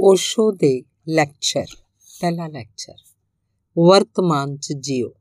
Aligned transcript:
ਓਸ਼ੋ 0.00 0.52
ਦੇ 0.52 0.82
ਲੈਕਚਰ, 1.08 1.64
ਪਹਿਲਾ 2.20 2.46
ਲੈਕਚਰ। 2.46 2.94
ਵਰਤਮਾਨ 3.78 4.56
ਚ 4.56 4.72
ਜਿਓ। 4.72 5.12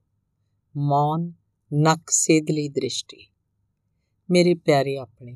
ਮੌਨ 0.78 1.34
ਨਕ 1.74 2.10
ਸੇਧਲੀ 2.10 2.70
ਦ੍ਰਿਸ਼ਟੀ। 2.70 3.28
ਮੇਰੇ 4.31 4.54
ਪਿਆਰੇ 4.54 4.97
ਆਪਣੇ, 4.97 5.36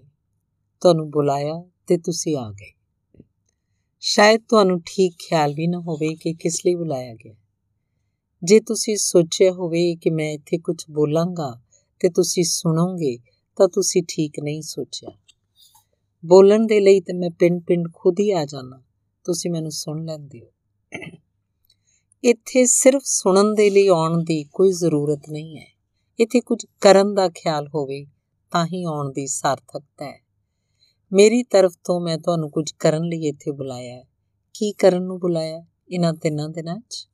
ਤੁਹਾਨੂੰ 0.81 1.11
ਬੁਲਾਇਆ 1.11 1.69
ਤੇ 1.87 1.97
ਤੁਸੀਂ 1.97 2.37
ਆ 2.37 2.51
ਗਏ। 2.51 2.73
ਸ਼ਾਇਦ 3.99 4.41
ਤੁਹਾਨੂੰ 4.47 4.81
ਠੀਕ 4.81 5.15
ਖਿਆਲ 5.29 5.53
ਵੀ 5.53 5.67
ਨਾ 5.67 5.79
ਹੋਵੇ 5.79 6.15
ਕਿ 6.15 6.33
ਕਿਸ 6.33 6.61
ਲਈ 6.65 6.75
ਬੁਲਾਇਆ 6.75 7.13
ਗਿਆ। 7.13 7.35
ਜੇ 8.43 8.59
ਤੁਸੀਂ 8.59 8.97
ਸੋਚਿਆ 8.97 9.51
ਹੋਵੇ 9.51 9.95
ਕਿ 9.95 10.09
ਮੈਂ 10.09 10.31
ਇੱਥੇ 10.31 10.57
ਕੁਝ 10.57 10.83
ਬੋਲਾਂਗਾ 10.91 11.61
ਤੇ 11.99 12.09
ਤੁਸੀਂ 12.09 12.43
ਸੁਣੋਗੇ, 12.43 13.17
ਤਾਂ 13.55 13.67
ਤੁਸੀਂ 13.67 14.03
ਠੀਕ 14.07 14.33
ਨਹੀਂ 14.43 14.61
ਸੋਚਿਆ। 14.61 15.09
ਬੋਲਣ 16.25 16.65
ਦੇ 16.65 16.79
ਲਈ 16.79 17.01
ਤੇ 17.01 17.13
ਮੈਂ 17.13 17.29
ਪਿੰਡ-ਪਿੰਡ 17.29 17.87
ਖੁਦ 17.93 18.15
ਹੀ 18.19 18.31
ਆ 18.31 18.45
ਜਾਣਾ। 18.45 18.83
ਤੁਸੀਂ 19.27 19.51
ਮੈਨੂੰ 19.51 19.71
ਸੁਣ 19.71 20.05
ਲੈਂਦੇ 20.05 20.41
ਹੋ। 20.41 20.51
ਇੱਥੇ 22.23 22.65
ਸਿਰਫ 22.65 23.01
ਸੁਣਨ 23.05 23.53
ਦੇ 23.53 23.69
ਲਈ 23.69 23.87
ਆਉਣ 23.87 24.23
ਦੀ 24.23 24.43
ਕੋਈ 24.43 24.71
ਜ਼ਰੂਰਤ 24.71 25.21
ਨਹੀਂ 25.29 25.57
ਹੈ। 25.57 25.67
ਇੱਥੇ 26.19 26.39
ਕੁਝ 26.39 26.65
ਕਰਨ 26.81 27.13
ਦਾ 27.13 27.29
ਖਿਆਲ 27.29 27.67
ਹੋਵੇ 27.67 28.05
ਤਾਂ 28.51 28.65
ਹੀ 28.65 28.83
ਆਉਣ 28.83 29.11
ਦੀ 29.11 29.27
ਸਾਰਥਕਤਾ 29.27 30.05
ਹੈ। 30.05 30.21
ਮੇਰੀ 31.13 31.43
ਤਰਫ 31.43 31.71
ਤੋਂ 31.83 32.01
ਮੈਂ 32.01 32.17
ਤੁਹਾਨੂੰ 32.17 32.51
ਕੁਝ 32.51 32.71
ਕਰਨ 32.71 33.03
ਲਈ 33.03 33.27
ਇੱਥੇ 33.27 33.51
ਬੁਲਾਇਆ 33.51 33.95
ਹੈ। 33.95 34.03
ਕੀ 34.53 34.71
ਕਰਨ 34.71 35.03
ਨੂੰ 35.03 35.19
ਬੁਲਾਇਆ 35.19 35.65
ਇਹਨਾਂ 35.91 36.13
ਤਿੰਨਾਂ 36.13 36.49
ਦਿਨਾਂ 36.49 36.79
'ਚ? 36.89 37.07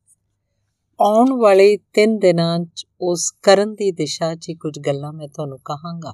ਆਉਣ 1.02 1.34
ਵਾਲੇ 1.34 1.78
ਤਿੰਨ 1.78 2.20
ਦਿਨਾਂ 2.20 2.60
'ਚ 2.76 2.86
ਉਸ 3.02 3.32
ਕਰਨ 3.42 3.74
ਦੀ 3.74 3.92
ਦਿਸ਼ਾ 3.92 4.36
'ਚ 4.36 4.52
ਕੁਝ 4.52 4.80
ਗੱਲਾਂ 4.80 5.14
ਮੈਂ 5.14 5.28
ਤੁਹਾਨੂੰ 5.28 5.60
ਕਹਾਂਗਾ। 5.60 6.14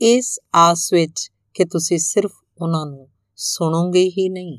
ਇਸ 0.00 0.40
ਆਸ 0.54 0.92
ਵਿੱਚ 0.92 1.30
ਕਿ 1.54 1.64
ਤੁਸੀਂ 1.64 1.98
ਸਿਰਫ 1.98 2.32
ਉਹਨਾਂ 2.62 2.86
ਨੂੰ 2.86 3.08
ਸੁਣੋਗੇ 3.36 4.08
ਹੀ 4.08 4.28
ਨਹੀਂ। 4.28 4.58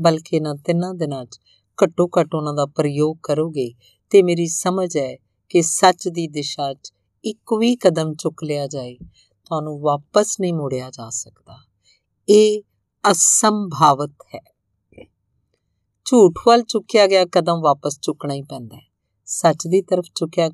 ਬਲਕਿ 0.00 0.36
ਇਹਨਾਂ 0.36 0.54
ਤਿੰਨਾਂ 0.54 0.94
ਦਿਨਾਂ 0.94 1.24
'ਚ 1.24 1.38
ਘੱਟੋ 1.84 2.10
ਘੱਟ 2.20 2.34
ਉਹਨਾਂ 2.34 2.54
ਦਾ 2.54 2.66
ਪ੍ਰਯੋਗ 2.66 3.16
ਕਰੋਗੇ। 3.22 3.74
ਤੇ 4.10 4.22
ਮੇਰੀ 4.22 4.46
ਸਮਝ 4.46 4.96
ਹੈ 4.96 5.16
ਕਿ 5.48 5.62
ਸੱਚ 5.62 6.08
ਦੀ 6.08 6.28
ਦਿਸ਼ਾ 6.28 6.74
'ਚ 6.74 6.92
ਇੱਕ 7.24 7.54
ਵੀ 7.58 7.76
ਕਦਮ 7.76 8.14
ਚੁੱਕ 8.14 8.44
ਲਿਆ 8.44 8.66
ਜਾਏ, 8.66 8.96
ਤੁਹਾਨੂੰ 9.44 9.80
ਵਾਪਸ 9.80 10.40
ਨਹੀਂ 10.40 10.54
ਮੋੜਿਆ 10.54 10.90
ਜਾ 10.90 11.10
ਸਕਦਾ। 11.10 11.58
ਇਹ 12.28 12.62
ਅਸੰਭਾਵਤ 13.10 14.12
ਹੈ। 14.34 14.40
ਝੂਠ 16.04 16.32
ਵੱਲ 16.46 16.62
ਚੁੱਕਿਆ 16.62 17.06
ਗਿਆ 17.06 17.24
ਕਦਮ 17.24 17.60
ਵਾਪਸ 17.60 17.98
ਚੁੱਕਣਾ 18.02 18.34
ਹੀ 18.34 18.42
ਪੈਂਦਾ 18.42 18.76
ਹੈ। 18.76 18.92
ਸੱਚ 19.24 19.66
ਦੀ 19.68 19.82
ਤਰਫ 19.82 20.04
ਚੁੱਕਿਆ 20.14 20.48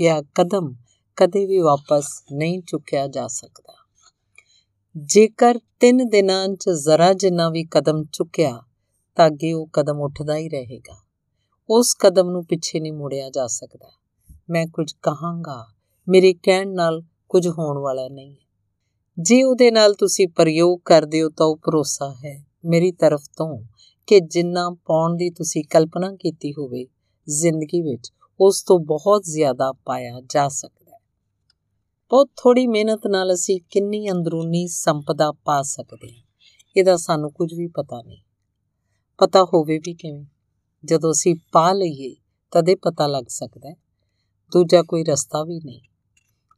ਗਿਆ 0.00 0.22
ਕਦਮ 0.22 0.74
ਕਦੇ 1.16 1.46
ਵੀ 1.46 1.58
ਵਾਪਸ 1.58 2.24
ਨਹੀਂ 2.32 2.62
ਚੁੱਕਿਆ 2.62 3.06
ਜਾ 3.06 3.26
ਸਕਦਾ। 3.26 3.74
ਜੇਕਰ 4.96 5.58
3 5.80 5.98
ਦਿਨਾਂ 6.08 6.48
'ਚ 6.48 6.70
ਜ਼ਰਾ 6.70 7.12
ਜਿੰਨਾ 7.12 7.50
ਵੀ 7.50 7.64
ਕਦਮ 7.64 8.04
ਚੁੱਕਿਆ 8.12 8.62
ਤਾਂ 9.18 9.26
ਅੱਗੇ 9.26 9.52
ਉਹ 9.52 9.68
ਕਦਮ 9.72 10.00
ਉੱਠਦਾ 10.00 10.36
ਹੀ 10.36 10.48
ਰਹੇਗਾ। 10.48 11.02
ਉਸ 11.70 11.94
ਕਦਮ 11.94 12.30
ਨੂੰ 12.30 12.44
ਪਿੱਛੇ 12.44 12.80
ਨਹੀਂ 12.80 12.92
ਮੋੜਿਆ 12.92 13.30
ਜਾ 13.30 13.46
ਸਕਦਾ। 13.46 13.90
ਮੈਂ 14.50 14.66
ਕੁਝ 14.66 14.92
ਕਹਾਂਗਾ, 14.92 15.66
ਮੇਰੇ 16.08 16.34
ਕਹਿਣ 16.34 16.72
ਨਾਲ 16.72 17.02
ਕੁਝ 17.28 17.48
ਹੋਣ 17.48 17.78
ਵਾਲਾ 17.78 18.08
ਨਹੀਂ। 18.08 18.32
ਹੈ 18.32 18.48
ਜੇ 19.18 19.42
ਉਹਦੇ 19.42 19.70
ਨਾਲ 19.70 19.94
ਤੁਸੀਂ 19.94 20.28
ਪ੍ਰਯੋਗ 20.28 20.80
ਕਰਦੇ 20.84 21.22
ਹੋ 21.22 21.28
ਤਾਂ 21.28 21.46
ਉਹ 21.46 21.56
ਭਰੋਸਾ 21.56 22.14
ਹੈ 22.24 22.46
ਮੇਰੀ 22.64 22.92
ਤਰਫ 22.92 23.20
ਤੋਂ 23.36 23.64
ਕਿ 24.06 24.20
ਜਿੰਨਾ 24.20 24.70
ਪਾਉਣ 24.70 25.16
ਦੀ 25.16 25.30
ਤੁਸੀਂ 25.30 25.64
ਕਲਪਨਾ 25.70 26.16
ਕੀਤੀ 26.16 26.52
ਹੋਵੇ, 26.52 26.86
ਜ਼ਿੰਦਗੀ 27.28 27.82
ਵਿੱਚ 27.82 28.12
ਉਸ 28.40 28.62
ਤੋਂ 28.62 28.80
ਬਹੁਤ 28.80 29.22
ਜ਼ਿਆਦਾ 29.22 29.72
ਪਾਇਆ 29.72 30.20
ਜਾ 30.30 30.48
ਸਕਦਾ 30.48 30.92
ਹੈ। 30.92 31.00
ਬਹੁਤ 32.10 32.30
ਥੋੜੀ 32.36 32.66
ਮਿਹਨਤ 32.66 33.06
ਨਾਲ 33.06 33.34
ਅਸੀਂ 33.34 33.60
ਕਿੰਨੀ 33.70 34.10
ਅੰਦਰੂਨੀ 34.10 34.66
ਸੰਪਦਾ 34.66 35.32
ਪਾ 35.32 35.62
ਸਕਦੇ 35.62 36.16
ਹਾਂ, 36.16 36.22
ਇਹਦਾ 36.76 36.96
ਸਾਨੂੰ 36.96 37.32
ਕੁਝ 37.32 37.54
ਵੀ 37.54 37.66
ਪਤਾ 37.66 38.02
ਨਹੀਂ। 38.06 38.22
ਪਤਾ 39.18 39.44
ਹੋਵੇ 39.44 39.78
ਵੀ 39.78 39.94
ਕਿਵੇਂ। 39.94 40.24
ਜਦੋਂ 40.84 41.12
ਅਸੀਂ 41.12 41.36
ਪਾ 41.52 41.72
ਲਈਏ, 41.72 42.16
ਤਦੇ 42.50 42.74
ਪਤਾ 42.74 43.06
ਲੱਗ 43.06 43.24
ਸਕਦਾ 43.28 43.70
ਹੈ। 43.70 43.74
ਦੂਜਾ 44.52 44.82
ਕੋਈ 44.82 45.04
ਰਸਤਾ 45.04 45.44
ਵੀ 45.44 45.60
ਨਹੀਂ। 45.64 45.80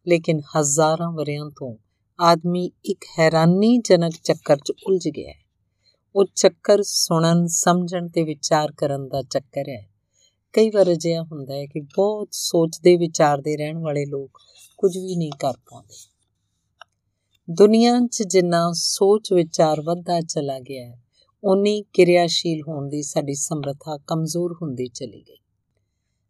ਲੇਕਿਨ 0.09 0.41
ਹਜ਼ਾਰਾਂ 0.41 1.13
ਵਰਿਆਂ 1.13 1.51
ਤੋਂ 1.51 1.77
ਆਦਮੀ 2.21 2.71
ਇੱਕ 2.85 3.05
ਹੈਰਾਨੀਜਨਕ 3.19 4.13
ਚੱਕਰ 4.25 4.57
'ਚ 4.57 4.73
ਉਲਝ 4.87 5.09
ਗਿਆ 5.09 5.31
ਹੈ। 5.31 5.39
ਉਹ 6.17 6.25
ਚੱਕਰ 6.35 6.83
ਸੁਣਨ, 6.83 7.47
ਸਮਝਣ 7.47 8.09
ਤੇ 8.09 8.23
ਵਿਚਾਰ 8.23 8.73
ਕਰਨ 8.73 9.09
ਦਾ 9.09 9.23
ਚੱਕਰ 9.23 9.69
ਹੈ। 9.69 9.89
ਕਈ 10.53 10.71
ਵਾਰ 10.71 10.93
ਅਜਿਹਾ 10.93 11.23
ਹੁੰਦਾ 11.23 11.55
ਹੈ 11.55 11.67
ਕਿ 11.67 11.81
ਬਹੁਤ 11.81 12.29
ਸੋਚਦੇ 12.33 12.97
ਵਿਚਾਰਦੇ 12.97 13.57
ਰਹਿਣ 13.57 13.79
ਵਾਲੇ 13.79 14.07
ਲੋਕ 14.07 14.39
ਕੁਝ 14.79 14.99
ਵੀ 14.99 15.17
ਨਹੀਂ 15.17 15.33
ਕਰ 15.39 15.53
ਪਾਉਂਦੇ। 15.53 15.95
ਦੁਨੀਆ 17.51 18.01
'ਚ 18.13 18.23
ਜਿੰਨਾ 18.23 18.73
ਸੋਚ 18.75 19.33
ਵਿਚਾਰ 19.33 19.81
ਵੱਧਦਾ 19.81 20.21
ਚਲਾ 20.21 20.59
ਗਿਆ 20.59 20.87
ਹੈ 20.87 21.03
ਉਨੀ 21.45 21.85
ਕਿਰਿਆਸ਼ੀਲ 21.93 22.63
ਹੋਣ 22.69 22.89
ਦੀ 22.89 23.03
ਸਾਡੀ 23.03 23.35
ਸਮਰੱਥਾ 23.35 23.99
ਕਮਜ਼ੋਰ 24.07 24.53
ਹੁੰਦੀ 24.63 24.87
ਚਲੀ 24.87 25.23
ਗਈ। 25.23 25.39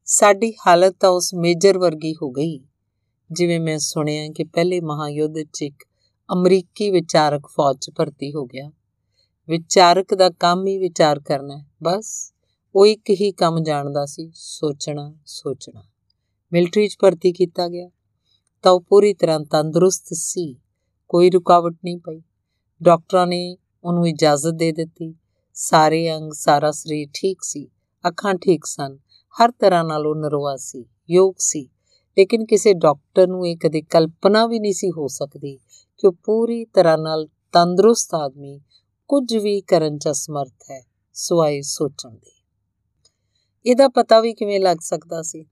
ਸਾਡੀ 0.04 0.52
ਹਾਲਤ 0.66 0.96
ਤਾਂ 1.00 1.10
ਉਸ 1.10 1.34
ਮੇਜਰ 1.34 1.78
ਵਰਗੀ 1.78 2.14
ਹੋ 2.22 2.30
ਗਈ। 2.30 2.60
ਜਿਵੇਂ 3.32 3.60
ਮੈਂ 3.60 3.78
ਸੁਣਿਆ 3.78 4.28
ਕਿ 4.28 4.44
ਪਹਿਲੇ 4.44 4.80
ਮਹਾਯੁੱਧ 4.80 5.34
'ਚ 5.52 5.62
ਇੱਕ 5.62 5.84
ਅਮਰੀਕੀ 6.32 6.90
ਵਿਚਾਰਕ 6.90 7.46
ਫੌਜ 7.46 7.78
'ਚ 7.78 7.90
ਭਰਤੀ 7.96 8.34
ਹੋ 8.34 8.44
ਗਿਆ। 8.44 8.70
ਵਿਚਾਰਕ 9.48 10.14
ਦਾ 10.14 10.30
ਕੰਮ 10.30 10.66
ਹੀ 10.66 10.78
ਵਿਚਾਰ 10.78 11.20
ਕਰਨਾ 11.20 11.64
ਬਸ 11.82 12.34
ਉਹ 12.74 12.86
ਇੱਕ 12.86 13.10
ਹੀ 13.10 13.32
ਕੰਮ 13.32 13.62
ਜਾਣਦਾ 13.62 14.06
ਸੀ, 14.06 14.30
ਸੋਚਣਾ 14.34 15.14
ਸੋਚਣਾ। 15.26 15.82
ਮਿਲਟਰੀ 16.52 16.88
'ਚ 16.88 16.96
ਭਰਤੀ 17.02 17.32
ਕੀਤਾ 17.32 17.68
ਗਿਆ। 17.68 17.90
ਤਾਂ 18.62 18.72
ਉਹ 18.72 18.80
ਪੂਰੀ 18.80 19.14
ਤਰ੍ਹਾਂ 19.14 19.40
ਤੰਦਰੁਸਤ 19.40 20.04
ਸੀ। 20.12 20.56
ਕੋਈ 21.08 21.30
ਰੁਕਾਵਟ 21.30 21.76
ਨਹੀਂ 21.84 21.98
ਪਈ। 21.98 22.22
ਡਾਕਟਰਾਂ 22.82 23.26
ਨੇ 23.26 23.56
ਉਹਨੂੰ 23.84 24.08
ਇਜਾਜ਼ਤ 24.08 24.50
ਦੇ 24.50 24.72
ਦਿੱਤੀ। 24.72 25.14
ਸਾਰੇ 25.54 26.16
ਅੰਗ, 26.16 26.32
ਸਾਰਾ 26.32 26.70
ਸਰੀਰ 26.70 27.08
ਠੀਕ 27.14 27.38
ਸੀ। 27.42 27.68
ਅੱਖਾਂ 28.08 28.34
ਠੀਕ 28.34 28.64
ਸਨ। 28.64 28.98
ਹਰ 29.34 29.50
ਤਰ੍ਹਾਂ 29.50 29.84
ਨਾਲ 29.84 30.06
ਉਹ 30.06 30.14
ਨਰਵਾ 30.14 30.56
ਸੀ, 30.56 30.84
ਯੋਗ 31.10 31.34
ਸੀ। 31.38 31.68
ਲੇਕਿਨ 32.18 32.44
ਕਿਸੇ 32.44 32.72
ਡਾਕਟਰ 32.72 33.26
ਨੂੰ 33.26 33.48
ਇਹ 33.48 33.56
ਕਦੇ 33.56 33.82
ਕਲਪਨਾ 33.82 34.46
ਵੀ 34.46 34.58
ਨਹੀਂ 34.58 34.72
ਸੀ 34.72 34.90
ਹੋ 34.90 35.06
ਸਕਦੀ 35.06 35.56
ਕਿ 35.98 36.06
ਉਹ 36.06 36.12
ਪੂਰੀ 36.12 36.64
ਤਰ੍ਹਾਂ 36.64 36.98
ਨਾਲ 36.98 37.28
ਤੰਦਰੁਸਤ 37.52 38.14
ਆਦਮੀ 38.14 38.60
ਕੁਝ 39.08 39.36
ਵੀ 39.36 39.60
ਕਰਨ 39.60 39.98
'ਚ 39.98 40.08
ਸਮਰਥ 40.08 40.70
ਹੈ 40.70 40.86
ਸਵਾਈ 41.12 41.62
ਸੋਚਣ 41.62 42.10
ਦੀ। 42.10 42.42
ਇਹਦਾ 43.66 43.88
ਪਤਾ 43.88 44.20
ਵੀ 44.20 44.34
ਕਿਵੇਂ 44.34 44.60
ਲੱਗ 44.60 44.76
ਸਕਦਾ 44.80 45.22
ਸੀ? 45.22 45.44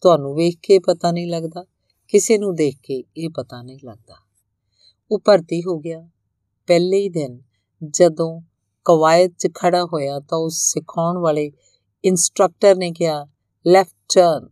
ਤੁਹਾਨੂੰ 0.00 0.34
ਵੇਖ 0.34 0.58
ਕੇ 0.62 0.78
ਪਤਾ 0.78 1.10
ਨਹੀਂ 1.10 1.30
ਲੱਗਦਾ? 1.30 1.64
ਕਿਸੇ 2.08 2.38
ਨੂੰ 2.38 2.54
ਦੇਖ 2.54 2.76
ਕੇ 2.82 3.04
ਇਹ 3.16 3.28
ਪਤਾ 3.30 3.62
ਨਹੀਂ 3.62 3.78
ਲੱਗਦਾ। 3.84 4.14
ਉਹ 5.10 5.18
ਭਰਤੀ 5.18 5.62
ਹੋ 5.62 5.78
ਗਿਆ। 5.78 6.08
ਪਹਿਲੇ 6.66 6.98
ਹੀ 6.98 7.08
ਦਿਨ 7.08 7.42
ਜਦੋਂ 7.90 8.40
ਕਵਾਇਦ 8.84 9.32
'ਚ 9.38 9.48
ਖੜਾ 9.54 9.84
ਹੋਇਆ 9.84 10.20
ਤਾਂ 10.20 10.38
ਉਸ 10.38 10.54
ਸਿਖਾਉਣ 10.56 11.18
ਵਾਲੇ 11.18 11.52
ਇਨਸਟ੍ਰਕਟਰ 12.04 12.76
ਨੇ 12.76 12.92
ਕਿਹਾ 12.92 13.26
ਲੈਫਟ 13.66 14.14
ਟਰਨ 14.14 14.48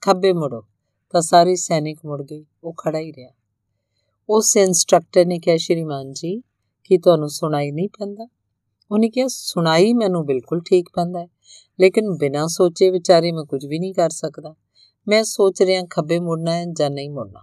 ਖੱਬੇ 0.00 0.32
ਮੁੜੋ, 0.32 0.62
ਤਾਂ 1.10 1.20
ਸਾਰੇ 1.20 1.56
ਸੈਨਿਕ 1.56 1.98
ਮੁੜ 2.04 2.22
ਗਏ, 2.22 2.44
ਉਹ 2.64 2.74
ਖੜਾ 2.78 2.98
ਹੀ 2.98 3.12
ਰਿਹਾ। 3.12 3.30
ਉਸ 4.30 4.56
ਇਨਸਟ੍ਰਕਟਰ 4.56 5.24
ਨੇ 5.26 5.38
ਕਿਹਾ, 5.38 5.56
ਸ਼੍ਰੀਮਾਨ 5.56 6.12
ਜੀ, 6.12 6.40
ਕੀ 6.84 6.98
ਤੁਹਾਨੂੰ 6.98 7.28
ਸੁਣਾਈ 7.28 7.70
ਨਹੀਂ 7.70 7.88
ਪੈਂਦਾ? 7.88 8.28
ਉਹਨੇ 8.90 9.10
ਕਿਹਾ, 9.10 9.26
ਸੁਣਾਈ 9.28 9.92
ਮੈਨੂੰ 9.92 10.26
ਬਿਲਕੁਲ 10.26 10.60
ਠੀਕ 10.60 10.88
ਪੈਂਦਾ 10.94 11.20
ਹੈ, 11.20 11.28
ਲੇਕਿਨ 11.80 12.10
ਬਿਨਾਂ 12.10 12.48
ਸੋਚੇ 12.48 12.90
ਵਿਚਾਰੇ 12.90 13.32
ਮੈਂ 13.32 13.44
ਕੁਝ 13.44 13.66
ਵੀ 13.66 13.78
ਨਹੀਂ 13.78 13.94
ਕਰ 13.94 14.10
ਸਕਦਾ। 14.10 14.54
ਮੈਂ 15.08 15.24
ਸੋਚ 15.24 15.62
ਰਿਹਾ 15.62 15.82
ਖੱਬੇ 15.90 16.20
ਮੁੜਨਾ 16.20 16.52
ਹੈ 16.52 16.64
ਜਾਂ 16.64 16.90
ਨਹੀਂ 16.90 17.10
ਮੁੜਨਾ। 17.10 17.40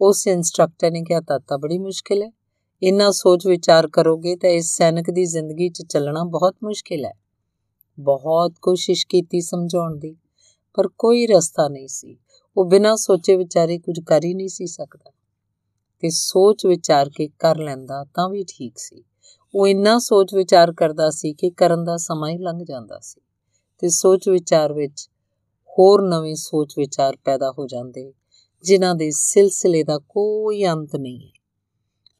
ਉਸ 0.00 0.26
ਇਨਸਟ੍ਰਕਟਰ 0.26 0.90
ਨੇ 0.90 1.02
ਕਿਹਾ 1.02 1.20
ਤਾਂ 1.20 1.58
ਬੜੀ 1.58 1.78
ਮੁਸ਼ਕਿਲ 1.78 2.22
ਹੈ 2.22 2.30
ਇੰਨਾ 2.82 3.10
ਸੋਚ 3.10 3.46
ਵਿਚਾਰ 3.46 3.88
ਕਰੋਗੇ 3.88 4.36
ਤਾਂ 4.36 4.50
ਇਸ 4.50 4.76
ਸੈਨਿਕ 4.76 5.10
ਦੀ 5.10 5.24
ਜ਼ਿੰਦਗੀ 5.24 5.68
'ਚ 5.68 5.82
ਚੱਲਣਾ 5.82 6.24
ਬਹੁਤ 6.24 6.56
ਮੁਸ਼ਕਿਲ 6.64 7.04
ਹੈ। 7.04 7.12
ਬਹੁਤ 8.00 8.52
ਕੋਸ਼ਿਸ਼ 8.62 9.06
ਕੀਤੀ 9.06 9.40
ਸਮਝਾਉਣ 9.40 9.96
ਦੀ, 9.96 10.16
ਪਰ 10.74 10.88
ਕੋਈ 10.88 11.26
ਰਸਤਾ 11.26 11.68
ਨਹੀਂ 11.68 11.88
ਸੀ। 11.88 12.18
ਉਹ 12.56 12.64
ਬਿਨਾਂ 12.64 12.96
ਸੋਚੇ 12.96 13.36
ਵਿਚਾਰੇ 13.36 13.78
ਕੁਝ 13.78 14.00
ਕਰ 14.00 14.24
ਹੀ 14.24 14.34
ਨਹੀਂ 14.34 14.48
ਸੀ 14.48 14.66
ਸਕਦਾ। 14.66 15.10
ਤੇ 16.00 16.10
ਸੋਚ 16.10 16.66
ਵਿਚਾਰ 16.66 17.10
ਕੇ 17.10 17.28
ਕਰ 17.38 17.56
ਲੈਂਦਾ 17.56 18.04
ਤਾਂ 18.14 18.28
ਵੀ 18.28 18.44
ਠੀਕ 18.48 18.78
ਸੀ। 18.78 19.04
ਉਹ 19.54 19.66
ਇੰਨਾ 19.66 19.98
ਸੋਚ 19.98 20.34
ਵਿਚਾਰ 20.34 20.72
ਕਰਦਾ 20.72 21.10
ਸੀ 21.10 21.32
ਕਿ 21.32 21.50
ਕਰਨ 21.50 21.84
ਦਾ 21.84 21.96
ਸਮਾਂ 21.96 22.30
ਹੀ 22.30 22.38
ਲੰਘ 22.38 22.64
ਜਾਂਦਾ 22.64 22.98
ਸੀ। 23.02 23.20
ਤੇ 23.78 23.88
ਸੋਚ 23.88 24.28
ਵਿਚਾਰ 24.28 24.72
ਵਿੱਚ 24.72 25.10
ਹੋਰ 25.78 26.02
ਨਵੇਂ 26.02 26.34
ਸੋਚ 26.34 26.74
ਵਿਚਾਰ 26.78 27.16
ਪੈਦਾ 27.24 27.50
ਹੋ 27.58 27.66
ਜਾਂਦੇ, 27.66 28.12
ਜਿਨ੍ਹਾਂ 28.64 28.94
ਦੇ 28.94 29.10
ਸਿਲਸਿਲੇ 29.10 29.84
ਦਾ 29.84 29.98
ਕੋਈ 29.98 30.64
ਅੰਤ 30.64 30.96
ਨਹੀਂ 30.96 31.20
ਹੈ। 31.20 31.41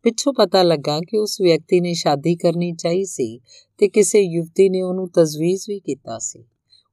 ਪਿੱਛੋਂ 0.02 0.32
ਪਤਾ 0.32 0.62
ਲੱਗਾ 0.62 1.00
ਕਿ 1.00 1.19
ਉਸ 1.19 1.40
ਵਿਅਕਤੀ 1.40 1.81
ਨੇ 1.81 1.94
ਸ਼ਾਦੀ 1.94 2.37
ਕਰਨੀ 2.37 2.72
ਚਾਹੀ 2.72 3.04
ਸੀ 3.04 3.40
ਤੇ 3.78 3.88
ਕਿਸੇ 3.88 4.20
ਯੁਵਤੀ 4.20 4.69
ਨੇ 4.69 4.82
ਉਹਨੂੰ 4.82 5.08
ਤਜਵੀਜ਼ 5.08 5.64
ਵੀ 5.69 5.81
ਕੀਤਾ 5.81 6.19
ਸੀ। 6.19 6.44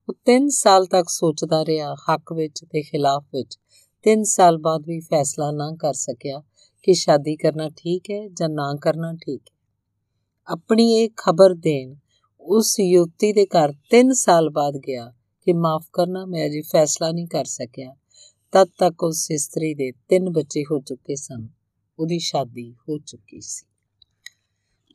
ਉਹ 0.10 0.14
3 0.26 0.48
ਸਾਲ 0.50 0.86
ਤੱਕ 0.86 1.10
ਸੋਚਦਾ 1.10 1.66
ਰਿਹਾ 1.66 1.96
ਹੱਕ 1.96 2.34
ਵਿੱਚ 2.34 2.66
ਤੇ 2.72 2.82
ਖਿਲਾਫ 2.82 3.24
ਵਿੱਚ। 3.34 3.60
3 4.06 4.24
ਸਾਲ 4.24 4.58
ਬਾਅਦ 4.58 4.84
ਵੀ 4.88 5.00
ਫੈਸਲਾ 5.00 5.52
ਨਾ 5.52 5.76
ਕਰ 5.80 5.94
ਸਕਿਆ 5.94 6.44
ਕਿ 6.84 6.94
ਸ਼ਾਦੀ 6.94 7.36
ਕਰਨਾ 7.36 7.70
ਠੀਕ 7.70 8.04
ਹੈ 8.12 8.28
ਜਾਂ 8.28 8.50
ਨਾ 8.50 8.76
ਕਰਨਾ 8.82 9.14
ਠੀਕ 9.14 9.42
ਹੈ। 9.42 9.58
ਆਪਣੀ 10.48 10.94
ਇਹ 10.94 11.10
ਖਬਰ 11.18 11.54
ਦੇਣ 11.54 11.96
ਉਸ 12.42 12.80
ਯੁਵਤੀ 12.80 13.34
ਦੇ 13.34 13.46
ਘਰ 13.46 13.74
3 13.96 14.12
ਸਾਲ 14.14 14.50
ਬਾਅਦ 14.50 14.78
ਗਿਆ 14.78 15.14
ਕਿ 15.42 15.54
ਮਾਫ 15.54 15.86
ਕਰਨਾ 15.94 16.26
ਮੈਂ 16.26 16.46
ਅਜੇ 16.46 16.62
ਫੈਸਲਾ 16.62 17.12
ਨਹੀਂ 17.12 17.28
ਕਰ 17.28 17.46
ਸਕਿਆ। 17.46 17.96
ਤਦ 18.52 18.68
ਤੱਕ 18.80 19.04
ਉਸ 19.04 19.32
ਇਸਤਰੀ 19.32 19.74
ਦੇ 19.74 19.92
ਤਿੰਨ 19.92 20.30
ਬੱਚੇ 20.30 20.64
ਹੋ 20.72 20.80
ਚੁੱਕੇ 20.80 21.16
ਸਨ। 21.16 21.48
ਉਹਦੀ 22.00 22.20
ਸ਼ਾਦੀ 22.20 22.76
ਹੋ 22.90 22.98
ਚੁੱਕੀ 22.98 23.42
ਸੀ। 23.42 23.66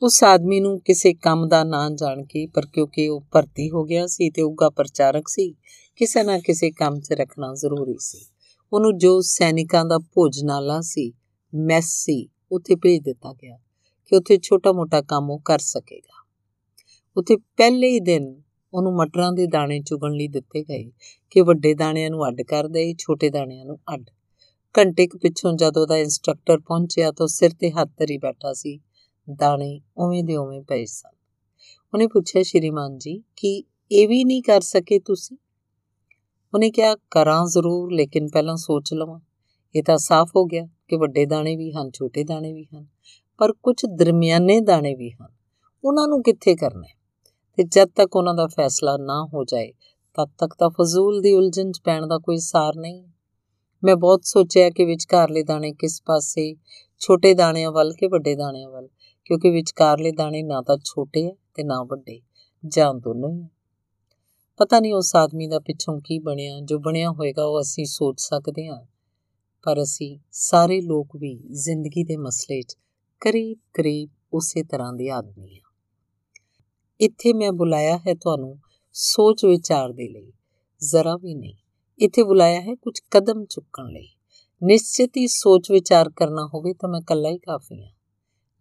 ਉਸ 0.01 0.23
ਆਦਮੀ 0.23 0.59
ਨੂੰ 0.59 0.79
ਕਿਸੇ 0.79 1.13
ਕੰਮ 1.13 1.47
ਦਾ 1.47 1.63
ਨਾਂ 1.63 1.91
ਜਾਣ 1.91 2.23
ਕੇ, 2.23 2.47
ਪਰ 2.47 2.65
ਕਿਉਂਕਿ 2.65 3.07
ਉਹ 3.07 3.21
ਭਰਤੀ 3.21 3.71
ਹੋ 3.71 3.83
ਗਿਆ 3.83 4.07
ਸੀ 4.07 4.29
ਤੇ 4.29 4.41
ਉਗਾ 4.41 4.69
ਪ੍ਰਚਾਰਕ 4.69 5.27
ਸੀ, 5.27 5.55
ਕਿਸੇ 5.95 6.23
ਨਾ 6.23 6.39
ਕਿਸੇ 6.39 6.71
ਕੰਮ 6.71 6.99
'ਚ 6.99 7.11
ਰੱਖਣਾ 7.11 7.53
ਜ਼ਰੂਰੀ 7.53 7.95
ਸੀ। 7.99 8.25
ਉਹਨੂੰ 8.73 8.97
ਜੋ 8.97 9.21
ਸੈਨਿਕਾਂ 9.21 9.85
ਦਾ 9.85 9.97
ਭੋਜਨਾਲਾ 9.97 10.81
ਸੀ, 10.81 11.13
ਮੈਸ 11.55 11.85
ਸੀ, 11.85 12.29
ਉੱਥੇ 12.51 12.75
ਭੇਜ 12.75 13.03
ਦਿੱਤਾ 13.03 13.33
ਗਿਆ 13.33 13.57
ਕਿ 14.05 14.15
ਉੱਥੇ 14.15 14.37
ਛੋਟਾ-ਮੋਟਾ 14.37 15.01
ਕੰਮ 15.01 15.31
ਉਹ 15.31 15.39
ਕਰ 15.39 15.59
ਸਕੇਗਾ। 15.59 16.25
ਉੱਥੇ 17.17 17.35
ਪਹਿਲੇ 17.35 17.87
ਹੀ 17.87 17.99
ਦਿਨ 17.99 18.41
ਉਹਨੂੰ 18.73 18.95
ਮਟਰਾਂ 18.95 19.31
ਦੇ 19.31 19.47
ਦਾਣੇ 19.47 19.79
ਚੁਗਣ 19.79 20.11
ਲਈ 20.11 20.27
ਦਿੱਤੇ 20.27 20.63
ਗਏ 20.63 20.91
ਕਿ 21.29 21.41
ਵੱਡੇ 21.41 21.73
ਦਾਣਿਆਂ 21.73 22.09
ਨੂੰ 22.09 22.27
ਅੱਡ 22.27 22.41
ਕਰ 22.41 22.67
ਦੇ 22.67 22.93
ਛੋਟੇ 22.93 23.29
ਦਾਣਿਆਂ 23.29 23.65
ਨੂੰ 23.65 23.79
ਅੱਡ 23.93 24.05
ਘੰਟੇ 24.77 25.07
ਕੁ 25.07 25.17
ਪਿੱਛੋਂ 25.17 25.53
ਜਦੋਂ 25.53 25.81
ਉਹਦਾ 25.81 25.97
ਇੰਸਟ੍ਰਕਟਰ 25.97 26.59
ਪਹੁੰਚਿਆ 26.59 27.11
ਤਾਂ 27.11 27.27
ਸਿਰ 27.27 27.49
ਤੇ 27.59 27.71
ਹੱਥ 27.71 27.87
ਧਰੀ 27.87 28.17
ਬੈਠਾ 28.17 28.53
ਸੀ। 28.53 28.79
ਦਾਣੇ 29.39 29.81
ਉਵੇਂ 29.97 30.23
ਦੇ 30.23 30.35
ਉਵੇਂ 30.35 30.61
ਪਏ 30.61 30.85
ਸਨ। 30.85 31.15
ਉਹਨੇ 31.93 32.07
ਪੁੱਛਿਆ, 32.07 32.43
ਸ਼੍ਰੀਮਾਨ 32.43 32.97
ਜੀ, 32.97 33.23
ਕਿ 33.35 33.63
ਇਹ 33.91 34.07
ਵੀ 34.07 34.23
ਨਹੀਂ 34.23 34.43
ਕਰ 34.43 34.61
ਸਕੇ 34.61 34.99
ਤੁਸੀਂ? 34.99 35.37
ਉਹਨੇ 36.53 36.71
ਕਿਹਾ, 36.71 36.95
ਕਰਾਂ 36.95 37.45
ਜ਼ਰੂਰ, 37.47 37.91
ਲੇਕਿਨ 37.91 38.27
ਪਹਿਲਾਂ 38.27 38.55
ਸੋਚ 38.55 38.93
ਲਵਾਂ। 38.93 39.19
ਇਹ 39.75 39.83
ਤਾਂ 39.83 39.97
ਸਾਫ਼ 39.97 40.31
ਹੋ 40.35 40.45
ਗਿਆ 40.45 40.67
ਕਿ 40.87 40.95
ਵੱਡੇ 40.95 41.25
ਦਾਣੇ 41.25 41.55
ਵੀ 41.55 41.71
ਹਨ, 41.71 41.91
ਛੋਟੇ 41.91 42.23
ਦਾਣੇ 42.23 42.53
ਵੀ 42.53 42.67
ਹਨ, 42.75 42.87
ਪਰ 43.37 43.53
ਕੁਝ 43.53 43.75
ਦਰਮਿਆਨੇ 43.85 44.59
ਦਾਣੇ 44.59 44.95
ਵੀ 44.95 45.11
ਹਨ। 45.11 45.27
ਉਹਨਾਂ 45.83 46.07
ਨੂੰ 46.07 46.23
ਕਿੱਥੇ 46.23 46.55
ਕਰਨਾ 46.55 46.87
ਤੇ 47.55 47.63
ਜਦ 47.63 47.89
ਤੱਕ 47.95 48.15
ਉਹਨਾਂ 48.15 48.33
ਦਾ 48.33 48.47
ਫੈਸਲਾ 48.47 48.97
ਨਾ 48.97 49.29
ਹੋ 49.33 49.43
ਜਾਏ, 49.43 49.71
ਤਦ 50.17 50.29
ਤੱਕ 50.37 50.55
ਤਾਂ 50.59 50.69
ਫਜ਼ੂਲ 50.69 51.21
ਦੀ 51.21 51.33
ਉਲਝਣ 51.33 51.71
'ਚ 51.71 51.81
ਪੈਣ 51.83 52.07
ਦਾ 52.07 52.17
ਕੋਈ 52.17 52.37
ਸਾਰ 52.37 52.75
ਨਹੀਂ। 52.75 53.03
ਮੈਂ 53.85 53.95
ਬਹੁਤ 53.95 54.21
ਸੋਚਿਆ 54.23 54.69
ਕਿ 54.69 54.85
ਵਿਚਕਾਰਲੇ 54.85 55.43
ਦਾਣੇ 55.43 55.73
ਕਿਸ 55.73 56.03
ਪਾਸੇ, 56.05 56.55
ਛੋਟੇ 56.99 57.33
ਦਾਣਿਆਂ 57.33 57.71
ਵੱਲ 57.71 57.93
ਕਿ 57.93 58.07
ਵੱਡੇ 58.07 58.35
ਦਾਣਿਆਂ 58.35 58.69
ਵੱਲ? 58.69 58.87
ਕਿਉਂਕਿ 59.25 59.49
ਵਿਚਕਾਰਲੇ 59.49 60.11
ਦਾਣੇ 60.11 60.43
ਨਾ 60.43 60.61
ਤਾਂ 60.61 60.77
ਛੋਟੇ 60.85 61.25
ਹੈ 61.25 61.31
ਤੇ 61.53 61.63
ਨਾ 61.63 61.83
ਵੱਡੇ 61.83 62.21
ਜਾਂ 62.67 62.93
ਦੋਨੋਂ 62.93 63.33
ਹੀ 63.33 63.47
ਪਤਾ 64.57 64.79
ਨਹੀਂ 64.79 64.93
ਉਸ 64.93 65.15
ਆਦਮੀ 65.15 65.47
ਦਾ 65.47 65.59
ਪਿੱਛੋਂ 65.59 66.01
ਕੀ 66.01 66.19
ਬਣਿਆ, 66.19 66.59
ਜੋ 66.59 66.79
ਬਣਿਆ 66.79 67.11
ਹੋਏਗਾ 67.11 67.45
ਉਹ 67.45 67.61
ਅਸੀਂ 67.61 67.85
ਸੋਚ 67.85 68.15
ਸਕਦੇ 68.19 68.67
ਹਾਂ। 68.67 68.85
ਪਰ 69.63 69.81
ਅਸੀਂ 69.83 70.19
ਸਾਰੇ 70.31 70.81
ਲੋਕ 70.81 71.07
ਵੀ 71.15 71.35
ਜ਼ਿੰਦਗੀ 71.51 72.03
ਦੇ 72.03 72.17
ਮਸਲੇ 72.17 72.61
'ਚ 72.61 72.77
ਕਰੀਬ 73.19 73.57
ਕਰੀਬ 73.73 74.09
ਉਸੇ 74.33 74.63
ਤਰ੍ਹਾਂ 74.63 74.93
ਦੇ 74.93 75.09
ਆਦਮੀ 75.09 75.55
ਹਾਂ। 75.55 75.71
ਇੱਥੇ 77.01 77.33
ਮੈਂ 77.33 77.51
ਬੁਲਾਇਆ 77.51 77.97
ਹੈ 77.97 78.13
ਤੁਹਾਨੂੰ 78.13 78.59
ਸੋਚ 78.93 79.45
ਵਿਚਾਰ 79.45 79.89
ਦੇ 79.89 80.07
ਲਈ, 80.09 80.33
ਜ਼ਰਾ 80.81 81.15
ਵੀ 81.15 81.35
ਨਹੀਂ। 81.35 81.55
ਇੱਥੇ 81.99 82.23
ਬੁਲਾਇਆ 82.23 82.61
ਹੈ 82.61 82.75
ਕੁਝ 82.75 82.99
ਕਦਮ 83.11 83.45
ਚੁੱਕਣ 83.45 83.85
ਲਈ। 83.85 84.07
ਨਿਸ਼ਚਿਤ 84.63 85.17
ਹੀ 85.17 85.27
ਸੋਚ 85.27 85.71
ਵਿਚਾਰ 85.71 86.09
ਕਰਨਾ 86.09 86.45
ਹੋਵੇ 86.45 86.73
ਤਾਂ 86.73 86.89
ਮੈਂ 86.89 86.99
ਇਕੱਲਾ 86.99 87.29
ਹੀ 87.29 87.37
ਕਾਫੀ 87.37 87.83
ਹਾਂ। 87.83 87.91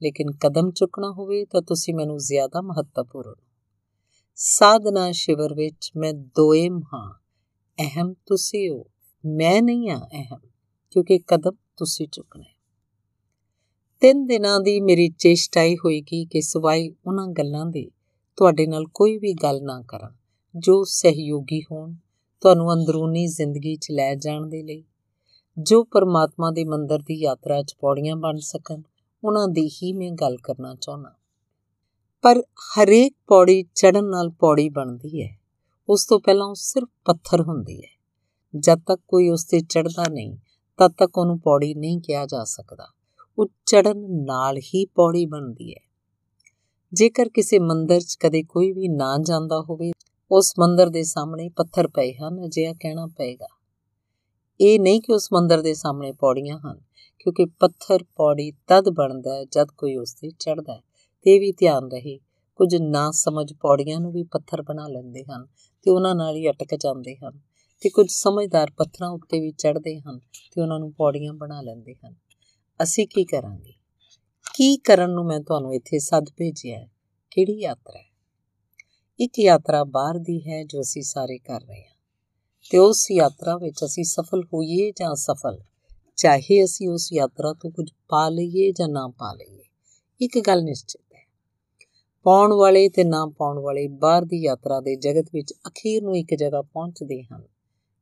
ਲੇਕਿਨ 0.03 0.33
ਕਦਮ 0.33 0.71
ਚੁੱਕਣਾ 0.71 1.11
ਹੋਵੇ 1.11 1.45
ਤਾਂ 1.45 1.63
ਤੁਸੀਂ 1.63 1.95
ਮੈਨੂੰ 1.95 2.19
ਜ਼ਿਆਦਾ 2.19 2.61
ਮਹੱਤਵਪੂਰਨ 2.61 3.35
ਸਾਧਨਾ 4.35 5.13
ਸ਼ਿਵਰ 5.13 5.55
ਵਿੱਚ 5.55 5.91
ਮੈਂ 5.97 6.13
ਦੋਏਮ 6.13 6.83
ਹਾਂ 6.95 7.15
ਅਹਮ 7.79 8.15
ਤੁਸੀਂ 8.27 8.71
ਹੋ। 8.71 8.85
ਮੈਂ 9.27 9.63
ਨਹੀਂ 9.63 9.91
ਹਾਂ 9.91 10.01
ਅਹਮ, 10.01 10.41
ਕਿਉਂਕਿ 10.91 11.19
ਕਦਮ 11.19 11.57
ਤੁਸੀਂ 11.77 12.09
ਚੁੱਕਣਾ। 12.09 12.45
ਤਿੰਨ 14.01 14.27
ਦਿਨਾਂ 14.27 14.61
ਦੀ 14.61 14.81
ਮੇਰੀ 14.81 15.09
ਚੇਸ਼ਟਾਈ 15.09 15.77
ਹੋਏਗੀ 15.77 16.25
ਕਿ 16.25 16.41
ਸਵਾਈ 16.41 16.95
ਉਹਨਾਂ 17.07 17.27
ਗੱਲਾਂ 17.29 17.67
ਦੇ 17.67 17.91
ਤੁਹਾਡੇ 18.37 18.67
ਨਾਲ 18.67 18.85
ਕੋਈ 18.95 19.19
ਵੀ 19.19 19.33
ਗੱਲ 19.33 19.63
ਨਾ 19.63 19.83
ਕਰਾਂ, 19.89 20.11
ਜੋ 20.57 20.85
ਸਹਿਯੋਗੀ 20.85 21.63
ਹੋਣ 21.63 21.95
ਤੁਹਾਨੂੰ 22.45 22.73
ਅੰਦਰੂਨੀ 22.73 23.27
ਜ਼ਿੰਦਗੀ 23.27 23.77
'ਚ 23.77 23.87
ਲੈ 23.91 24.15
ਜਾਣ 24.15 24.47
ਦੇ 24.47 24.63
ਲਈ, 24.63 24.85
ਜੋ 25.59 25.85
ਪਰਮਾਤਮਾ 25.85 26.51
ਦੇ 26.51 26.65
ਮੰਦਰ 26.65 26.99
ਦੀ 26.99 27.15
ਯਾਤਰਾ 27.15 27.63
'ਚ 27.63 27.75
ਪੌੜੀਆਂ 27.81 28.17
ਬਣ 28.17 28.37
ਸਕਣ, 28.37 28.83
ਉਹਨਾਂ 29.25 29.49
ਦੀ 29.49 29.69
ਹੀ 29.69 29.93
ਮੈਂ 29.93 30.11
ਗੱਲ 30.11 30.37
ਕਰਨਾ 30.37 30.75
ਚਾਹੁੰਦਾ। 30.75 31.15
ਪਰ 32.23 32.41
ਹਰੇਕ 32.41 33.15
ਪੌੜੀ 33.27 33.63
ਚੜਨ 33.63 34.05
ਨਾਲ 34.05 34.31
ਪੌੜੀ 34.31 34.69
ਬਣਦੀ 34.69 35.23
ਹੈ। 35.23 35.39
ਉਸ 35.89 36.07
ਤੋਂ 36.07 36.21
ਪਹਿਲਾਂ 36.21 36.47
ਉਹ 36.47 36.55
ਸਿਰਫ 36.55 36.89
ਪੱਥਰ 37.05 37.41
ਹੁੰਦੀ 37.41 37.83
ਹੈ। 37.83 38.01
ਜਦ 38.57 38.79
ਤੱਕ 38.79 39.01
ਕੋਈ 39.09 39.29
ਉਸ 39.29 39.45
ਤੇ 39.45 39.61
ਚੜਦਾ 39.61 40.05
ਨਹੀਂ, 40.11 40.37
ਤਦ 40.77 40.93
ਤੱਕ 40.93 41.19
ਉਹਨੂੰ 41.19 41.41
ਪੌੜੀ 41.41 41.75
ਨਹੀਂ 41.75 42.01
ਕਿਹਾ 42.01 42.27
ਜਾ 42.27 42.45
ਸਕਦਾ। 42.45 42.87
ਉਹ 43.39 43.47
ਚੜਨ 43.67 44.25
ਨਾਲ 44.25 44.59
ਹੀ 44.59 44.87
ਪੌੜੀ 44.87 45.27
ਬਣਦੀ 45.27 45.75
ਹੈ। 45.75 45.91
ਜੇਕਰ 46.93 47.29
ਕਿਸੇ 47.29 47.59
ਮੰਦਰ 47.59 48.01
'ਚ 48.01 48.17
ਕਦੇ 48.21 48.43
ਕੋਈ 48.43 48.73
ਵੀ 48.73 48.89
ਨਾ 48.89 49.19
ਜਾਂਦਾ 49.19 49.65
ਹੋਵੇ 49.71 49.93
ਉਸ 50.37 50.55
ਮੰਦਰ 50.59 50.89
ਦੇ 50.89 51.03
ਸਾਹਮਣੇ 51.03 51.49
ਪੱਥਰ 51.49 51.89
ਪਏ 51.89 52.13
ਹਨ, 52.13 52.47
ਅਜਿਹਾ 52.47 52.73
ਕਹਿਣਾ 52.73 53.07
ਪਏਗਾ। 53.07 53.47
ਇਹ 54.61 54.81
ਨਹੀਂ 54.81 55.01
ਕਿ 55.01 55.13
ਉਸ 55.13 55.29
ਮੰਦਰ 55.33 55.63
ਦੇ 55.63 55.75
ਸਾਹਮਣੇ 55.75 56.13
ਪੌੜੀਆਂ 56.13 56.59
ਹਨ, 56.59 56.81
ਕਿਉਂਕਿ 57.19 57.45
ਪੱਥਰ 57.45 58.03
ਪੌੜੀ 58.03 58.51
ਤਦ 58.51 58.89
ਬਣਦਾ 58.89 59.35
ਹੈ 59.35 59.45
ਜਦ 59.45 59.67
ਕੋਈ 59.79 59.97
ਉਸ 59.97 60.15
ਤੇ 60.15 60.31
ਚੜਦਾ 60.31 60.73
ਹੈ। 60.73 60.81
ਤੇ 61.23 61.39
ਵੀ 61.39 61.53
ਧਿਆਨ 61.53 61.85
ਰਹੇ, 61.93 62.19
ਕੁਝ 62.57 62.77
ਨਾ 62.77 63.11
ਸਮਝ 63.11 63.53
ਪੌੜੀਆਂ 63.53 64.01
ਨੂੰ 64.01 64.13
ਵੀ 64.13 64.23
ਪੱਥਰ 64.23 64.63
ਬਣਾ 64.63 64.89
ਲੈਂਦੇ 64.89 65.25
ਹਨ 65.25 65.47
ਤੇ 65.83 65.91
ਉਹਨਾਂ 65.91 66.15
ਨਾਲ 66.15 66.37
ਹੀ 66.37 66.51
ਅਟਕ 66.51 66.75
ਜਾਂਦੇ 66.75 67.17
ਹਨ 67.17 67.41
ਤੇ 67.81 67.89
ਕੁਝ 67.89 68.07
ਸਮਝਦਾਰ 68.11 68.71
ਪੱਥਰਾਂ 68.77 69.11
ਉੱਤੇ 69.11 69.41
ਵੀ 69.41 69.51
ਚੜਦੇ 69.51 70.01
ਹਨ 70.01 70.19
ਤੇ 70.19 70.63
ਉਹਨਾਂ 70.63 70.79
ਨੂੰ 70.79 70.93
ਪੌੜੀਆਂ 70.93 71.33
ਬਣਾ 71.33 71.61
ਲੈਂਦੇ 71.61 71.95
ਹਨ। 71.95 72.15
ਅਸੀਂ 72.83 73.07
ਕੀ 73.07 73.25
ਕਰਾਂਗੇ? 73.25 73.73
ਕੀ 74.55 74.77
ਕਰਨ 74.77 75.11
ਨੂੰ 75.11 75.25
ਮੈਂ 75.25 75.41
ਤੁਹਾਨੂੰ 75.41 75.75
ਇੱਥੇ 75.75 75.99
ਸੱਦ 75.99 76.27
ਭੇਜਿਆ 76.37 76.79
ਹੈ? 76.79 76.91
ਕਿਹੜੀ 77.31 77.61
ਯਾਤਰਾ 77.61 77.99
ਹੈ? 77.99 78.14
ਇੱਕ 79.21 79.39
ਯਾਤਰਾ 79.39 79.85
ਬਾਹਰ 79.85 80.19
ਦੀ 80.19 80.51
ਹੈ 80.51 80.65
ਜੋ 80.65 80.81
ਅਸੀਂ 80.81 81.03
ਸਾਰੇ 81.03 81.39
ਕਰ 81.39 81.61
ਰਹੇ 81.61 81.81
ਹਾਂ। 81.81 81.95
ਤੇ 82.71 82.79
ਉਸ 82.79 83.11
ਯਾਤਰਾ 83.11 83.57
ਵਿੱਚ 83.57 83.85
ਅਸੀਂ 83.85 84.05
ਸਫਲ 84.05 84.43
ਹੋਈਏ 84.45 84.91
ਜਾਂ 84.91 85.15
ਸਫਲ 85.15 85.59
ਚਾਹੇ 86.17 86.65
ਅਸੀਂ 86.65 86.89
ਉਸ 86.89 87.13
ਯਾਤਰਾ 87.13 87.53
ਤੋਂ 87.53 87.71
ਕੁਝ 87.71 87.91
ਪਾ 88.09 88.29
ਲਈਏ 88.29 88.73
ਜਾਂ 88.73 88.89
ਨਾ 88.89 89.09
ਪਾ 89.09 89.33
ਲਈਏ। 89.33 89.65
ਇੱਕ 90.21 90.41
ਗੱਲ 90.41 90.63
ਨਿਸ਼ਚਿਤ 90.63 91.15
ਹੈ। 91.15 91.27
ਪਾਉਣ 92.23 92.53
ਵਾਲੇ 92.53 92.89
ਤੇ 92.89 93.05
ਨਾ 93.05 93.27
ਪਾਉਣ 93.39 93.59
ਵਾਲੇ 93.59 93.89
ਬਾਹਰ 93.89 94.25
ਦੀ 94.25 94.43
ਯਾਤਰਾ 94.43 94.81
ਦੇ 94.81 94.97
ਜਗਤ 94.97 95.27
ਵਿੱਚ 95.33 95.53
ਅਖੀਰ 95.53 96.03
ਨੂੰ 96.03 96.17
ਇੱਕ 96.17 96.35
ਜਗ੍ਹਾ 96.35 96.63
ਪਹੁੰਚਦੇ 96.63 97.23
ਹਨ, 97.23 97.43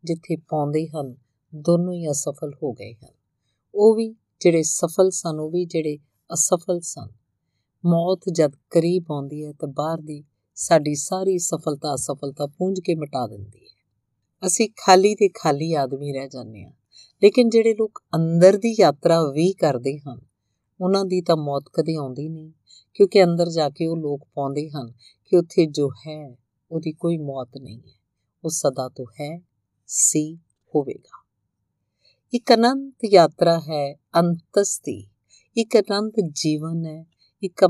ਜਿੱਥੇ 0.04 0.36
ਪਾਉਂਦੇ 0.36 0.88
ਹਨ, 0.88 1.14
ਦੋਨੋਂ 1.54 1.94
ਹੀ 1.94 2.10
ਅਸਫਲ 2.10 2.52
ਹੋ 2.62 2.72
ਗਏ 2.72 2.92
ਹਨ। 2.92 3.14
ਉਹ 3.74 3.94
ਵੀ 3.94 4.14
ਜਿਹੜੇ 4.40 4.62
ਸਫਲ 4.62 5.10
ਸਨ, 5.10 5.40
ਉਹ 5.40 5.50
ਵੀ 5.50 5.64
ਜਿਹੜੇ 5.64 5.98
ਅਸਫਲ 6.32 6.80
ਸਨ। 6.80 7.08
ਮੌਤ 7.86 8.20
ਜਦ 8.32 8.52
ਕਰੀਬ 8.70 9.04
ਆਉਂਦੀ 9.10 9.44
ਹੈ 9.44 9.52
ਤਾਂ 9.52 9.68
ਬਾਹਰ 9.68 9.98
ਦੀ 9.98 10.24
ਸਾਡੀ 10.54 10.94
ਸਾਰੀ 10.94 11.38
ਸਫਲਤਾ 11.38 11.94
ਅਸਫਲਤਾ 11.94 12.46
ਪੂੰਝ 12.46 12.80
ਕੇ 12.80 12.94
ਮਿਟਾ 12.94 13.26
ਦਿੰਦੀ 13.26 13.58
ਹੈ। 13.58 13.72
ਅਸੀਂ 14.46 14.68
ਖਾਲੀ 14.76 15.14
ਤੇ 15.14 15.28
ਖਾਲੀ 15.28 15.74
ਆਦਮੀ 15.74 16.12
ਰਹਿ 16.12 16.28
ਜਾਂਦੇ 16.28 16.64
ਹਾਂ। 16.64 16.72
ਲੇਕਿਨ 17.22 17.48
ਜਿਹੜੇ 17.48 17.74
ਲੋਕ 17.74 18.02
ਅੰਦਰ 18.14 18.56
ਦੀ 18.56 18.76
ਯਾਤਰਾ 18.80 19.22
ਵੀ 19.22 19.52
ਕਰਦੇ 19.52 19.98
ਹਨ, 19.98 20.20
ਉਹਨਾਂ 20.80 21.04
ਦੀ 21.04 21.22
ਤਾਂ 21.22 21.36
ਮੌਤ 21.36 21.64
ਕਦੇ 21.72 21.94
ਆਉਂਦੀ 21.94 22.28
ਨਹੀਂ, 22.28 22.52
ਕਿਉਂਕਿ 22.94 23.24
ਅੰਦਰ 23.24 23.50
ਜਾ 23.50 23.70
ਕੇ 23.70 23.86
ਉਹ 23.86 23.96
ਲੋਕ 23.96 24.28
ਪਾਉਂਦੇ 24.34 24.70
ਹਨ 24.70 24.92
ਕਿ 25.24 25.36
ਉੱਥੇ 25.36 25.66
ਜੋ 25.66 25.90
ਹੈ, 25.90 26.36
ਉਹਦੀ 26.70 26.92
ਕੋਈ 26.92 27.18
ਮੌਤ 27.18 27.50
ਨਹੀਂ 27.60 27.78
ਹੈ। 27.78 28.02
ਉਹ 28.44 28.50
ਸਦਾ 28.50 28.88
ਤੋਂ 28.88 29.06
ਹੈ, 29.20 29.40
ਸੀ 29.86 30.36
ਹੋਵੇਗਾ। 30.74 31.24
ਇੱਕ 32.34 32.54
ਅਨੰਤ 32.54 32.94
ਯਾਤਰਾ 33.04 33.60
ਹੈ 33.60 33.94
ਅੰਤਸਤੀ, 33.94 35.08
ਇੱਕ 35.56 35.76
ਅਨੰਤ 35.76 36.12
ਜੀਵਨ 36.32 36.86
ਹੈ, 36.86 37.06
ਇੱਕ 37.42 37.64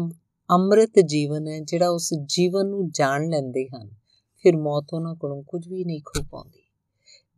ਅੰਮ੍ਰਿਤ 0.51 1.01
ਜੀਵਨ 1.01 1.49
ਹੈ, 1.49 1.61
ਜਿਹੜਾ 1.61 1.89
ਉਸ 1.89 2.15
ਜੀਵਨ 2.15 2.67
ਨੂੰ 2.67 2.91
ਜਾਣ 2.91 3.29
ਲੈਂਦੇ 3.29 3.69
ਹਨ, 3.69 3.91
ਫਿਰ 4.37 4.57
ਮੌਤ 4.57 4.87
ਉਹਨਾਂ 4.95 5.15
ਕੋਲੋਂ 5.15 5.43
ਕੁਝ 5.43 5.69
ਵੀ 5.69 5.85
ਨਹੀਂ 5.85 6.01
ਖੋ 6.01 6.23
ਪਾਉਂਦੀ। 6.31 6.63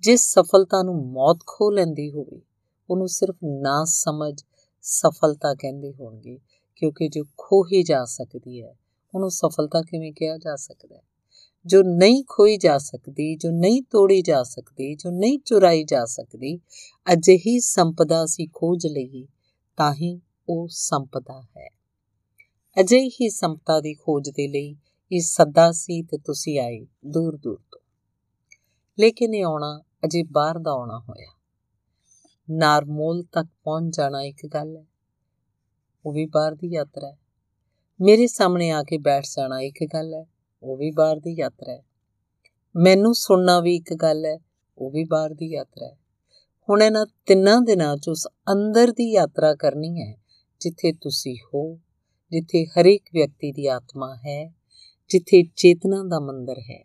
ਜਿਸ 0.01 0.21
ਸਫਲਤਾ 0.21 0.83
ਨੂੰ 0.83 1.07
ਮੌਤ 1.07 1.39
ਖੋ 1.47 1.71
ਲੈਂਦੀ 1.71 2.11
ਹੋਵੇ, 2.11 2.43
ਉਹਨੂੰ 2.91 3.09
ਸਿਰਫ 3.09 3.37
ਨਾ 3.45 3.85
ਸਮਝ 3.85 4.43
ਸਫਲਤਾ 4.83 5.55
ਕਹਿੰਦੇ 5.55 5.93
ਹੋਣਗੇ, 5.93 6.39
ਕਿਉਂਕਿ 6.77 7.09
ਜੋ 7.09 7.25
ਖੋਹੀ 7.39 7.83
ਜਾ 7.83 8.05
ਸਕਦੀ 8.05 8.63
ਹੈ, 8.63 8.77
ਉਹਨੂੰ 9.15 9.31
ਸਫਲਤਾ 9.31 9.83
ਕਿਵੇਂ 9.83 10.13
ਕਿਹਾ 10.13 10.37
ਜਾ 10.37 10.57
ਸਕਦਾ 10.57 10.97
ਹੈ? 10.97 11.03
ਜੋ 11.67 11.83
ਨਹੀਂ 11.83 12.25
ਖੋਈ 12.29 12.57
ਜਾ 12.57 12.79
ਸਕਦੀ, 12.79 13.37
ਜੋ 13.37 13.51
ਨਹੀਂ 13.51 13.83
ਤੋੜੀ 13.83 14.23
ਜਾ 14.23 14.43
ਸਕਦੀ, 14.43 14.95
ਜੋ 14.95 15.11
ਨਹੀਂ 15.11 15.39
ਚੁਰਾਈ 15.39 15.85
ਜਾ 15.85 16.05
ਸਕਦੀ, 16.05 16.59
ਅਜਿਹੀ 17.13 17.61
ਸੰਪਦਾ 17.61 18.27
ਸੀ 18.27 18.47
ਖੋਜ 18.47 18.87
ਲਈ, 18.87 19.29
ਤਾਂ 19.77 19.95
ਹੀ 19.95 20.21
ਉਹ 20.49 20.69
ਸੰਪਦਾ 20.71 21.43
ਹੈ। 21.57 21.69
ਅਜਿਹੀ 22.81 23.31
ਸੰਪਦਾ 23.31 23.81
ਦੀ 23.81 23.95
ਖੋਜ 23.95 24.31
ਦੇ 24.31 24.49
ਲਈ 24.49 24.77
ਇਹ 25.13 25.21
ਸੱਦਾ 25.21 25.73
ਸੀ 25.73 26.03
ਤੇ 26.03 26.19
ਤੁਸੀਂ 26.19 26.61
ਆਏ 26.61 26.87
ਦੂਰ 27.07 27.37
ਦੂਰ 27.37 27.61
ਤੋਂ। 27.73 27.81
ਲੇਕਿਨ 29.01 29.35
ਇਹ 29.35 29.45
ਆਉਣਾ 29.45 29.83
ਅਜੇ 30.05 30.23
ਬਾਹਰ 30.23 30.59
ਦਾ 30.59 30.71
ਆਉਣਾ 30.71 30.99
ਹੋਇਆ। 30.99 31.33
ਨਾਰਮੋਲ 32.51 33.23
ਤੱਕ 33.23 33.47
ਪਹੁੰਚ 33.65 33.97
ਜਾਣਾ 33.97 34.23
ਇੱਕ 34.23 34.47
ਗੱਲ 34.47 34.77
ਹੈ। 34.77 34.87
ਉਹ 36.07 36.13
ਵੀ 36.13 36.27
ਬਾਹਰ 36.27 36.55
ਦੀ 36.55 36.75
ਯਾਤਰਾ 36.75 37.07
ਹੈ। 37.07 37.19
ਮੇਰੇ 38.01 38.27
ਸਾਹਮਣੇ 38.27 38.71
ਆ 38.71 38.83
ਕੇ 38.83 38.99
ਬੈਠ 38.99 39.25
ਜਾਣਾ 39.25 39.61
ਇੱਕ 39.61 39.85
ਗੱਲ 39.95 40.15
ਹੈ। 40.15 40.27
ਉਹ 40.63 40.77
ਵੀ 40.77 40.91
ਬਾਹਰ 40.91 41.17
ਦੀ 41.17 41.33
ਯਾਤਰਾ 41.39 41.73
ਹੈ। 41.73 41.85
ਮੈਨੂੰ 42.77 43.15
ਸੁਣਨਾ 43.15 43.61
ਵੀ 43.61 43.77
ਇੱਕ 43.77 43.95
ਗੱਲ 43.95 44.25
ਹੈ। 44.25 44.39
ਉਹ 44.79 44.91
ਵੀ 44.91 45.05
ਬਾਹਰ 45.05 45.35
ਦੀ 45.35 45.47
ਯਾਤਰਾ 45.47 45.87
ਹੈ। 45.87 45.99
ਹੁਣ 46.69 46.83
ਇਹਨਾਂ 46.83 47.07
ਤਿੰਨਾਂ 47.27 47.61
ਦਿਨਾਂ 47.61 47.97
'ਚ 47.97 48.09
ਉਸ 48.09 48.29
ਅੰਦਰ 48.53 48.93
ਦੀ 48.93 49.13
ਯਾਤਰਾ 49.13 49.55
ਕਰਨੀ 49.55 50.03
ਹੈ, 50.03 50.17
ਜਿੱਥੇ 50.61 50.93
ਤੁਸੀਂ 50.93 51.37
ਹੋ। 51.55 51.81
ਜਿੱਥੇ 52.33 52.67
ਹਰ 52.67 52.87
ਇੱਕ 52.87 53.09
ਵਿਅਕਤੀ 53.13 53.53
ਦੀ 53.53 53.67
ਆਤਮਾ 53.67 54.17
ਹੈ, 54.17 54.55
ਜਿੱਥੇ 55.09 55.45
ਚੇਤਨਾ 55.57 56.03
ਦਾ 56.03 56.21
ਮੰਦਰ 56.21 56.59
ਹੈ। 56.59 56.85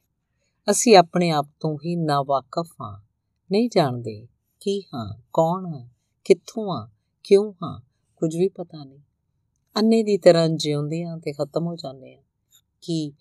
ਅਸੀਂ 0.72 0.98
ਆਪਣੇ 0.98 1.30
ਆਪ 1.30 1.48
ਤੋਂ 1.60 1.78
ਹੀ 1.86 1.96
ਨਾ 1.96 2.22
ਵਾਕਫ 2.22 2.68
ਹਾਂ। 2.82 3.10
ਨਹੀਂ 3.52 3.70
ਜਾਣਦੇ 3.70 4.28
ਕੀ 4.60 4.82
ਹਾਂ, 4.82 5.22
ਕੌਣ 5.34 5.66
ਹਾਂ, 5.66 5.90
ਕਿੱਥੋਂ 6.24 6.74
ਹਾਂ, 6.74 6.88
ਕਿਉਂ 7.24 7.54
ਹਾਂ, 7.54 7.82
ਕੁਝ 8.16 8.38
ਵੀ 8.38 8.48
ਪਤਾ 8.48 8.84
ਨਹੀਂ। 8.84 9.00
ਅੰਨੇ 9.78 10.04
ਦੀ 10.04 10.18
ਤਰ੍ਹਾਂ 10.18 10.50
ਜਿਉਂਦੇ 10.50 11.06
ਹਾਂ 11.06 11.18
ਤੇ 11.18 11.34
ਖਤਮ 11.34 11.68
ਹੋ 11.68 11.76
ਜਾਂਦੇ 11.76 12.16
ਹਾਂ 12.16 12.24
ਕਿ 12.82 13.12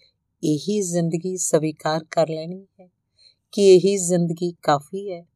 ਇਹੀ 0.44 0.80
ਜ਼ਿੰਦਗੀ 0.80 1.36
ਸਵੀਕਾਰ 1.36 2.04
ਕਰ 2.04 2.28
ਲੈਣੀ 2.28 2.66
ਹੈ, 2.80 2.88
ਕਿ 3.52 3.74
ਇਹੀ 3.74 3.96
ਜ਼ਿੰਦਗੀ 3.96 4.54
ਕਾਫੀ 4.62 5.12
ਹੈ। 5.12 5.26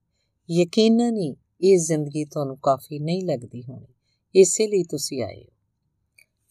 ਯਕੀਨਨ 0.51 1.17
ਹੀ 1.17 1.37
ਇਹ 1.61 1.79
ਜ਼ਿੰਦਗੀ 1.79 2.25
ਤੁਹਾਨੂੰ 2.25 2.59
ਕਾਫੀ 2.59 2.99
ਨਹੀਂ 2.99 3.27
ਲੱਗਦੀ 3.27 3.63
ਹੋਣੀ। 3.63 3.87
ਇਸੇ 4.35 4.67
ਲਈ 4.67 4.85
ਤੁਸੀਂ 4.85 5.23
ਆਏ 5.23 5.45
ਹੋ। 5.45 5.52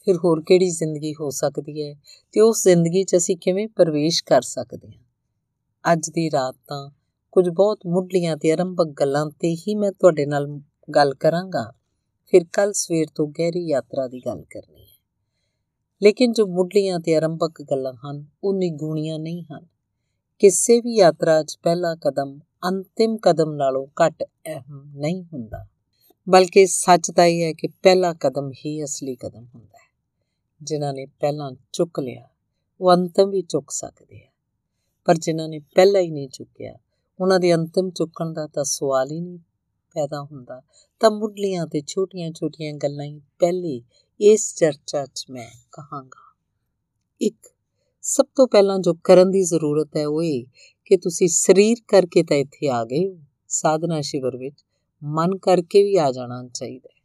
ਫਿਰ 0.06 0.18
ਹੋਰ 0.18 0.42
ਕਿਹੜੀ 0.42 0.70
ਜ਼ਿੰਦਗੀ 0.70 1.14
ਹੋ 1.14 1.30
ਸਕਦੀ 1.30 1.88
ਹੈ 1.88 1.94
ਤੇ 2.32 2.42
ਉਸ 2.42 2.64
ਜ਼ਿੰਦਗੀ 2.64 3.04
'ਚ 3.04 3.16
ਅਸੀਂ 3.16 3.38
ਕਿਵੇਂ 3.38 3.68
ਪ੍ਰਵੇਸ਼ 3.68 4.24
ਕਰ 4.24 4.42
ਸਕਦੇ 4.42 4.88
ਹਾਂ? 4.88 5.04
ਅੱਜ 5.94 6.10
ਦੀ 6.10 6.32
ਰਾਤ 6.32 6.56
ਤਾਂ 6.68 6.90
ਕੁਝ 7.32 7.50
ਬਹੁਤ 7.50 7.80
ਮੁੱਢਲੀਆਂ 7.88 8.38
ਤੇ 8.38 8.52
ਆਰੰਭਕ 8.52 8.86
ਗੱਲਾਂ 8.86 9.26
ਤੇ 9.26 9.56
ਹੀ 9.56 9.76
ਮੈਂ 9.76 9.92
ਤੁਹਾਡੇ 9.92 10.26
ਨਾਲ 10.26 10.60
ਗੱਲ 10.96 11.14
ਕਰਾਂਗਾ। 11.14 11.74
ਫਿਰ 12.26 12.46
ਕੱਲ 12.54 12.74
ਸਵੇਰ 12.74 13.06
ਤੋਂ 13.16 13.28
ਗਹਿਰੀ 13.28 13.68
ਯਾਤਰਾ 13.68 14.08
ਦੀ 14.08 14.20
ਗੱਲ 14.20 14.42
ਕਰਨੀ 14.42 14.82
ਹੈ। 14.82 15.02
ਲੇਕਿਨ 16.04 16.32
ਜੋ 16.32 16.48
ਮੁੱਢਲੀਆਂ 16.48 17.00
ਤੇ 17.00 17.16
ਆਰੰਭਕ 17.16 17.62
ਗੱਲਾਂ 17.62 17.94
ਹਨ, 17.94 18.26
ਉਹ 18.44 18.54
ਨਿਗੂਣੀਆਂ 18.54 19.20
ਨਹੀਂ 19.20 19.44
ਹਨ। 19.44 19.66
ਕਿਸੇ 20.40 20.80
ਵੀ 20.80 20.96
ਯਾਤਰਾ 20.98 21.44
'ਚ 21.44 21.58
ਪਹਿਲਾ 21.64 21.96
ਕਦਮ 21.96 22.40
ਅੰਤਿਮ 22.68 23.18
ਕਦਮ 23.18 23.52
ਨਾਲੋਂ 23.52 23.88
ਘੱਟ 23.88 24.24
ਅਹਿਮ 24.24 24.94
ਨਹੀਂ 24.96 25.24
ਹੁੰਦਾ। 25.24 25.68
ਬਲਕਿ 26.30 26.66
ਸੱਚ 26.66 27.12
ਤਾਂ 27.12 27.26
ਇਹ 27.26 27.44
ਹੈ 27.44 27.54
ਕਿ 27.54 27.68
ਪਹਿਲਾ 27.68 28.14
ਕਦਮ 28.14 28.52
ਹੀ 28.66 28.84
ਅਸਲੀ 28.84 29.16
ਕਦਮ 29.16 29.48
ਹੁੰਦਾ। 29.56 29.66
ਹੈ 29.66 29.71
ਜਿਨ੍ਹਾਂ 30.64 30.94
ਨੇ 30.94 31.06
ਪਹਿਲਾਂ 31.06 31.52
ਚੁੱਕ 31.74 32.00
ਲਿਆ, 32.00 32.30
ਉਹ 32.82 32.94
ਅੰਤਮ 32.94 33.30
ਵੀ 33.30 33.42
ਚੁੱਕ 33.42 33.72
ਸਕਦੇ 33.72 34.26
ਆ। 34.26 34.32
ਪਰ 35.06 35.16
ਜਿਨ੍ਹਾਂ 35.18 35.50
ਨੇ 35.50 35.60
ਪਹਿਲਾਂ 35.60 36.02
ਹੀ 36.02 36.12
ਨਹੀਂ 36.12 36.30
ਚੁੱਕਿਆ, 36.30 36.76
ਉਹਨਾਂ 37.20 37.40
ਦੇ 37.40 37.54
ਅੰਤਮ 37.54 37.90
ਚੁੱਕਣ 37.90 38.34
ਦਾ 38.34 38.48
ਤਾਂ 38.48 38.64
ਸਵਾਲ 38.64 39.12
ਹੀ 39.12 39.20
ਨਹੀਂ 39.20 39.40
ਪੈਦਾ 39.94 40.22
ਹੁੰਦਾ। 40.24 40.62
ਤਾਂ 41.00 41.12
ਮੁੱਢਲੀਆਂ 41.12 41.68
ਤੇ 41.68 41.82
ਛੋਟੀਆਂ-ਛੋਟੀਆਂ 41.88 42.74
ਗੱਲਾਂ 42.74 43.06
ਹੀ 43.06 43.20
ਪਹਿਲੇ 43.40 43.82
ਇਸ 44.22 44.56
ਚਰਚਾ 44.56 45.06
'ਚ 45.06 45.26
ਮੈਂ 45.30 45.50
ਕਹਾਂਗਾ। 45.72 46.38
ਇੱਕ, 47.22 47.54
ਸਭ 48.02 48.26
ਤੋਂ 48.36 48.48
ਪਹਿਲਾਂ 48.48 48.80
ਜੋ 48.80 48.94
ਕਰਨ 48.94 49.32
ਦੀ 49.32 49.44
ਜ਼ਰੂਰਤ 49.44 49.98
ਹੈ 49.98 50.08
ਉਹ 50.08 50.24
ਇਹ 50.24 50.46
ਕਿ 50.86 50.98
ਤੁਸੀਂ 50.98 51.28
ਸਰੀਰ 51.28 51.78
ਕਰਕੇ 51.88 52.24
ਤਾਂ 52.24 52.38
ਇੱਥੇ 52.38 52.70
ਆ 52.70 52.86
ਗਏ 52.86 53.10
ਹੋ, 53.10 53.20
ਸਾਧਨਾ 53.48 54.02
ਸ਼ਿਵਰ 54.02 54.38
ਵਿੱਚ 54.38 54.66
ਮਨ 55.04 55.38
ਕਰਕੇ 55.38 55.84
ਵੀ 55.84 55.98
ਆ 55.98 56.12
ਜਾਣਾ 56.12 56.48
ਚਾਹੀਦਾ 56.54 56.90
ਹੈ। 56.96 57.02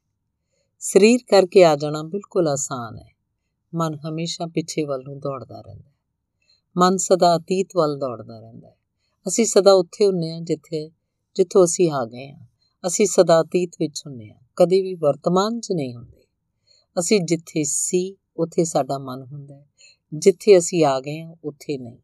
ਸਰੀਰ 0.79 1.21
ਕਰਕੇ 1.31 1.65
ਆ 1.65 1.77
ਜਾਣਾ 1.77 2.03
ਬਿਲਕੁਲ 2.03 2.49
ਆਸਾਨ 2.49 2.99
ਹੈ। 2.99 3.16
ਮਨ 3.75 3.95
ਹਮੇਸ਼ਾ 3.95 4.47
ਪਿੱਛੇ 4.47 4.85
ਵੱਲ 4.85 5.03
ਨੂੰ 5.03 5.19
ਦੌੜਦਾ 5.19 5.61
ਰਹਿੰਦਾ 5.61 5.89
ਹੈ। 5.89 5.95
ਮਨ 6.77 6.97
ਸਦਾ 6.97 7.37
ਅਤੀਤ 7.37 7.69
ਵੱਲ 7.77 7.99
ਦੌੜਦਾ 7.99 8.41
ਰਹਿੰਦਾ 8.41 8.69
ਹੈ। 8.69 8.77
ਅਸੀਂ 9.29 9.47
ਸਦਾ 9.47 9.73
ਉੱਥੇ 9.73 10.07
ਹੁੰਨੇ 10.07 10.33
ਆ 10.33 10.41
ਜਿੱਥੇ, 10.41 10.89
ਜਿੱਥੋਂ 11.35 11.65
ਅਸੀਂ 11.65 11.91
ਆ 11.91 12.05
ਗਏ 12.05 12.31
ਆ 12.31 12.39
ਅਸੀਂ 12.87 13.07
ਸਦਾ 13.07 13.41
ਅਤੀਤ 13.41 13.71
ਵਿੱਚ 13.81 14.03
ਹੁੰਨੇ 14.07 14.31
ਆ 14.31 14.37
ਕਦੇ 14.57 14.83
ਵੀ 14.83 14.95
ਵਰਤਮਾਨ 14.95 15.61
'ਚ 15.61 15.73
ਨਹੀਂ 15.73 15.95
ਹੁੰਦੇ। 15.95 16.25
ਅਸੀਂ 16.99 17.21
ਜਿੱਥੇ 17.21 17.65
ਸੀ, 17.65 18.17
ਉੱਥੇ 18.37 18.65
ਸਾਡਾ 18.65 18.99
ਮਨ 18.99 19.23
ਹੁੰਦਾ 19.23 19.55
ਹੈ। 19.55 19.69
ਜਿੱਥੇ 20.15 20.59
ਅਸੀਂ 20.59 20.85
ਆ 20.85 21.01
ਗਏ 21.01 21.21
ਆ 21.21 21.37
ਉੱਥੇ 21.45 21.79
ਨਹੀਂ। 21.79 21.99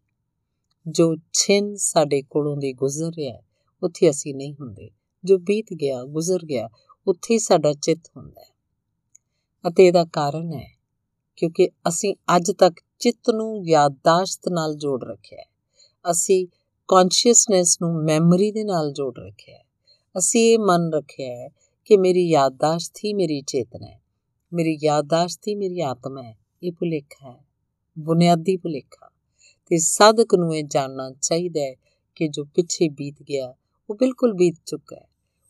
ਜੋ 0.88 1.16
ਛਿਨ 1.32 1.76
ਸਾਡੇ 1.76 2.22
ਕੋਲੋਂ 2.22 2.56
ਦੀ 2.56 2.72
ਗੁਜ਼ਰ 2.72 3.08
ਰਿਹਾ 3.08 3.42
ਉੱਥੇ 3.82 4.10
ਅਸੀਂ 4.10 4.34
ਨਹੀਂ 4.34 4.54
ਹੁੰਦੇ। 4.60 4.90
ਜੋ 5.24 5.38
ਬੀਤ 5.38 5.66
ਗਿਆ, 5.80 6.04
ਗੁਜ਼ਰ 6.04 6.44
ਗਿਆ, 6.44 6.68
ਉੱਥੇ 7.06 7.38
ਸਾਡਾ 7.38 7.72
ਚਿੱਤ 7.72 8.10
ਹੁੰਦਾ 8.16 8.40
ਹੈ। 8.40 8.52
ਅਤੇ 9.68 9.86
ਇਹਦਾ 9.86 10.04
ਕਾਰਨ 10.04 10.52
ਹੈ 10.52 10.81
ਕਿਉਂਕਿ 11.36 11.68
ਅਸੀਂ 11.88 12.14
ਅੱਜ 12.36 12.50
ਤੱਕ 12.50 12.74
ਚਿੱਤ 12.98 13.30
ਨੂੰ 13.30 13.68
ਯਾਦਦਾਸ਼ਤ 13.68 14.48
ਨਾਲ 14.48 14.74
ਜੋੜ 14.74 15.04
ਰੱਖਿਆ 15.04 15.38
ਹੈ। 15.38 15.46
ਅਸੀਂ 16.10 16.46
ਕੌਨਸ਼ੀਅਸਨੈਸ 16.88 17.78
ਨੂੰ 17.82 18.04
ਮੈਮਰੀ 18.04 18.52
ਦੇ 18.52 18.64
ਨਾਲ 18.64 18.92
ਜੋੜ 18.92 19.18
ਰੱਖਿਆ 19.18 19.54
ਹੈ। 19.54 19.64
ਅਸੀਂ 20.18 20.52
ਇਹ 20.52 20.58
ਮੰਨ 20.58 20.92
ਰੱਖਿਆ 20.92 21.26
ਹੈ 21.26 21.48
ਕਿ 21.84 21.96
ਮੇਰੀ 21.96 22.28
ਯਾਦਦਾਸ਼ਤ 22.28 22.98
ਹੀ 23.04 23.14
ਮੇਰੀ 23.14 23.40
ਚੇਤਨਾ 23.40 23.86
ਹੈ। 23.86 24.00
ਮੇਰੀ 24.52 24.78
ਯਾਦਦਾਸ਼ਤ 24.82 25.48
ਹੀ 25.48 25.54
ਮੇਰੀ 25.54 25.80
ਆਤਮਾ 25.80 26.22
ਹੈ। 26.22 26.38
ਇਹ 26.62 26.72
ਭੁਲੇਖਾ 26.72 27.30
ਹੈ। 27.30 27.44
ਬੁਨਿਆਦੀ 27.98 28.56
ਭੁਲੇਖਾ। 28.56 29.10
ਤੇ 29.66 29.78
ਸਾਧਕ 29.78 30.34
ਨੂੰ 30.34 30.56
ਇਹ 30.56 30.64
ਜਾਣਨਾ 30.64 31.10
ਚਾਹੀਦਾ 31.22 31.60
ਹੈ 31.60 31.74
ਕਿ 32.14 32.28
ਜੋ 32.28 32.44
ਪਿੱਛੇ 32.44 32.88
ਬੀਤ 32.88 33.22
ਗਿਆ, 33.22 33.54
ਉਹ 33.90 33.94
ਬਿਲਕੁਲ 33.94 34.32
ਬੀਤ 34.32 34.54
ਚੁੱਕਾ 34.66 34.96
ਹੈ। 34.96 35.08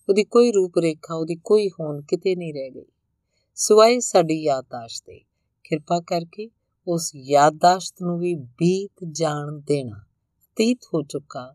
ਉਹਦੀ 0.09 0.25
ਕੋਈ 0.25 0.53
ਰੂਪ 0.53 0.79
ਰੇਖਾ 0.79 1.15
ਉਹਦੀ 1.15 1.37
ਕੋਈ 1.45 1.69
ਹੋਣ 1.69 2.03
ਕਿਤੇ 2.03 2.37
ਨਹੀਂ 2.37 2.55
ਰਹਿ 2.55 2.71
ਗਈ। 2.71 2.87
ਸਿਵਾਏ 3.55 4.01
ਸਾਡੀ 4.01 4.43
ਯਾਦਦਾਸ਼ਤ 4.43 5.07
ਦੇ। 5.07 5.21
ਕਿਰਪਾ 5.73 6.01
ਕਰਕੇ 6.01 6.51
ਉਸ 6.87 7.11
ਯਾਦਦਾਸ਼ਤ 7.17 8.03
ਨੂੰ 8.03 8.19
ਵੀ 8.19 8.35
ਬੀਤ 8.35 9.05
ਜਾਣ 9.13 9.53
ਦੇਣਾ। 9.53 10.01
ਤੀਤ 10.57 10.79
ਹੋ 10.95 11.03
ਚੁੱਕਾ, 11.03 11.55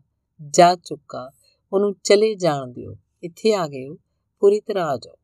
ਜਾ 0.50 0.74
ਚੁੱਕਾ, 0.74 1.30
ਉਹਨੂੰ 1.72 1.94
ਚਲੇ 2.04 2.34
ਜਾਣ 2.34 2.66
ਦਿਓ। 2.66 2.96
ਇੱਥੇ 3.22 3.54
ਆ 3.54 3.66
ਗਏ 3.66 3.86
ਹੋ 3.88 3.94
ਪੂਰੀ 4.40 4.60
ਤਰ੍ਹਾਂ 4.60 4.86
ਆ 4.86 4.96
ਜਾਓ। 4.96 5.14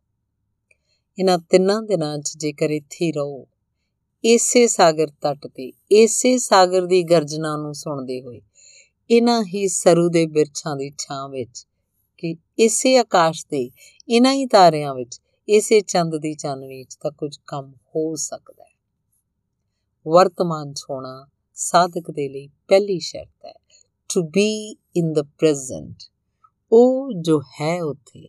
ਇਹਨਾਂ 1.19 1.39
ਤਿੰਨਾਂ 1.39 1.83
ਦਿਨਾਂ 1.83 2.19
'ਚ 2.19 2.37
ਜੇਕਰ 2.37 2.71
ਇੱਥੇ 2.71 3.11
ਰਹੋ, 3.13 3.47
ਇਸੇ 4.25 4.67
ਸਾਗਰ 4.67 5.07
ਤੱਟ 5.21 5.47
ਤੇ, 5.47 5.73
ਇਸੇ 5.93 6.39
ਸਾਗਰ 6.39 6.87
ਦੀ 6.87 7.03
ਗਰਜਨਾ 7.03 7.57
ਨੂੰ 7.57 7.75
ਸੁਣਦੇ 7.75 8.23
ਹੋਏ, 8.23 8.41
ਇਹਨਾਂ 9.11 9.43
ਹੀ 9.45 9.69
ਸਰੂ 9.69 10.09
ਦੇ 10.09 10.27
ਬਿਰਛਾਂ 10.27 10.77
ਦੀ 10.77 10.91
ਛਾਂ 10.99 11.29
ਵਿੱਚ 11.29 11.67
ਕਿ 12.19 12.37
ਇਸੇ 12.59 12.97
ਆਕਾਸ਼ 12.97 13.47
ਤੇ, 13.47 13.71
ਇਹਨਾਂ 14.09 14.33
ਹੀ 14.33 14.47
ਤਾਰਿਆਂ 14.47 14.95
ਵਿੱਚ, 14.95 15.21
ਇਸੇ 15.49 15.81
ਚੰਦ 15.81 16.17
ਦੀ 16.17 16.35
ਚਾਨਣੀ 16.35 16.85
'ਚ 16.85 16.97
ਤਾਂ 17.01 17.11
ਕੁਝ 17.11 17.37
ਕੰਮ 17.47 17.73
ਹੋ 17.73 18.15
ਸਕਦਾ 18.15 18.65
ਹੈ। 18.65 18.74
ਵਰਤਮਾਨ 20.09 20.73
'ਚ 20.73 20.85
ਹੋਣਾ 20.91 21.27
ਸਾਧਕ 21.55 22.11
ਦੇ 22.11 22.29
ਲਈ 22.29 22.47
ਪਹਿਲੀ 22.47 22.99
ਸ਼ਰਤ 22.99 23.47
ਹੈ 23.47 23.53
to 24.15 24.23
be 24.23 24.77
in 24.97 25.13
the 25.13 25.23
present 25.23 26.03
ਉਹ 26.73 27.13
ਜੋ 27.21 27.41
ਹੈ 27.61 27.83
ਉੱਥੇ 27.83 28.29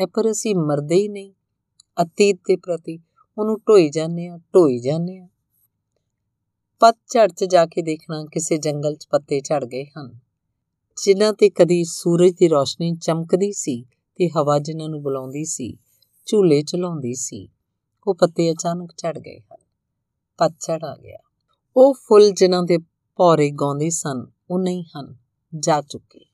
ਹੈ 0.00 0.06
ਪਰ 0.06 0.30
ਅਸੀਂ 0.30 0.54
ਮਰਦੇ 0.56 0.94
ਹੀ 0.94 1.08
ਨਹੀਂ, 1.08 1.32
ਅਤੀਤ 2.02 2.36
ਦੇ 2.36 2.56
ਪ੍ਰਤੀ 2.56 2.98
ਉਹਨੂੰ 3.38 3.58
ਢੋਈ 3.68 3.90
ਜਾਂਦੇ 3.90 4.28
ਆ 4.28 4.38
ਢੋਈ 4.54 4.78
ਜਾਂਦੇ 4.78 5.18
ਆ 5.18 5.28
ਪਤਝੜ 6.80 7.32
'ਚ 7.32 7.44
ਜਾ 7.44 7.66
ਕੇ 7.66 7.82
ਦੇਖਣਾ 7.82 8.24
ਕਿਸੇ 8.24 8.58
ਜੰਗਲ 8.58 8.96
'ਚ 8.96 9.06
ਪੱਤੇ 9.10 9.40
ਝੜ 9.40 9.64
ਗਏ 9.64 9.84
ਹਨ। 9.84 10.18
ਜਿਨ੍ਹਾਂ 10.96 11.32
ਤੇ 11.32 11.50
ਕਦੀ 11.50 11.84
ਸੂਰਜ 11.84 12.34
ਦੀ 12.34 12.48
ਰੋਸ਼ਨੀ 12.48 12.94
ਚਮਕਦੀ 12.94 13.52
ਸੀ 13.52 13.82
ਤੇ 14.16 14.28
ਹਵਾ 14.28 14.58
ਜਿਨ੍ਹਾਂ 14.58 14.88
ਨੂੰ 14.88 15.02
ਬੁਲਾਉਂਦੀ 15.02 15.44
ਸੀ, 15.44 15.78
ਝੂਲੇ 16.26 16.62
ਚਲਾਉਂਦੀ 16.62 17.14
ਸੀ, 17.14 17.48
ਉਹ 18.06 18.14
ਪੱਤੇ 18.14 18.52
ਅਚਾਨਕ 18.52 18.92
ਝੜ 18.96 19.18
ਗਏ 19.18 19.38
ਹਨ। 19.38 19.63
ਪਤਝੜ 20.38 20.84
ਆ 20.84 20.96
ਗਿਆ। 20.96 21.18
ਉਹ 21.76 21.94
ਫੁੱਲ 21.94 22.30
ਜਿਨ੍ਹਾਂ 22.30 22.62
ਦੇ 22.62 22.78
ਪੌਰੇ 23.16 23.50
ਗਾਉਂਦੇ 23.50 23.90
ਸਨ 23.90 24.26
ਉਹ 24.50 24.58
ਨਹੀਂ 24.58 24.84
ਹਨ, 24.84 25.16
ਜਾ 25.58 25.80
ਚੁੱਕੇ। 25.80 26.24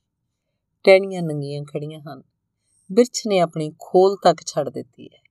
ਟਹਿਣੀਆਂ 0.84 1.22
ਨੰਗੀਆਂ 1.22 1.62
ਖੜੀਆਂ 1.64 2.00
ਹਨ। 2.00 2.22
ਬਿਰਛ 2.92 3.26
ਨੇ 3.26 3.40
ਆਪਣੀ 3.40 3.72
ਖੋਲ 3.78 4.16
ਤੱਕ 4.16 4.40
ਛੱਡ 4.46 4.68
ਦਿੱਤੀ 4.68 5.06
ਹੈ, 5.06 5.22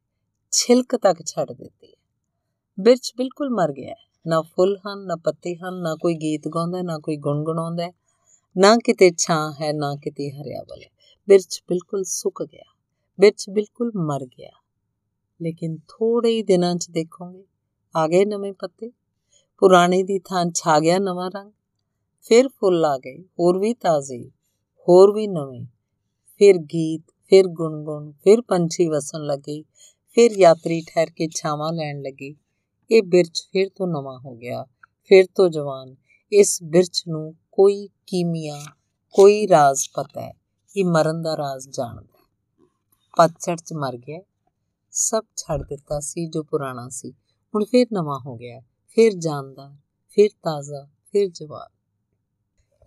ਛਿਲਕ 0.52 0.96
ਤੱਕ 0.96 1.24
ਛੱਡ 1.26 1.52
ਦਿੱਤੀ 1.52 1.88
ਹੈ। 1.88 1.94
ਬਿਰਛ 2.80 3.12
ਬਿਲਕੁਲ 3.18 3.50
ਮਰ 3.50 3.72
ਗਿਆ 3.72 3.90
ਹੈ। 3.90 4.10
ਨਾ 4.28 4.42
ਫੁੱਲ 4.42 4.78
ਹਨ, 4.78 5.06
ਨਾ 5.06 5.16
ਪੱਤੇ 5.16 5.56
ਹਨ, 5.56 5.82
ਨਾ 5.82 5.96
ਕੋਈ 5.96 6.16
ਗੀਤ 6.16 6.48
ਗਾਉਂਦਾ, 6.48 6.82
ਨਾ 6.82 7.00
ਕੋਈ 7.00 7.18
ਗੁੰਗਣਾਉਂਦਾ 7.18 7.92
ਨਾ 8.58 8.78
ਕਿਤੇ 8.78 9.12
ਛਾਂ 9.18 9.54
ਹੈ, 9.62 9.74
ਨਾ 9.74 9.96
ਕਿਤੇ 9.96 10.32
ਹਰਿਆਵਲ 10.32 10.84
ਹੈ। 10.84 10.90
ਬਿਰਛ 11.28 11.64
ਬਿਲਕੁਲ 11.70 12.04
ਸੁੱਕ 12.04 12.44
ਗਿਆ। 12.44 12.64
ਬਿਰਛ 13.20 13.50
ਬਿਲਕੁਲ 13.50 13.92
ਮਰ 13.96 14.26
ਗਿਆ। 14.26 14.52
ਲੇਕਿਨ 15.42 15.78
ਥੋੜੇ 15.78 16.30
ਹੀ 16.30 16.44
ਦਿਨਾਂ 16.44 16.76
'ਚ 16.76 16.90
ਦੇਖੋਗੇ 16.92 17.44
ਆ 17.96 18.08
ਗਏ 18.08 18.26
ਨਵੇਂ 18.26 18.54
ਪੱਤੇ। 18.54 18.92
ਪੁਰਾਣੇ 19.58 20.04
ਦੀ 20.04 20.20
ਥਾਂ 20.20 20.46
ਛਾ 20.56 20.80
ਗਿਆ 20.80 21.00
ਨਵਾਂ 21.00 21.32
ਰੰਗ। 21.32 21.52
ਫਿਰ 22.22 22.48
ਫੁੱਲ 22.48 22.86
ਆ 22.86 22.98
ਗਏ, 22.98 23.24
ਹੋਰ 23.40 23.60
ਵੀ 23.60 23.74
ਤਾਜ਼ੇ, 23.74 24.30
ਹੋਰ 24.90 25.14
ਵੀ 25.14 25.28
ਨਵੇਂ। 25.28 25.66
ਫਿਰ 26.38 26.58
ਗੀਤ, 26.58 27.02
ਫਿਰ 27.30 27.48
ਗੁੰਗੁਣ 27.48 28.12
ਫਿਰ 28.12 28.42
ਪੰਛੀ 28.42 28.88
ਵਸਣ 28.88 29.26
ਲੱਗੇ। 29.26 29.64
ਫਿਰ 30.16 30.32
ਯਾਤਰੀ 30.32 30.82
ਠਹਿਰ 30.82 31.10
ਕੇ 31.10 31.28
ਛਾਵਾਂ 31.36 31.74
ਲੈਣ 31.74 32.02
ਲੱਗੇ। 32.02 32.36
ਇਹ 32.92 33.04
ਬਿਰਛ 33.04 33.42
ਫਿਰ 33.52 33.70
ਤੋਂ 33.70 33.88
ਨਵਾਂ 33.88 34.20
ਹੋ 34.20 34.36
ਗਿਆ, 34.36 34.66
ਫਿਰ 35.04 35.26
ਤੋਂ 35.36 35.50
ਜਵਾਨ। 35.50 35.96
ਇਸ 36.34 36.64
ਬਿਰਛ 36.64 37.04
ਨੂੰ 37.08 37.36
ਕੋਈ 37.52 37.90
ਕੀਮੀਆ, 38.08 38.60
ਕੋਈ 39.14 39.48
ਰਾਜ਼ 39.48 39.90
ਪਤਾ 39.94 40.22
ਹੈ। 40.22 40.34
ਇਹ 40.78 40.86
ਮਰਨ 40.86 41.22
ਦਾ 41.22 41.38
ਰਾਜ਼ 41.38 41.70
ਜਾਣਦਾ 41.70 42.20
ਪਤਝੜ 43.18 43.56
ਚ 43.56 43.74
ਮਰ 43.74 43.98
ਗਿਆ। 43.98 44.20
ਸਭ 44.92 45.24
ਛੱਡ 45.36 45.62
ਦਿੱਤਾ 45.62 46.00
ਸੀ 46.00 46.28
ਜੋ 46.28 46.44
ਪੁਰਾਣਾ 46.44 46.90
ਸੀ। 46.90 47.14
ਹੁਣ 47.56 47.66
ਫਿਰ 47.66 47.88
ਨਵਾਂ 47.94 48.20
ਹੋ 48.26 48.36
ਗਿਆ 48.36 48.60
ਫਿਰ 48.88 49.12
ਜਾਨਦਾਰ, 49.14 49.76
ਫਿਰ 50.10 50.30
ਤਾਜ਼ਾ, 50.44 50.88
ਫਿਰ 51.12 51.30
ਜਵਾਨ 51.30 51.68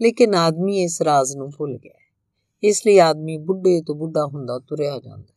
ਲੇਕਿਨ 0.03 0.35
ਆਦਮੀ 0.35 0.83
ਇਸ 0.83 1.03
ਰਾਜ਼ 1.03 1.37
ਨੂੰ 1.37 1.51
ਭੁੱਲ 1.59 1.79
ਗਿਆ 1.79 1.99
ਇਸ 2.63 2.87
ਲਈ 2.87 2.99
ਆਦਮੀ 2.99 3.37
ਬੁੱਢੇ 3.37 3.83
ਤੋਂ 3.83 3.95
ਬੁੱਢਾ 3.95 4.27
ਹੁੰਦਾ 4.27 4.59
ਤੁਰਿਆ 4.59 4.99
ਜਾਂਦਾ 4.99 5.35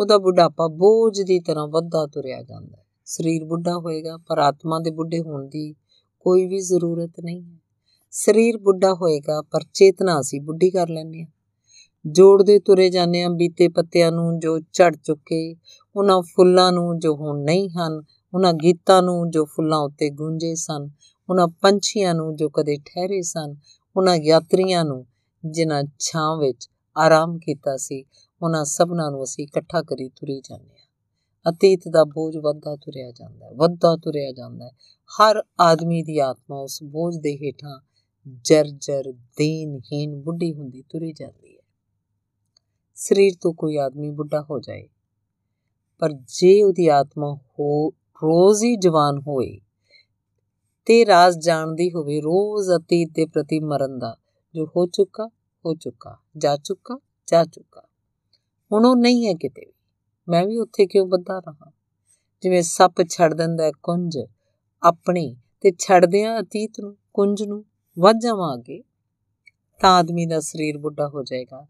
ਉਹਦਾ 0.00 0.18
ਬੁਢਾਪਾ 0.18 0.68
ਬੋਝ 0.68 1.22
ਦੀ 1.22 1.40
ਤਰ੍ਹਾਂ 1.40 1.68
ਵੱਧਦਾ 1.68 2.06
ਤੁਰਿਆ 2.06 2.42
ਜਾਂਦਾ 2.42 2.84
ਸਰੀਰ 3.04 3.44
ਬੁੱਢਾ 3.44 3.74
ਹੋਏਗਾ, 3.74 4.16
ਪਰ 4.16 4.38
ਆਤਮਾ 4.38 4.78
ਦੇ 4.78 4.90
ਬੁੱਢੇ 4.90 5.20
ਹੋਣ 5.20 5.48
ਦੀ 5.48 5.74
ਕੋਈ 6.20 6.46
ਵੀ 6.46 6.58
ਜ਼ਰੂਰਤ 6.58 7.20
ਨਹੀਂ 7.24 7.42
ਹੈ। 7.42 7.58
ਸਰੀਰ 8.10 8.58
ਬੁੱਢਾ 8.58 8.94
ਹੋਏਗਾ, 8.94 9.42
ਪਰ 9.42 9.60
ਚੇਤਨਾ 9.74 10.20
ਅਸੀਂ 10.20 10.40
ਬੁੱਢੀ 10.40 10.70
ਕਰ 10.70 10.88
ਲੈਂਦੇ 10.88 11.22
ਹਾਂ। 11.22 11.30
ਜੋੜਦੇ 12.06 12.58
ਤੁਰੇ 12.58 12.90
ਜਾਂਦੇ 12.90 13.22
ਆ 13.22 13.28
ਬੀਤੇ 13.28 13.68
ਪੱਤਿਆਂ 13.68 14.12
ਨੂੰ 14.12 14.38
ਜੋ 14.38 14.60
ਝੜ 14.72 14.96
ਚੁੱਕੇ, 14.96 15.56
ਉਹਨਾਂ 15.96 16.22
ਫੁੱਲਾਂ 16.22 16.72
ਨੂੰ 16.72 16.98
ਜੋ 16.98 17.16
ਹੁਣ 17.16 17.42
ਨਹੀਂ 17.42 17.70
ਹਨ 17.70 18.02
ਉਹਨਾਂ 18.34 18.52
ਗੀਤਾਂ 18.52 19.02
ਨੂੰ 19.02 19.30
ਜੋ 19.30 19.44
ਫੁੱਲਾਂ 19.44 19.78
ਉੱਤੇ 19.78 20.10
ਗੂੰਜੇ 20.10 20.54
ਸਨ, 20.54 20.88
ਉਹਨਾਂ 21.28 21.48
ਪੰਛੀਆਂ 21.48 22.14
ਨੂੰ 22.14 22.34
ਜੋ 22.36 22.48
ਕਦੇ 22.48 22.76
ਠਹਿਰੇ 22.76 23.20
ਸਨ, 23.22 23.56
ਉਹਨਾਂ 23.96 24.16
ਯਾਤਰੀਆਂ 24.16 24.84
ਨੂੰ 24.84 25.06
ਜਿਨ੍ਹਾਂ 25.44 25.82
ਛਾਂ 25.98 26.36
ਵਿੱਚ 26.36 26.68
ਆਰਾਮ 26.96 27.38
ਕੀਤਾ 27.38 27.76
ਸੀ, 27.76 28.04
ਉਹਨਾਂ 28.42 28.64
ਸਭਨਾਂ 28.64 29.10
ਨੂੰ 29.10 29.22
ਅਸੀਂ 29.24 29.44
ਇਕੱਠਾ 29.44 29.82
ਕਰੀ 29.82 30.08
ਤੁਰੀ 30.08 30.40
ਜਾਂਦੇ 30.40 30.74
ਆ 30.74 31.50
ਅਤੀਤ 31.50 31.88
ਦਾ 31.88 32.04
ਬੋਝ 32.04 32.36
ਵੱਧਦਾ 32.36 32.76
ਤੁਰਿਆ 32.76 33.10
ਜਾਂਦਾ 33.10 33.46
ਹੈ, 33.46 33.50
ਵੱਧਦਾ 33.52 33.96
ਤੁਰਿਆ 33.96 34.32
ਜਾਂਦਾ 34.32 34.64
ਹੈ। 34.64 34.70
ਹਰ 35.10 35.42
ਆਦਮੀ 35.60 36.02
ਦੀ 36.02 36.18
ਆਤਮਾ 36.18 36.56
ਉਸ 36.56 36.82
ਬੋਝ 36.82 37.14
ਦੇ 37.16 37.34
ਹੇਠਾਂ 37.36 37.78
ਜਰਜਰ 38.44 39.12
ਦੇਨਹੀਨ 39.38 40.20
ਬੁੱਢੀ 40.22 40.52
ਹੁੰਦੀ 40.54 40.82
ਤੁਰੀ 40.82 41.12
ਜਾਂਦੀ 41.12 41.56
ਹੈ। 41.56 41.62
ਸਰੀਰ 42.96 43.32
ਤੋਂ 43.40 43.52
ਕੋਈ 43.54 43.76
ਆਦਮੀ 43.76 44.10
ਬੁੱਢਾ 44.10 44.40
ਹੋ 44.40 44.58
ਜਾਏ, 44.60 44.88
ਪਰ 46.02 46.12
ਜੇ 46.12 46.62
ਉਹਦੀ 46.62 46.86
ਆਤਮਾ 46.88 47.32
ਹੋ 47.34 47.90
ਰੋਜ਼ 48.22 48.64
ਹੀ 48.64 48.76
ਜਵਾਨ 48.76 49.18
ਹੋਏ 49.18 49.58
ਤੇ 50.86 51.06
ਰਾਜ਼ 51.06 51.38
ਜਾਣਦੀ 51.38 51.92
ਹੋਵੇ 51.92 52.20
ਰੋਜ਼ 52.20 52.70
ਅਤੀਤ 52.70 53.10
ਦੇ 53.14 53.26
ਪ੍ਰਤੀ 53.26 53.60
ਮਰਨ 53.60 53.98
ਦਾ 53.98 54.16
ਜੋ 54.54 54.66
ਹੋ 54.66 54.86
ਚੁੱਕਾ 54.86 55.26
ਹੋ 55.66 55.74
ਚੁੱਕਾ, 55.74 56.18
ਜਾ 56.36 56.56
ਚੁੱਕਾ 56.56 56.98
ਜਾ 57.26 57.44
ਚੁੱਕਾ। 57.44 57.82
ਹੁਣ 58.72 58.86
ਉਹ 58.86 58.96
ਨਹੀਂ 58.96 59.26
ਹੈ 59.26 59.32
ਕਿਤੇ 59.32 59.64
ਵੀ। 59.66 59.72
ਮੈਂ 60.28 60.46
ਵੀ 60.46 60.56
ਉੱਥੇ 60.56 60.86
ਕਿਉਂ 60.86 61.06
ਬੱਧਾ 61.06 61.38
ਰਹਾ? 61.38 61.70
ਜਿਵੇਂ 62.42 62.62
ਸੱਪ 62.62 62.94
ਛੱਡ 63.10 63.34
ਦਿੰਦਾ 63.34 63.70
ਕੁੰਜ 63.82 64.18
ਆਪਣੀ 64.82 65.36
ਤੇ 65.60 65.72
ਛੱਡਦਿਆਂ 65.78 66.40
ਅਤੀਤ 66.40 66.80
ਨੂੰ, 66.80 66.96
ਕੁੰਜ 67.14 67.42
ਨੂੰ 67.42 67.64
ਵੱਧ 67.98 68.16
ਜਾਵਾਂਗੇ 68.22 68.82
ਤਾਂ 69.80 69.90
ਆਦਮੀ 69.90 70.26
ਦਾ 70.26 70.40
ਸਰੀਰ 70.40 70.78
ਬੁੱਢਾ 70.78 71.08
ਹੋ 71.08 71.22
ਜਾਏਗਾ। 71.22 71.66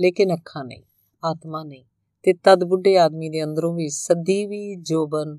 ਲੇਕਿਨ 0.00 0.34
ਅੱਖਾਂ 0.34 0.64
ਨਹੀਂ, 0.64 0.82
ਆਤਮਾ 1.24 1.62
ਨਹੀਂ 1.64 1.84
ਤੇ 2.22 2.32
ਤਦ 2.32 2.64
ਬੁੱਢੇ 2.64 2.98
ਆਦਮੀ 2.98 3.28
ਦੇ 3.28 3.44
ਅੰਦਰੋਂ 3.44 3.74
ਵੀ 3.74 3.88
ਸਦੀਵੀ 3.88 4.74
ਜੋਬਨ 4.74 5.38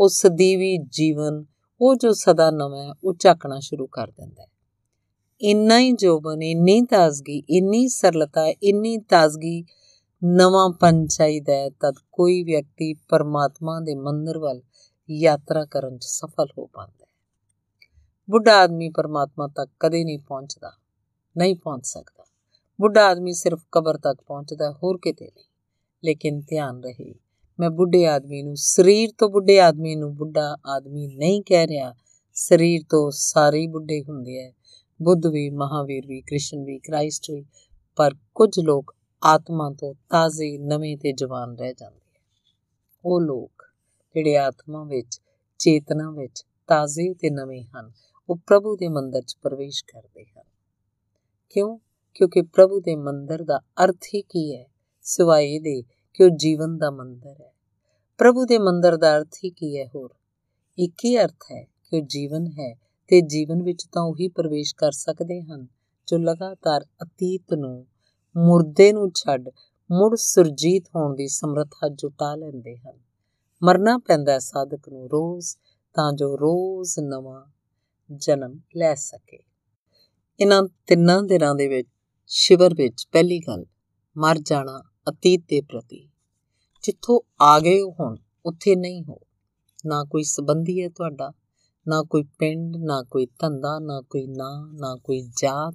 ਉਹ 0.00 0.08
ਸਦੀਵੀ 0.08 0.78
ਜੀਵਨ, 0.78 1.44
ਉਹ 1.80 1.94
ਜੋ 1.94 2.12
ਸਦਾ 2.12 2.50
ਨਵਾਂ 2.50 2.94
ਉਹ 3.04 3.14
ਝਾਕਣਾ 3.20 3.60
ਸ਼ੁਰੂ 3.60 3.86
ਕਰ 3.86 4.10
ਦਿੰਦਾ 4.10 4.42
ਹੈ। 4.42 4.46
ਇੰਨਾ 5.40 5.80
ਹੀ 5.80 5.92
ਜੋਬਨ, 5.92 6.42
ਇੰਨੀ 6.42 6.82
ਤਾਜ਼ਗੀ, 6.82 7.42
ਇੰਨੀ 7.50 7.88
ਸਰਲਤਾ, 7.88 8.46
ਇੰਨੀ 8.48 8.98
ਤਾਜ਼ਗੀ 8.98 9.64
ਨਵਾਂ 10.24 10.70
ਪਨ 10.70 11.06
ਚਾਹੀਦਾ 11.06 11.52
ਹੈ 11.52 11.68
ਤਦ 11.68 11.94
ਕੋਈ 12.12 12.42
ਵਿਅਕਤੀ 12.42 12.94
ਪਰਮਾਤਮਾ 12.94 13.80
ਦੇ 13.80 13.94
ਮੰਦਰ 13.94 14.38
ਵੱਲ 14.38 14.62
ਯਾਤਰਾ 15.10 15.64
ਕਰਨ 15.64 15.98
'ਚ 15.98 16.04
ਸਫਲ 16.04 16.46
ਹੋ 16.58 16.66
ਪਾਉਂਦਾ 16.66 17.04
ਹੈ। 17.04 17.12
ਬੁੱਢਾ 18.30 18.62
ਆਦਮੀ 18.62 18.88
ਪਰਮਾਤਮਾ 18.88 19.48
ਤੱਕ 19.48 19.70
ਕਦੇ 19.80 20.04
ਨਹੀਂ 20.04 20.18
ਪਹੁੰਚਦਾ, 20.18 20.72
ਨਹੀਂ 21.38 21.56
ਪਹੁੰਚ 21.56 21.86
ਸਕਦਾ। 21.86 22.24
ਬੁੱਢਾ 22.80 23.06
ਆਦਮੀ 23.06 23.32
ਸਿਰਫ 23.32 23.60
ਕਬਰ 23.72 23.98
ਤੱਕ 23.98 24.22
ਪਹੁੰਚਦਾ, 24.22 24.72
ਹੋਰ 24.72 24.98
ਕਿਤੇ 25.02 25.24
ਨਹੀਂ। 25.24 25.44
ਲੇਕਿਨ 26.04 26.40
ਧਿਆਨ 26.40 26.80
ਰਹੇ 26.80 27.14
ਮੈਂ 27.62 27.70
ਬੁੱਢੇ 27.70 28.06
ਆਦਮੀ 28.06 28.42
ਨੂੰ, 28.42 28.56
ਸਰੀਰ 28.56 29.10
ਤੋਂ 29.18 29.30
ਬੁੱਢੇ 29.30 29.60
ਆਦਮੀ 29.60 29.94
ਨੂੰ 29.94 30.16
ਬੁੱਢਾ 30.16 30.56
ਆਦਮੀ 30.66 31.06
ਨਹੀਂ 31.06 31.42
ਕਹਿ 31.42 31.66
ਰਿਹਾ। 31.66 31.94
ਸਰੀਰ 32.34 32.82
ਤੋਂ 32.88 33.10
ਸਾਰੇ 33.14 33.66
ਬੁੱਢੇ 33.66 34.02
ਹੁੰਦੇ 34.02 34.48
ਐ 34.48 34.50
ਬੁੱਧ 35.02 35.26
ਵੀ, 35.26 35.50
ਮਹਾਵੀਰ 35.50 36.06
ਵੀ, 36.06 36.20
ਕ੍ਰਿਸ਼ਨ 36.20 36.64
ਵੀ, 36.64 36.78
ਕ੍ਰਾਈਸਟ 36.78 37.30
ਵੀ, 37.30 37.44
ਪਰ 37.96 38.10
ਕੁਝ 38.34 38.60
ਲੋਕ 38.60 38.94
ਆਤਮਾ 39.24 39.70
ਤੋਂ 39.70 39.94
ਤਾਜ਼ੇ 39.94 40.58
ਨਵੇਂ 40.58 40.96
ਤੇ 40.96 41.12
ਜਵਾਨ 41.12 41.54
ਰਹਿ 41.54 41.74
ਜਾਂਦੇ 41.74 42.00
ਐ 42.16 42.20
ਉਹ 43.04 43.20
ਲੋਕ 43.20 43.64
ਜਿਹੜੇ 44.14 44.36
ਆਤਮਾ 44.36 44.84
ਵਿੱਚ, 44.84 45.20
ਚੇਤਨਾ 45.58 46.10
ਵਿੱਚ 46.10 46.44
ਤਾਜ਼ੇ 46.66 47.14
ਤੇ 47.14 47.30
ਨਵੇਂ 47.30 47.64
ਹਨ, 47.64 47.92
ਉਹ 48.30 48.36
ਪ੍ਰਭੂ 48.36 48.76
ਦੇ 48.76 48.88
ਮੰਦਰ 48.88 49.22
'ਚ 49.22 49.36
ਪ੍ਰਵੇਸ਼ 49.42 49.84
ਕਰਦੇ 49.84 50.24
ਹਨ। 50.24 50.44
ਕਿਉਂ? 51.50 51.78
ਕਿਉਂਕਿ 52.14 52.42
ਪ੍ਰਭੂ 52.42 52.80
ਦੇ 52.80 52.96
ਮੰਦਰ 52.96 53.44
ਦਾ 53.44 53.60
ਅਰਥ 53.84 54.04
ਹੀ 54.14 54.22
ਕੀ 54.22 54.56
ਹੈ? 54.56 54.64
ਸਿਵਾਏ 55.02 55.58
ਦੇ 55.58 55.82
ਕਿ 56.14 56.24
ਉਹ 56.24 56.30
ਜੀਵਨ 56.30 56.78
ਦਾ 56.78 56.90
ਮੰਦਰ 56.90 57.34
ਹੈ। 57.40 57.51
ਪ੍ਰਭੂ 58.22 58.44
ਦੇ 58.44 58.58
ਮੰਦਰ 58.58 58.96
ਦਾ 58.96 59.16
ਅਰਥ 59.16 59.34
ਹੀ 59.44 59.50
ਕੀ 59.50 59.78
ਹੈ 59.78 59.86
ਹੋਰ? 59.94 60.14
ਇੱਕ 60.78 60.92
ਹੀ 61.04 61.18
ਅਰਥ 61.18 61.44
ਹੈ 61.52 61.64
ਕਿ 61.64 61.96
ਉਹ 61.96 62.02
ਜੀਵਨ 62.06 62.46
ਹੈ 62.46 62.74
ਤੇ 63.08 63.20
ਜੀਵਨ 63.20 63.62
ਵਿੱਚ 63.62 63.86
ਤਾਂ 63.92 64.02
ਉਹੀ 64.02 64.28
ਪ੍ਰਵੇਸ਼ 64.28 64.74
ਕਰ 64.74 64.92
ਸਕਦੇ 64.92 65.42
ਹਨ, 65.42 65.66
ਜੋ 66.06 66.18
ਲਗਾਤਾਰ 66.18 66.86
ਅਤੀਤ 67.02 67.54
ਨੂੰ, 67.54 67.86
ਮੁਰਦੇ 68.36 68.92
ਨੂੰ 68.92 69.10
ਛੱਡ 69.14 69.48
ਮੁੜ 69.90 70.16
ਸੁਰਜੀਤ 70.16 70.84
ਹੋਣ 70.96 71.14
ਦੀ 71.14 71.28
ਸਮਰੱਥਾ 71.28 71.88
ਜੁਟਾ 71.88 72.34
ਲੈਂਦੇ 72.34 72.76
ਹਨ। 72.76 72.98
ਮਰਨਾ 73.62 73.98
ਪੈਂਦਾ 73.98 74.38
ਸਾਧਕ 74.38 74.88
ਨੂੰ 74.88 75.10
ਰੋਜ਼, 75.12 75.56
ਤਾਂ 75.94 76.12
ਜੋ 76.12 76.36
ਰੋਜ਼ 76.36 76.98
ਨਵਾਂ 76.98 77.46
ਜਨਮ 78.16 78.60
ਲੈ 78.76 78.94
ਸਕੇ। 78.94 79.38
ਇਹਨਾਂ 80.40 80.62
ਤਿੰਨਾਂ 80.86 81.22
ਦਿਨਾਂ 81.22 81.54
ਦੇ 81.54 81.68
ਵਿੱਚ, 81.68 81.88
ਸ਼ਿਵਰ 82.26 82.74
ਵਿੱਚ 82.74 83.08
ਪਹਿਲੀ 83.12 83.38
ਗੱਲ, 83.38 83.66
ਮਰ 84.16 84.38
ਜਾਣਾ 84.38 84.82
ਅਤੀਤ 85.10 85.40
ਦੇ 85.40 85.60
ਪ੍ਰਤੀ। 85.60 86.08
ਜਿੱਥੋਂ 86.82 87.20
ਆ 87.40 87.60
ਗਏ 87.60 87.80
ਹੋ 87.80 87.94
ਹੁਣ, 88.00 88.16
ਉੱਥੇ 88.46 88.76
ਨਹੀਂ 88.76 89.04
ਹੋ। 89.08 89.18
ਨਾ 89.86 90.04
ਕੋਈ 90.04 90.22
ਸਬੰਧੀ 90.22 90.82
ਹੈ 90.82 90.88
ਤੁਹਾਡਾ, 90.88 91.32
ਨਾ 91.88 92.02
ਕੋਈ 92.02 92.22
ਪਿੰਡ, 92.38 92.76
ਨਾ 92.76 93.02
ਕੋਈ 93.02 93.26
ਧੰਦਾ, 93.26 93.78
ਨਾ 93.78 94.00
ਕੋਈ 94.00 94.26
ਨਾਂ, 94.26 94.72
ਨਾ 94.72 94.96
ਕੋਈ 94.96 95.20
ਜਾਤ, 95.20 95.74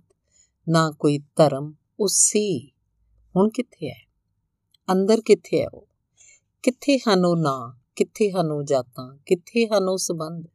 ਨਾ 0.70 0.91
ਕੋਈ 0.91 1.20
ਧਰਮ, 1.36 1.74
ਉਹ 2.00 2.08
ਸੀ। 2.12 2.72
ਹੁਣ 3.36 3.50
ਕਿੱਥੇ 3.50 3.89
ਹੈ? 3.89 4.08
ਅੰਦਰ 4.91 5.22
ਕਿੱਥੇ 5.22 5.62
ਹੈ 5.62 5.67
ਉਹ? 5.70 5.88
ਕਿੱਥੇ 6.63 6.98
ਹਨ 6.98 7.26
ਉਹ 7.26 7.36
ਨਾਂ? 7.36 7.80
ਕਿੱਥੇ 7.96 8.32
ਹਨ 8.32 8.52
ਉਹ 8.52 8.63
ਜਾਤਾਂ? 8.63 9.17
ਕਿੱਥੇ 9.26 9.67
ਹਨ 9.67 9.89
ਉਹ 9.89 9.98
ਸਬੰਧ? 9.98 10.46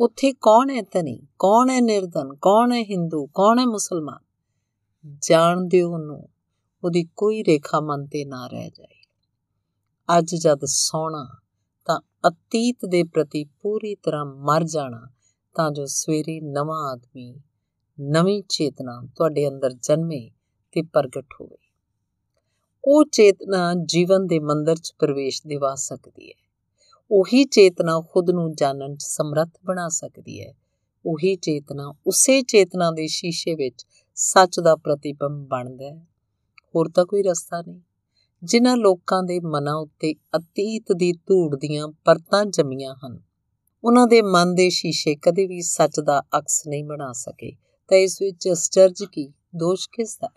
ਉੱਥੇ 0.00 0.32
ਕੌਣ 0.32 0.70
ਹੈ 0.70 0.82
ਤਨੀ 0.82 1.22
ਕੌਣ 1.38 1.70
ਹੈ 1.70 1.80
ਨਿਰਧਨ? 1.80 2.34
ਕੌਣ 2.34 2.72
ਹੈ 2.72 2.82
ਹਿੰਦੂ? 2.82 3.26
ਕੌਣ 3.26 3.58
ਹੈ 3.58 3.66
ਮੁਸਲਮਾਨ? 3.66 4.18
ਜਾਣਦੇ 5.22 5.82
ਉਹਨੂੰ। 5.82 6.28
ਉਹਦੀ 6.84 7.08
ਕੋਈ 7.16 7.42
ਰੇਖਾ 7.42 7.80
ਮਨ 7.80 8.06
ਤੇ 8.06 8.24
ਨਾ 8.24 8.46
ਰਹਿ 8.46 8.70
ਜਾਏ। 8.70 8.97
ਅੱਜ 10.18 10.34
ਜਦ 10.34 10.58
ਸੌਣਾ, 10.64 11.38
ਤਾਂ 11.86 12.00
ਅਤੀਤ 12.28 12.76
ਦੇ 12.88 13.02
ਪ੍ਰਤੀ 13.02 13.44
ਪੂਰੀ 13.44 13.94
ਤਰ੍ਹਾਂ 13.94 14.24
ਮਰ 14.24 14.64
ਜਾਣਾ, 14.64 15.08
ਤਾਂ 15.54 15.70
ਜੋ 15.70 15.84
ਸਵੇਰੇ 15.86 16.40
ਨਵਾਂ 16.40 16.92
ਆਦਮੀ, 16.92 17.40
ਨਵੀਂ 18.00 18.42
ਚੇਤਨਾ 18.48 19.02
ਤੁਹਾਡੇ 19.16 19.48
ਅੰਦਰ 19.48 19.72
ਜਨਮੇ 19.72 20.30
ਤੇ 20.72 20.82
ਪ੍ਰਗਟ 20.82 21.26
ਹੋਵੇ। 21.40 21.56
ਉਹ 22.84 23.04
ਚੇਤਨਾ 23.04 23.74
ਜੀਵਨ 23.84 24.26
ਦੇ 24.26 24.38
ਮੰਦਰ 24.38 24.76
'ਚ 24.76 24.92
ਪ੍ਰਵੇਸ਼ 24.98 25.42
ਦਿਵਾ 25.46 25.74
ਸਕਦੀ 25.74 26.30
ਹੈ। 26.30 26.48
ਉਹੀ 27.10 27.44
ਚੇਤਨਾ 27.44 28.02
ਖੁਦ 28.10 28.30
ਨੂੰ 28.30 28.54
ਜਾਣਨ 28.54 28.96
'ਚ 28.96 29.02
ਸਮਰੱਥ 29.02 29.50
ਬਣਾ 29.64 29.88
ਸਕਦੀ 29.88 30.44
ਹੈ। 30.44 30.54
ਉਹੀ 31.06 31.36
ਚੇਤਨਾ 31.36 31.94
ਉਸੇ 32.06 32.42
ਚੇਤਨਾ 32.42 32.90
ਦੇ 32.90 33.06
ਸ਼ੀਸ਼ੇ 33.06 33.54
ਵਿੱਚ 33.54 33.86
ਸੱਚ 34.14 34.60
ਦਾ 34.60 34.76
ਪ੍ਰਤੀਬਿੰਬ 34.76 35.48
ਬਣਦਾ 35.48 35.84
ਹੈ। 35.84 36.06
ਹੋਰ 36.74 36.88
ਤਾਂ 36.94 37.06
ਕੋਈ 37.06 37.22
ਰਸਤਾ 37.22 37.62
ਨਹੀਂ। 37.68 37.80
ਜਿਨ੍ਹਾਂ 38.42 38.76
ਲੋਕਾਂ 38.76 39.22
ਦੇ 39.22 39.40
ਮਨਾਂ 39.40 39.74
ਉੱਤੇ 39.74 40.14
ਅਤੀਤ 40.14 40.84
ਦੀ 40.96 41.12
ਧੂੜ 41.12 41.56
ਦੀਆਂ 41.56 41.88
ਪਰਤਾਂ 41.88 42.44
ਜੰਮੀਆਂ 42.44 42.94
ਹਨ, 43.06 43.20
ਉਹਨਾਂ 43.84 44.06
ਦੇ 44.06 44.22
ਮਨ 44.22 44.54
ਦੇ 44.54 44.70
ਸ਼ੀਸ਼ੇ 44.70 45.16
ਕਦੇ 45.16 45.46
ਵੀ 45.46 45.62
ਸੱਚ 45.62 46.00
ਦਾ 46.00 46.22
ਅਕਸ 46.38 46.62
ਨਹੀਂ 46.68 46.84
ਬਣਾ 46.84 47.12
ਸਕੇ। 47.12 47.52
ਤਾਂ 47.88 47.96
ਇਸ 47.96 48.22
ਵਿੱਚ 48.22 48.48
ਅਸਚਰਜ 48.52 49.04
ਕੀ 49.12 49.28
ਦੋਸ਼ 49.56 49.88
ਕਿਸ 49.92 50.18
ਦਾ 50.18 50.28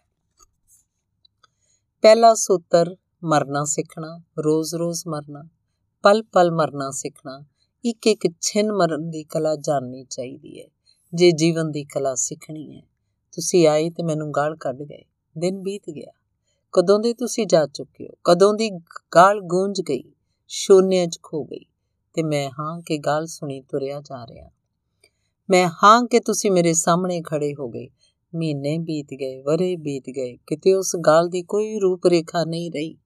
ਪਹਿਲਾ 2.01 2.33
ਸੂਤਰ, 2.33 2.97
ਮਰਨਾ 3.23 3.63
ਸਿੱਖਣਾ, 3.63 4.21
ਰੋਜ਼-ਰੋਜ਼ 4.39 5.03
ਮਰਨਾ, 5.07 5.43
ਪਲ-ਪਲ 6.03 6.51
ਮਰਨਾ 6.51 6.91
ਸਿੱਖਣਾ 6.91 7.45
ਇੱਕ 7.85 8.07
ਇੱਕ 8.07 8.27
ਛਿਨ 8.41 8.71
ਮਰਨ 8.71 9.09
ਦੀ 9.09 9.23
ਕਲਾ 9.23 9.55
ਜਾਣਨੀ 9.55 10.03
ਚਾਹੀਦੀ 10.03 10.61
ਹੈ, 10.61 10.67
ਜੇ 11.13 11.31
ਜੀਵਨ 11.31 11.71
ਦੀ 11.71 11.83
ਕਲਾ 11.83 12.15
ਸਿੱਖਣੀ 12.15 12.77
ਹੈ। 12.77 12.81
ਤੁਸੀਂ 13.31 13.67
ਆਏ 13.67 13.89
ਤੇ 13.89 14.03
ਮੈਨੂੰ 14.03 14.31
ਗਾਲ 14.31 14.55
ਕੱਢ 14.55 14.83
ਗਏ, 14.83 15.03
ਦਿਨ 15.37 15.61
ਬੀਤ 15.61 15.83
ਗਿਆ। 15.95 16.20
ਕਦੋਂ 16.73 16.99
ਦੇ 16.99 17.13
ਤੁਸੀਂ 17.13 17.47
ਜਾ 17.47 17.67
ਚੁੱਕੇ 17.67 18.07
ਹੋ? 18.07 18.13
ਕਦੋਂ 18.23 18.53
ਦੀ 18.53 18.69
ਗਾਲ 19.15 19.41
ਗੂੰਜ 19.41 19.81
ਗਈ? 19.81 20.03
ਸ਼ੂਨਿਆ 20.47 21.05
'ਚ 21.05 21.19
ਖੋ 21.23 21.43
ਗਈ। 21.43 21.65
ਤੇ 22.13 22.23
ਮੈਂ 22.23 22.49
ਹਾਂ 22.59 22.81
ਕਿ 22.81 22.97
ਗਾਲ 22.97 23.25
ਸੁਣੀ 23.25 23.61
ਤੁਰਿਆ 23.61 24.01
ਜਾ 24.01 24.25
ਰਿਹਾ। 24.27 24.49
ਮੈਂ 25.49 25.69
ਹਾਂ 25.83 26.03
ਕਿ 26.03 26.19
ਤੁਸੀਂ 26.19 26.51
ਮੇਰੇ 26.51 26.73
ਸਾਹਮਣੇ 26.73 27.21
ਖੜੇ 27.21 27.53
ਹੋ 27.59 27.69
ਗਏ। 27.69 27.87
ਮਹੀਨੇ 28.35 28.77
ਬੀਤ 28.77 29.07
ਗਏ 29.13 29.41
ਵਰੇ 29.41 29.75
ਬੀਤ 29.75 30.03
ਗਏ। 30.09 30.37
ਕਿਤੇ 30.47 30.73
ਉਸ 30.73 30.95
ਗਾਲ 30.95 31.27
ਦੀ 31.27 31.41
ਕੋਈ 31.41 31.79
ਰੂਪ 31.79 32.07
ਰੇਖਾ 32.07 32.43
ਨਹੀਂ 32.43 32.71
ਰਹੀ। 32.71 32.97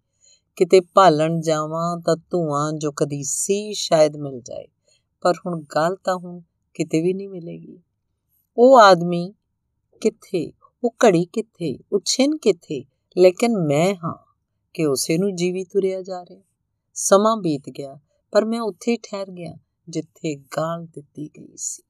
ਕਿਤੇ 0.56 0.82
ਭਾਲਣ 0.82 1.42
ਜਾਵਾਂ 1.42 1.98
ਤਾਂ 1.98 2.18
ਧੂਆਂ 2.30 2.74
ਜੋ 2.74 2.92
ਕਦੀ 2.92 3.24
ਸੀ 3.24 3.74
ਸ਼ਾਇਦ 3.74 4.18
ਮਿਲ 4.18 4.42
ਜਾਏ। 4.42 4.66
ਪਰ 5.22 5.34
ਹੁਣ 5.46 5.62
ਗੱਲ 5.62 5.96
ਤਾਂ 5.96 6.16
ਹੁਣ 6.16 6.42
ਕਿਤੇ 6.74 7.02
ਵੀ 7.02 7.14
ਨਹੀਂ 7.14 7.30
ਮਿਲੇਗੀ। 7.30 7.80
ਉਹ 8.58 8.80
ਆਦਮੀ 8.80 9.34
ਕਿੱਥੇ? 10.02 10.54
ਉਹ 10.84 10.96
ਘੜੀ 11.06 11.26
ਕਿੱਥੇ? 11.26 11.78
ਉਹ 11.92 12.00
ਛਿਨ 12.06 12.38
ਕਿੱਥੇ? 12.38 12.84
ਲੇਕਿਨ 13.18 13.58
ਮੈਂ 13.58 13.96
ਹਾਂ 13.96 14.34
ਕਿ 14.74 14.86
ਉਸੇ 14.86 15.18
ਨੂੰ 15.18 15.36
ਜੀਵੀ 15.36 15.64
ਤੁਰਿਆ 15.64 16.02
ਜਾ 16.02 16.24
ਰਿਹਾ। 16.24 16.42
ਸਮਾਂ 16.94 17.38
ਬੀਤ 17.38 17.70
ਗਿਆ, 17.70 18.00
ਪਰ 18.32 18.46
ਮੈਂ 18.46 18.62
ਉੱਥੇ 18.62 18.98
ਠਹਿਰ 18.98 19.32
ਗਿਆ, 19.32 19.58
ਜਿੱਥੇ 19.90 20.36
ਗਾਲ 20.36 20.86
ਦਿੱਤੀ 20.86 21.30
ਗਈ 21.38 21.56
ਸੀ। 21.56 21.84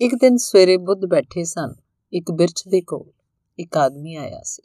ਇੱਕ 0.00 0.14
ਦਿਨ 0.14 0.36
ਸਵੇਰੇ 0.36 0.76
ਬੁੱਧ 0.76 1.06
ਬੈਠੇ 1.06 1.44
ਸਨ, 1.44 1.74
ਇੱਕ 2.12 2.30
ਬਿਰਛ 2.30 2.68
ਦੇ 2.68 2.80
ਕੋਲ, 2.80 3.12
ਇੱਕ 3.58 3.76
ਆਦਮੀ 3.76 4.14
ਆਇਆ 4.14 4.42
ਸੀ। 4.42 4.62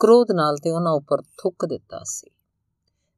ਕ੍ਰੋਧ 0.00 0.32
ਨਾਲ 0.32 0.56
ਤੇ 0.56 0.70
ਉਹਨਾਂ 0.70 0.92
ਉੱਪਰ 0.92 1.22
ਥੁੱਕ 1.22 1.66
ਦਿੱਤਾ 1.66 2.00
ਸੀ, 2.04 2.30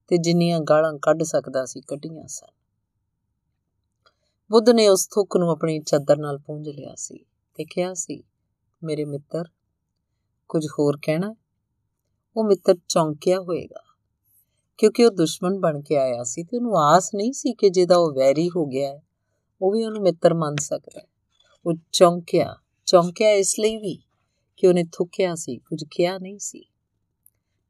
ਤੇ 0.08 0.16
ਜਿੰਨੀਆਂ 0.16 0.60
ਗਾਲਾਂ 0.60 0.92
ਕੱਢ 1.02 1.22
ਸਕਦਾ 1.22 1.64
ਸੀ, 1.64 1.80
ਕੱਢੀਆਂ 1.80 2.26
ਸਨ। 2.26 2.52
ਬੁੱਧ 4.50 4.70
ਨੇ 4.70 4.88
ਉਸ 4.88 5.08
ਥੁੱਕ 5.08 5.36
ਨੂੰ 5.36 5.50
ਆਪਣੀ 5.50 5.80
ਚਾਦਰ 5.80 6.16
ਨਾਲ 6.16 6.38
ਪੂੰਝ 6.38 6.68
ਲਿਆ 6.68 6.94
ਸੀ 6.94 7.24
ਤੇ 7.54 7.64
ਕਿਹਾ 7.64 7.94
ਸੀ, 7.94 8.22
ਮੇਰੇ 8.82 9.04
ਮਿੱਤਰ 9.04 9.44
ਕੁਝ 10.48 10.66
ਹੋਰ 10.78 10.98
ਕਹਿਣਾ? 11.02 11.34
ਉਹ 12.36 12.44
ਮਿੱਤਰ 12.44 12.74
ਚੌਂਕਿਆ 12.88 13.40
ਹੋਏਗਾ। 13.40 13.82
ਕਿਉਂਕਿ 14.78 15.04
ਉਹ 15.04 15.10
ਦੁਸ਼ਮਣ 15.10 15.58
ਬਣ 15.58 15.82
ਕੇ 15.82 15.96
ਆਇਆ 15.96 16.22
ਸੀ 16.22 16.44
ਤੇ 16.44 16.56
ਉਹਨੂੰ 16.56 16.78
ਆਸ 16.78 17.10
ਨਹੀਂ 17.14 17.32
ਸੀ 17.32 17.54
ਕਿ 17.54 17.70
ਜਿਹਦਾ 17.70 17.96
ਉਹ 17.96 18.12
ਵੈਰੀ 18.12 18.48
ਹੋ 18.48 18.66
ਗਿਆ 18.66 18.88
ਹੈ, 18.88 19.02
ਉਹ 19.62 19.72
ਵੀ 19.72 19.84
ਉਹਨੂੰ 19.84 20.02
ਮਿੱਤਰ 20.02 20.34
ਮੰਨ 20.34 20.56
ਸਕਦਾ 20.60 21.00
ਉਹ 21.66 21.74
ਚੌਂਕਿਆ 21.92 22.56
ਚੌਂਕਿਆ 22.86 23.30
ਇਸ 23.30 23.58
ਲਈ 23.60 23.76
ਵੀ 23.76 24.02
ਕਿ 24.56 24.66
ਉਹਨੇ 24.66 24.84
ਥੁੱਕਿਆ 24.92 25.34
ਸੀ, 25.34 25.58
ਕੁਝ 25.58 25.84
ਕਿਹਾ 25.90 26.18
ਨਹੀਂ 26.18 26.38
ਸੀ। 26.38 26.64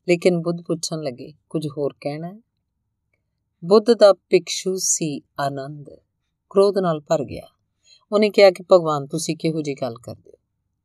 ਲੇਕਿਨ 0.09 0.39
ਬੁੱਧ 0.39 0.63
ਪੁੱਛਣ 0.67 1.03
ਲੱਗੇ, 1.03 1.33
ਕੁਝ 1.49 1.67
ਹੋਰ 1.67 1.95
ਕਹਿਣਾ 2.01 2.29
ਹੈ? 2.29 2.41
ਬੁੱਧ 3.65 3.93
ਦਾ 3.93 4.13
ਭਿਕਸ਼ੂ 4.13 4.77
ਸੀ 4.79 5.21
ਆਨੰਦ, 5.41 5.91
ਕ੍ਰੋਧ 6.51 6.79
ਨਾਲ 6.79 7.01
ਭਰ 7.01 7.25
ਗਿਆ। 7.25 7.47
ਉਹਨੇ 8.13 8.31
ਕਿਹਾ 8.31 8.51
ਕਿ 8.51 8.65
ਭਗਵਾਨ, 8.73 9.07
ਤੁਸੀਂ 9.07 9.37
ਕਿਹੋ 9.37 9.63
ਜੀ 9.63 9.75
ਗੱਲ 9.75 9.95
ਕਰਦੇ 9.95 10.31
ਹੋ? 10.31 10.36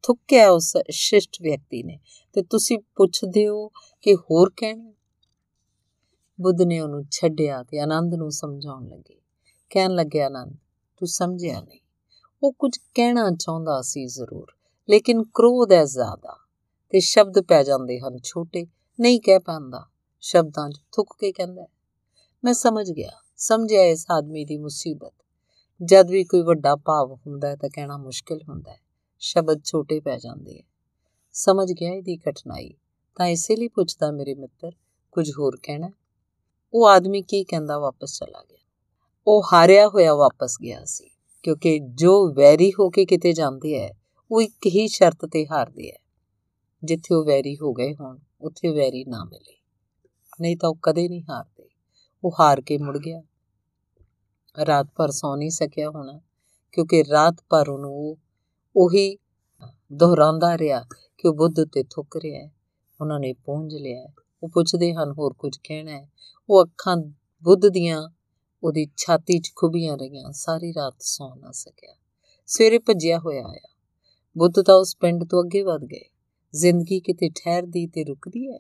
ਥੁੱਕਿਆ 0.04 0.50
ਉਸ 0.50 0.78
ਸ਼ਿਸ਼ਟ 0.90 1.38
ਵਿਅਕਤੀ 1.42 1.84
ਨੇ। 1.84 2.00
ਤੇ 2.34 2.44
ਤੁਸੀਂ 2.44 2.80
ਪੁੱਛਦੇ 2.96 3.48
ਹੋ 3.48 3.68
ਕਿ 4.02 4.16
ਹੋਰ 4.16 4.54
ਕਹਿਣਾ? 4.58 4.94
ਬੁੱਧ 6.42 6.62
ਨੇ 6.62 6.80
ਉਹਨੂੰ 6.80 7.06
ਛੱਡਿਆ 7.12 7.64
ਤੇ 7.64 7.80
ਆਨੰਦ 7.80 8.14
ਨੂੰ 8.14 8.32
ਸਮਝਾਉਣ 8.32 8.88
ਲੱਗੇ। 8.88 9.22
ਕਹਿਣ 9.70 9.92
ਲੱਗਿਆ, 9.92 10.26
ਆਨੰਦ, 10.26 10.54
ਤੂੰ 10.98 11.08
ਸਮਝਿਆ 11.08 11.62
ਨਹੀਂ। 11.62 11.80
ਉਹ 12.44 12.54
ਕੁਝ 12.54 12.78
ਕਹਿਣਾ 12.94 13.32
ਚਾਹੁੰਦਾ 13.40 13.82
ਸੀ 13.82 14.06
ਜ਼ਰੂਰ, 14.06 14.48
ਲੇਕਿਨ 14.90 15.24
ਕ੍ਰੋਧ 15.24 15.72
ਹੈ 15.72 15.86
ਜ਼ਿਆਦਾ 15.86 16.38
ਤੇ 16.90 17.00
ਸ਼ਬਦ 17.00 17.40
ਪੈ 17.40 17.64
ਜਾਂਦੇ 17.64 18.00
ਹਨ 18.00 18.18
ਛੋਟੇ। 18.24 18.68
ਨਹੀਂ 19.00 19.20
ਕਹਿ 19.20 19.40
ਪਾਉਂਦਾ। 19.40 19.88
ਸ਼ਬਦਾਂ 20.22 20.70
'ਚ 20.70 20.82
ਥੁੱਕ 20.92 21.14
ਕੇ 21.20 21.32
ਕਹਿੰਦਾ 21.32 21.68
ਮੈਂ 22.44 22.54
ਸਮਝ 22.54 22.92
ਗਿਆ। 22.92 23.12
ਸਮਝਿਆ 23.38 23.84
ਇਸ 23.84 24.06
ਆਦਮੀ 24.12 24.46
ਦੀ 24.46 24.58
ਮੁਸੀਬਤ। 24.58 25.14
ਜਦ 25.84 26.12
ਵੀ 26.12 26.24
ਕੋਈ 26.24 26.42
ਵੱਡਾ 26.42 26.76
ਭਾਵ 26.76 27.12
ਹੁੰਦਾ 27.12 27.56
ਤਾਂ 27.56 27.70
ਕਹਿਣਾ 27.74 27.98
ਮੁਸ਼ਕਿਲ 27.98 28.40
ਹੁੰਦਾ 28.50 28.72
ਹੈ। 28.72 28.90
ਸ਼ਬਦ 29.24 29.64
ਛੋਟੇ 29.64 30.00
ਪੈ 30.00 30.18
ਜਾਂਦੇ 30.18 30.60
ਆ। 30.60 30.64
ਸਮਝ 31.32 31.72
ਗਿਆ 31.72 31.94
ਇਹਦੀ 31.94 32.18
ਕਠਿਨਾਈ, 32.18 32.74
ਤਾਂ 33.16 33.26
ਇਸੇ 33.28 33.56
ਲਈ 33.56 33.68
ਪੁੱਛਦਾ 33.68 34.12
ਮੇਰੇ 34.12 34.34
ਮਿੱਤਰ, 34.36 34.72
ਕੁਝ 35.12 35.32
ਹੋਰ 35.40 35.60
ਕਹਿਣਾ? 35.64 35.92
ਉਹ 36.74 36.88
ਆਦਮੀ 36.88 37.22
ਕੀ 37.22 37.44
ਕਹਿੰਦਾ 37.44 37.80
ਵਾਪਸ 37.80 38.20
ਚਲਾ 38.20 38.44
ਗਿਆ? 38.44 38.66
ਉਹ 39.28 39.44
ਹਾਰਿਆ 39.54 39.88
ਹੋਇਆ 39.88 40.14
ਵਾਪਸ 40.14 40.58
ਗਿਆ 40.64 40.86
ਸੀ, 40.86 41.10
ਕਿਉਂਕਿ 41.44 41.80
ਜੋ 41.80 42.34
ਵੈਰੀ 42.34 42.72
ਹੋ 42.72 42.90
ਕੇ 42.90 43.06
ਕਿਤੇ 43.06 43.34
ਜਾਂਦੇ 43.34 43.74
ਐ 43.80 43.90
ਉਹ 44.32 44.42
ਇੱਕ 44.42 44.66
ਹੀ 44.66 44.88
ਸ਼ਰਤ 44.88 45.26
ਤੇ 45.26 45.48
ਹਾਰਦੇ 45.48 45.90
ਐ 45.90 45.98
ਜਿੱਥੇ 46.84 47.16
ਉਹ 47.16 47.26
ਵੈਰੀ 47.26 47.56
ਹੋ 47.56 47.74
ਗਏ 47.74 47.96
ਹੋਣ, 47.96 48.20
ਉੱਥੇ 48.42 48.70
ਵੈਰੀ 48.70 49.06
ਨਾ 49.06 49.24
ਮਿਲੇ। 49.24 49.62
ਨਹੀਂ 50.42 50.58
ਤਾਂ 50.58 50.70
ਉਹ 50.70 50.76
ਕਦੇ 50.84 51.10
ਨਹੀਂ 51.10 51.24
ਹਾਰਦੇ। 51.30 51.70
ਉਹ 52.24 52.32
ਹਾਰ 52.40 52.62
ਕੇ 52.62 52.78
ਮੁੜ 52.78 52.98
ਗਿਆ। 52.98 53.22
ਰਾਤ 54.66 54.88
ਭਰ 54.96 55.12
ਸੌ 55.12 55.36
ਨਹੀਂ 55.36 55.50
ਸਕਿਆ 55.50 55.90
ਹੋਣਾ, 55.90 56.22
ਕਿਉਂਕਿ 56.72 57.04
ਰਾਤ 57.12 57.36
ਭਰ 57.50 57.70
ਉਹਨੂੰ 57.70 58.18
ਉਹੀ 58.76 59.18
ਦੁਹਰਾਉਂਦਾ 59.94 60.58
ਰਿਹਾ 60.58 60.86
ਕਿ 61.18 61.28
ਉਹ 61.28 61.34
ਬੁੱਧ 61.34 61.56
ਤੇ 61.74 61.84
ਥੁੱਕ 61.84 62.18
ਰਿਹਾ 62.18 62.50
ਉਹਨਾਂ 63.02 63.20
ਨੇ 63.20 63.34
ਪਹੁੰਚ 63.34 63.74
ਲਿਆ 63.74 64.08
ਉਹ 64.44 64.50
ਪੁੱਛਦੇ 64.50 64.94
ਹਨ, 64.94 65.12
ਹੋਰ 65.12 65.34
ਕੁਝ 65.34 65.58
ਕਹਿਣਾ 65.64 65.92
ਹੈ? 65.92 66.10
ਉਹ 66.50 66.64
ਅੱਖਾਂ 66.64 66.98
ਬੁੱਧ 67.44 67.68
ਦੀਆਂ, 67.68 68.10
ਉਹਦੀ 68.64 68.88
ਛਾਤੀ 68.98 69.40
'ਚ 69.40 69.52
ਖੁਬੀਆਂ 69.56 69.98
ਰਹੀਆਂ। 69.98 70.32
ਸਾਰੀ 70.32 70.74
ਰਾਤ 70.74 70.96
ਸੌ 71.00 71.36
ਨਾ 71.36 71.52
ਸਕਿਆ। 71.52 71.94
ਸਵੇਰੇ 72.48 72.78
ਭੱਜਿਆ 72.78 73.20
ਹੋਇਆ 73.20 73.44
ਆਇਆ। 73.44 73.76
ਬੁੱਧ 74.38 74.62
ਤਾਂ 74.62 74.76
ਉਸ 74.76 74.98
ਪਿੰਡ 74.98 75.24
ਤੋਂ 75.24 75.44
ਅੱਗੇ 75.44 75.64
ਵਧ 75.64 75.82
ਗਏ। 75.86 76.10
ਜ਼ਿੰਦਗੀ 76.54 77.00
ਕਿਤੇ 77.00 77.30
ਠਹਿਰਦੀ 77.30 77.88
ਤੇ 77.88 78.04
ਰੁਕਦੀ 78.04 78.52
ਹੈ? 78.52 78.60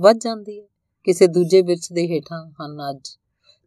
ਵੱਧ 0.00 0.16
ਜਾਂਦੀ 0.16 0.60
ਹੈ। 0.60 0.66
ਕਿਸੇ 1.04 1.26
ਦੂਜੇ 1.26 1.62
ਬਿਰਛ 1.62 1.92
ਦੇ 1.92 2.06
ਹੇਠਾਂ 2.06 2.50
ਹਨ 2.50 2.90
ਅੱਜ। 2.90 3.18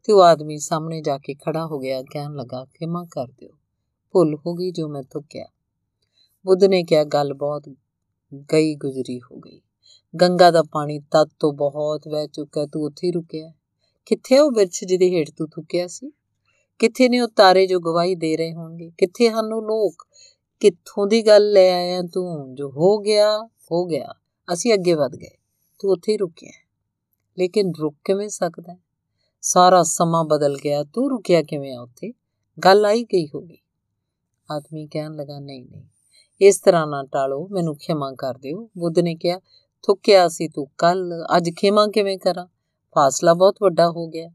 ਤੇ 0.03 0.13
ਉਹ 0.13 0.21
ਆਦਮੀ 0.21 0.57
ਸਾਹਮਣੇ 0.57 1.01
ਜਾ 1.01 1.17
ਕੇ 1.17 1.33
ਖੜਾ 1.33 1.65
ਹੋ 1.65 1.79
ਗਿਆ। 1.79 2.03
ਕਹਿਣ 2.03 2.35
ਲੱਗਾ 2.35 2.65
ਕਿ 2.65 2.85
ਮਾਂ 2.85 3.05
ਕਰ 3.05 3.27
ਦਿਓ। 3.27 3.60
ਭੁੱਲ 4.11 4.35
ਹੋ 4.35 4.53
ਗਈ 4.53 4.71
ਜੋ 4.71 4.87
ਮੈਂ 4.87 5.03
ਤੁਕਿਆ 5.03 5.45
ਬੁੱਧ 6.45 6.63
ਨੇ 6.63 6.83
ਕਿਹਾ, 6.83 7.03
ਗੱਲ 7.03 7.33
ਬਹੁਤ 7.33 7.69
ਗਈ 8.53 8.75
ਗੁਜ਼ਰੀ 8.75 9.19
ਹੋ 9.19 9.35
ਗਈ। 9.35 9.61
ਗੰਗਾ 10.21 10.51
ਦਾ 10.51 10.63
ਪਾਣੀ 10.63 10.99
ਤਦ 10.99 11.29
ਤੋਂ 11.39 11.53
ਬਹੁਤ 11.53 12.07
ਵਹਿ 12.07 12.27
ਚੁੱਕਾ 12.27 12.65
ਤੂੰ 12.65 12.83
ਉੱਥੇ 12.83 13.11
ਰੁਕਿਆ 13.11 13.53
ਕਿੱਥੇ 14.05 14.39
ਉਹ 14.39 14.51
ਬਿਰਛ 14.51 14.83
ਜਿਹਦੇ 14.83 15.09
ਹੇਠ 15.09 15.31
ਤੂੰ 15.37 15.49
ਥੁੱਕਿਆ 15.49 15.87
ਸੀ? 15.87 16.11
ਕਿੱਥੇ 16.79 17.09
ਨੇ 17.09 17.19
ਉਹ 17.19 17.27
ਤਾਰੇ 17.27 17.67
ਜੋ 17.67 17.79
ਗਵਾਹੀ 17.79 18.15
ਦੇ 18.15 18.37
ਰਹੇ 18.37 18.53
ਹੋਣਗੇ? 18.53 18.91
ਕਿੱਥੇ 18.97 19.29
ਹਨ 19.29 19.53
ਉਹ 19.53 19.61
ਲੋਕ? 19.61 20.07
ਕਿੱਥੋਂ 20.59 21.07
ਦੀ 21.07 21.27
ਗੱਲ 21.27 21.51
ਲੈ 21.51 21.73
ਆਇਆ 21.73 22.01
ਤੂੰ? 22.01 22.55
ਜੋ 22.55 22.69
ਹੋ 22.69 22.97
ਗਿਆ 22.97 23.37
ਹੋ 23.39 23.85
ਗਿਆ। 23.85 24.13
ਅਸੀਂ 24.53 24.73
ਅੱਗੇ 24.73 24.93
ਵਧ 24.93 25.15
ਗਏ। 25.15 25.37
ਤੂੰ 25.79 25.91
ਉੱਥੇ 25.91 26.11
ਹੀ 26.11 26.17
ਰੁਕਿਆ 26.17 26.51
ਲੇਕਿਨ 27.39 27.73
ਰੁਕ 27.79 27.95
ਕਿਵੇਂ 28.05 28.29
ਸਕਦਾ 28.29 28.77
ਸਾਰਾ 29.41 29.83
ਸਮਾਂ 29.83 30.23
ਬਦਲ 30.23 30.57
ਗਿਆ। 30.63 30.83
ਤੂੰ 30.83 31.09
ਰੁਕਿਆ 31.09 31.43
ਕਿਵੇਂ 31.43 31.75
ਆ 31.75 31.81
ਉੱਥੇ? 31.81 32.13
ਗੱਲ 32.65 32.85
ਆਈ 32.85 33.03
ਗਈ 33.03 33.27
ਹੋਗੀ 33.27 33.60
ਆਦਮੀ 34.51 34.87
ਕਹਿਣ 34.87 35.15
ਲੱਗਾ, 35.15 35.39
ਨਹੀਂ 35.39 35.65
ਨਹੀਂ, 35.65 35.83
ਇਸ 36.41 36.59
ਤਰ੍ਹਾਂ 36.59 36.87
ਨਾ 36.87 37.03
ਟਾਲੋ, 37.11 37.47
ਮੈਨੂੰ 37.51 37.75
ਖਿਮਾ 37.75 38.13
ਕਰ 38.17 38.37
ਦਿਓ। 38.37 38.69
ਬੁੱਧ 38.77 38.99
ਨੇ 38.99 39.15
ਕਿਹਾ, 39.15 39.39
ਥੁੱਕਿਆ 39.83 40.27
ਸੀ 40.27 40.47
ਤੂੰ 40.47 40.67
ਕੱਲ 40.77 41.13
ਅੱਜ 41.37 41.49
ਖਿਮਾ 41.57 41.87
ਕਿਵੇਂ 41.87 42.17
ਕਰਾਂ? 42.17 42.45
ਫਾਸਲਾ 42.95 43.33
ਬਹੁਤ 43.33 43.55
ਵੱਡਾ 43.61 43.89
ਹੋ 43.89 44.07
ਗਿਆ। 44.07 44.29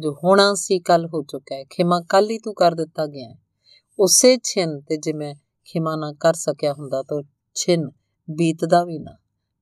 ਜੋ 0.00 0.12
ਹੋਣਾ 0.24 0.54
ਸੀ 0.54 0.78
ਕੱਲ 0.78 1.06
ਹੋ 1.06 1.22
ਚੁੱਕਾ 1.22 1.54
ਹੈ, 1.54 1.64
ਖਿਮਾ 1.64 2.00
ਕੱਲ 2.08 2.30
ਹੀ 2.30 2.38
ਤੂੰ 2.38 2.54
ਕਰ 2.54 2.74
ਦਿੱਤਾ 2.74 3.06
ਗਿਆ 3.06 3.34
ਉਸੇ 3.98 4.36
ਛਿਨ 4.36 4.80
ਤੇ 4.80 4.96
ਜੇ 4.96 5.12
ਮੈਂ 5.12 5.34
ਖਿਮਾ 5.64 5.96
ਨਾ 5.96 6.12
ਕਰ 6.12 6.34
ਸਕਿਆ 6.34 6.72
ਹੁੰਦਾ 6.72 7.02
ਤਾਂ 7.02 7.22
ਛਿਨ 7.54 7.90
ਬੀਤਦਾ 8.30 8.84
ਵੀ 8.84 8.98
ਨਾ। 8.98 9.16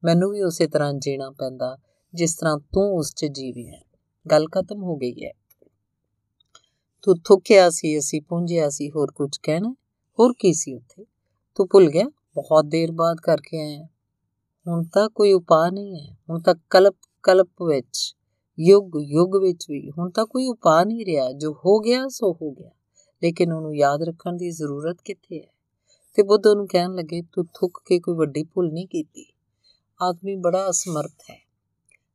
ਮੈਨੂੰ 0.04 0.30
ਵੀ 0.30 0.42
ਉਸੇ 0.42 0.66
ਤਰ੍ਹਾਂ 0.66 0.94
ਜੀਣਾ 0.94 1.30
ਪੈਂਦਾ, 1.30 1.76
ਜਿਸ 2.14 2.34
ਤਰ੍ਹਾਂ 2.34 2.58
ਤੂੰ 2.58 2.96
ਉਸ 2.96 3.14
'ਚ 3.14 3.24
ਜੀਵੀ 3.24 3.68
ਹੈ। 3.68 3.80
ਗੱਲ 4.30 4.46
ਖਤਮ 4.48 4.82
ਹੋ 4.82 4.96
ਗਈ 4.96 5.24
ਹੈ। 5.24 5.30
ਤੂੰ 7.04 7.16
ਥੁੱਕਿਆ 7.24 7.70
ਸੀ, 7.70 7.98
ਅਸੀਂ 7.98 8.22
ਪੁੰਝਿਆ 8.22 8.68
ਸੀ, 8.68 8.90
ਹੋਰ 8.90 9.10
ਕੁਝ 9.10 9.36
ਕਹਿਣਾ 9.42 9.76
ਹੋਰ 10.18 10.32
ਕੀ 10.38 10.52
ਸੀ 10.52 10.74
ਉੱਥੇ? 10.74 11.04
ਤੂੰ 11.54 11.66
ਭੁੱਲ 11.66 11.90
ਗਿਆ? 11.90 12.04
ਬਹੁਤ 12.34 12.64
ਦੇਰ 12.64 12.92
ਬਾਅਦ 12.92 13.16
ਕਰਕੇ 13.16 13.60
ਆਇਆ। 13.60 13.88
ਹੁਣ 14.68 14.84
ਤਾਂ 14.84 15.10
ਕੋਈ 15.10 15.32
ਉਪਾਅ 15.32 15.70
ਨਹੀਂ 15.70 16.00
ਹੈ। 16.00 16.16
ਹੁਣ 16.30 16.40
ਤਾਂ 16.40 16.54
ਕਲਪ 16.70 16.96
ਕਲਪ 17.22 17.62
ਵਿੱਚ, 17.62 18.16
ਯੁੱਗ 18.60 18.90
ਯੁੱਗ 19.02 19.36
ਵਿੱਚ 19.36 19.66
ਵੀ, 19.70 19.90
ਹੁਣ 19.90 20.10
ਤਾਂ 20.10 20.26
ਕੋਈ 20.26 20.46
ਉਪਾਅ 20.46 20.84
ਨਹੀਂ 20.84 21.06
ਰਿਹਾ। 21.06 21.32
ਜੋ 21.32 21.52
ਹੋ 21.52 21.78
ਗਿਆ, 21.78 22.08
ਸੋ 22.08 22.38
ਹੋ 22.42 22.50
ਗਿਆ। 22.50 22.70
ਲੇਕਿਨ 23.22 23.52
ਉਹਨੂੰ 23.52 23.76
ਯਾਦ 23.76 24.02
ਰੱਖਣ 24.02 24.32
ਦੀ 24.32 24.50
ਜ਼ਰੂਰਤ 24.50 24.96
ਕਿੱਥੇ 25.04 25.40
ਹੈ? 25.40 25.54
ਤੇ 26.14 26.22
ਬੁੱਧ 26.22 26.46
ਨੂੰ 26.46 26.68
ਕਹਿਣ 26.68 26.94
ਲੱਗੇ, 26.94 27.22
ਤੂੰ 27.22 27.44
ਥੁੱਕ 27.44 27.80
ਕੇ 27.84 28.00
ਕੋਈ 28.00 28.14
ਵੱਡੀ 28.14 28.42
ਭੁੱਲ 28.42 28.72
ਨਹੀਂ 28.72 28.86
ਕੀਤੀ। 28.86 29.32
ਆਦਮੀ 30.02 30.36
ਬੜਾ 30.36 30.70
ਅਸਮਰਥ 30.70 31.22
ਹੈ। 31.30 31.46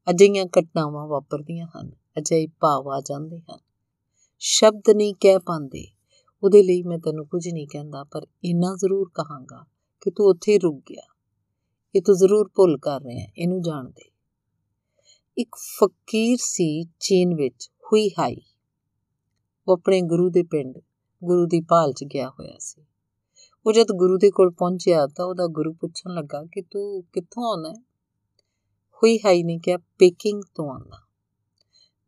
ਅਜਿਹੀਆਂ 0.09 0.45
ਘਟਨਾਵਾਂ 0.45 1.07
ਵਾਪਰਦੀਆਂ 1.07 1.67
ਹਨ। 1.67 1.91
ਅਜਿਹੇ 2.17 2.47
ਭਾਵ 2.59 2.89
ਆ 2.89 3.01
ਜਾਂਦੇ 3.01 3.39
ਹਨ। 3.39 3.68
ਸ਼ਬਦ 4.41 4.89
ਨਹੀਂ 4.95 5.15
ਕਹਿ 5.15 5.39
ਪਾਉਂਦੇ। 5.39 5.87
ਉਹਦੇ 6.43 6.63
ਲਈ 6.63 6.83
ਮੈਂ 6.83 6.99
ਤੈਨੂੰ 6.99 7.27
ਕੁਝ 7.27 7.47
ਨਹੀਂ 7.49 7.67
ਕਹਿੰਦਾ, 7.67 8.03
ਪਰ 8.03 8.27
ਇੰਨਾ 8.43 8.75
ਜ਼ਰੂਰ 8.75 9.11
ਕਹਾਂਗਾ 9.13 9.65
ਕਿ 10.01 10.11
ਤੂੰ 10.11 10.25
ਉੱਥੇ 10.27 10.57
ਰੁਕ 10.57 10.83
ਗਿਆ। 10.89 11.15
ਇਹ 11.95 12.01
ਤੂੰ 12.01 12.15
ਜ਼ਰੂਰ 12.15 12.49
ਭੁੱਲ 12.55 12.77
ਕਰ 12.77 13.01
ਰਿਹਾ, 13.01 13.27
ਇਹਨੂੰ 13.37 13.61
ਜਾਣਦੇ 13.61 14.11
ਇੱਕ 15.37 15.55
ਫਕੀਰ 15.55 16.37
ਸੀ 16.41 16.83
ਚੀਨ 16.99 17.35
ਵਿੱਚ 17.35 17.71
ਹੁਈ 17.85 18.09
ਹਾਈ 18.09 18.41
ਉਹ 19.67 19.73
ਆਪਣੇ 19.73 20.01
ਗੁਰੂ 20.01 20.29
ਦੇ 20.29 20.43
ਪਿੰਡ, 20.43 20.77
ਗੁਰੂ 21.23 21.45
ਦੀ 21.45 21.61
ਭਾਲ 21.61 21.93
'ਚ 21.93 22.03
ਗਿਆ 22.03 22.29
ਹੋਇਆ 22.29 22.55
ਸੀ। 22.59 22.85
ਉਹ 23.65 23.73
ਜਦ 23.73 23.87
ਗੁਰੂ 23.95 24.17
ਦੇ 24.17 24.31
ਕੋਲ 24.31 24.51
ਪਹੁੰਚਿਆ 24.51 25.07
ਤਾਂ 25.07 25.25
ਉਹਦਾ 25.25 25.47
ਗੁਰੂ 25.47 25.73
ਪੁੱਛਣ 25.73 26.13
ਲੱਗਾ 26.13 26.43
ਕਿ 26.43 26.61
ਤੂੰ 26.61 27.03
ਕਿੱਥੋਂ 27.13 27.43
ਆਉਣਾ 27.43 27.69
ਹੈ? 27.69 27.83
ਹੋਈ 28.95 29.17
ਹਾਈ 29.17 29.43
ਨੇ 29.43 29.57
ਕਿਹਾ, 29.57 29.77
ਪੇਕਿੰਗ 29.77 30.41
ਤੋਂ 30.55 30.71
ਆਉਂਦਾ। 30.71 31.08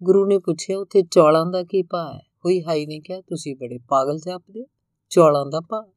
ਗੁਰੂ 0.03 0.25
ਨੇ 0.25 0.39
ਪੁੱਛਿਆ, 0.39 0.79
ਉੱਥੇ 0.79 1.01
ਚੌਲਾਂ 1.01 1.45
ਦਾ 1.45 1.63
ਕੀ 1.63 1.83
ਭਾਅ 1.83 2.13
ਹੈ? 2.13 2.19
ਹੋਈ 2.45 2.63
ਹਾਈ 2.63 2.85
ਨੇ 2.85 2.99
ਕਿਹਾ, 2.99 3.21
ਤੁਸੀਂ 3.21 3.55
ਬੜੇ 3.55 3.79
ਪਾਗਲ 3.89 4.17
ਜਾਪਦੇ 4.17 4.65
ਚੌਲਾਂ 5.09 5.45
ਦਾ 5.45 5.59
ਭਾਅ? 5.59 5.91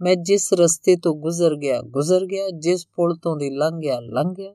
ਮੈਂ 0.00 0.16
ਜਿਸ 0.16 0.52
ਰਸਤੇ 0.52 0.96
ਤੋਂ 0.96 1.14
ਗੁਜ਼ਰ 1.14 1.56
ਗਿਆ 1.56 1.82
ਗੁਜ਼ਰ 1.82 2.26
ਗਿਆ, 2.26 2.50
ਜਿਸ 2.50 2.86
ਪੁਲ 2.86 3.16
ਤੋਂ 3.16 3.36
ਦੀ 3.36 3.50
ਲੰਘ 3.50 3.80
ਗਿਆ 3.80 4.00
ਲੰਘ 4.00 4.34
ਗਿਆ। 4.34 4.54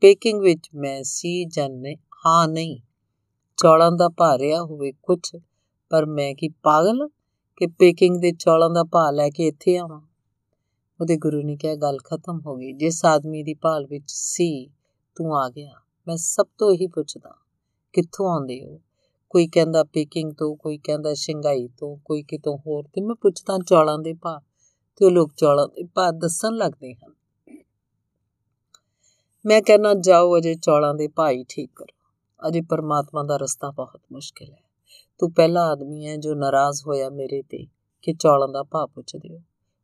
ਪੇਕਿੰਗ 0.00 0.40
ਵਿੱਚ 0.40 0.68
ਮੈਂ 0.74 1.02
ਸੀ 1.02 1.44
ਜਨ 1.44 1.82
ਹਾਂ, 2.26 2.48
ਨਹੀਂ। 2.48 2.80
ਚੌਲਾਂ 3.56 3.92
ਦਾ 3.92 4.08
ਭਾਅ 4.08 4.36
ਰਿਹਾ 4.36 4.62
ਹੋਵੇ 4.62 4.92
ਕੁਝ 4.92 5.36
ਪਰ 5.90 6.06
ਮੈਂ 6.06 6.34
ਕੀ 6.34 6.48
ਪਾਗਲ 6.48 7.08
ਕਿ 7.56 7.66
ਪੇਕਿੰਗ 7.66 8.20
ਦੇ 8.20 8.32
ਚੌਲਾਂ 8.32 8.70
ਦਾ 8.70 8.84
ਭਾਅ 8.84 9.12
ਲੈ 9.12 9.30
ਕੇ 9.30 9.46
ਇੱਥੇ 9.46 9.76
ਆਵਾਂ? 9.76 10.00
ਉਹਦੇ 11.00 11.16
ਗੁਰੂ 11.16 11.42
ਨੇ 11.42 11.56
ਕਿਹਾ, 11.56 11.74
ਗੱਲ 11.74 11.98
ਖਤਮ 11.98 12.40
ਹੋ 12.46 12.56
ਗਈ। 12.56 12.72
ਜਿਸ 12.72 13.04
ਆਦਮੀ 13.04 13.42
ਦੀ 13.42 13.54
ਭਾਲ 13.54 13.86
ਵਿੱਚ 13.86 14.04
ਸੀ, 14.06 14.66
ਤੂੰ 15.16 15.36
ਆ 15.36 15.48
ਗਿਆ। 15.48 15.72
ਮੈਂ 16.08 16.16
ਸਭ 16.16 16.46
ਤੋਂ 16.58 16.72
ਇਹੀ 16.72 16.86
ਪੁੱਛਦਾ 16.86 17.45
ਕਿੱਥੋਂ 17.92 18.30
ਆਉਂਦੇ 18.30 18.64
ਹੋ? 18.64 18.80
ਕੋਈ 19.30 19.48
ਕਹਿੰਦਾ 19.48 19.84
ਪੇਕਿੰਗ 19.84 20.32
ਤੋਂ, 20.32 20.56
ਕੋਈ 20.56 20.78
ਕਹਿੰਦਾ 20.78 21.14
ਸ਼ਿੰਗਾਈ 21.14 21.68
ਤੋਂ, 21.68 21.96
ਕੋਈ 22.04 22.22
ਕਿਤੋਂ 22.22 22.58
ਹੋਰ 22.58 22.84
ਤੇ 22.84 23.00
ਮੈਂ 23.00 23.14
ਪੁੱਛਦਾ 23.14 23.58
ਚੌਲਾਂ 23.66 23.98
ਦੇ 23.98 24.12
ਭਾਅ 24.12 24.40
ਤੇ 24.96 25.04
ਉਹ 25.04 25.10
ਲੋਕ 25.10 25.32
ਚੌਲਾਂ 25.36 25.68
ਦੇ 25.68 25.84
ਭਾਅ 25.94 26.10
ਦੱਸਣ 26.10 26.52
ਲੱਗਦੇ 26.52 26.94
ਹਨ। 26.94 27.14
ਮੈਂ 29.46 29.62
ਕਹਿੰਦਾ 29.62 29.94
ਜਾਓ 29.94 30.38
ਅਜੇ 30.38 30.54
ਚੌਲਾਂ 30.54 30.94
ਦੇ 30.94 31.08
ਭਾਅ 31.08 31.30
ਹੀ 31.30 31.44
ਠੀਕ 31.48 31.70
ਕਰੋ। 31.76 31.96
ਅਜੇ 32.48 32.60
ਪਰਮਾਤਮਾ 32.60 33.22
ਦਾ 33.22 33.36
ਰਸਤਾ 33.36 33.70
ਬਹੁਤ 33.70 34.00
ਮੁਸ਼ਕਿਲ 34.12 34.52
ਹੈ। 34.52 34.62
ਤੂੰ 35.18 35.32
ਪਹਿਲਾ 35.32 35.60
ਆਦਮੀ 35.60 36.06
ਹੈ 36.06 36.16
ਜੋ 36.16 36.34
ਨਾਰਾਜ਼ 36.34 36.86
ਹੋਇਆ 36.86 37.10
ਮੇਰੇ 37.10 37.42
ਤੇ 37.42 37.66
ਕਿ 38.02 38.14
ਚੌਲਾਂ 38.14 38.48
ਦਾ 38.48 38.62
ਭਾਅ 38.62 38.86
ਪੁੱਛਦੇ 38.86 39.34
ਹੋ 39.34 39.38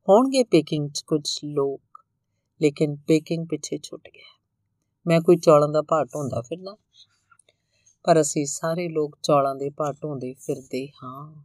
ਹੋਣਗੇ 0.09 0.45
ਪੇਕਿੰਗ 0.45 0.91
'ਚ 0.91 1.03
ਕੁਝ 1.03 1.39
ਲੋਕ, 1.45 1.83
ਲੇਕਿਨ 2.63 2.97
ਪੇਕਿੰਗ 2.97 3.47
ਪਿੱਛੇ 3.51 3.79
ਛੁੱਟ 3.83 4.09
ਗਿਆ। 4.09 4.41
ਮੈਂ 5.07 5.21
ਕੋਈ 5.21 5.37
ਚੌਲਾਂ 5.37 5.69
ਦਾ 5.69 5.83
ਭਾਅ 5.83 6.05
ਢੋਂਦਾ 6.05 6.41
ਫਿਰਦਾ। 6.41 6.77
ਪਰ 8.05 8.21
ਅਸੀਂ 8.21 8.47
ਸਾਰੇ 8.47 8.89
ਲੋਕ 8.89 9.19
ਚੌਲਾਂ 9.23 9.55
ਦੇ 9.55 9.71
ਭਾਅ 9.71 9.93
ਢੋਂਦੇ 9.93 10.35
ਫਿਰਦੇ 10.35 10.89
ਹਾਂ। 10.89 11.43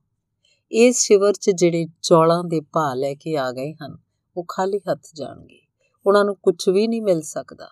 ਇਸ 0.71 0.99
ਸ਼ਿਵਰ 0.99 1.33
'ਚ 1.33 1.49
ਜਿਹੜੇ 1.49 1.87
ਚੌਲਾਂ 2.01 2.43
ਦੇ 2.43 2.61
ਭਾਅ 2.61 2.95
ਲੈ 2.95 3.13
ਕੇ 3.13 3.37
ਆ 3.37 3.51
ਗਏ 3.51 3.73
ਹਨ, 3.73 3.97
ਉਹ 4.37 4.45
ਖਾਲੀ 4.47 4.79
ਹੱਥ 4.91 5.01
ਜਾਣਗੇ। 5.15 5.61
ਉਹਨਾਂ 6.05 6.25
ਨੂੰ 6.25 6.35
ਕੁਝ 6.35 6.69
ਵੀ 6.69 6.87
ਨਹੀਂ 6.87 7.01
ਮਿਲ 7.01 7.21
ਸਕਦਾ। 7.21 7.67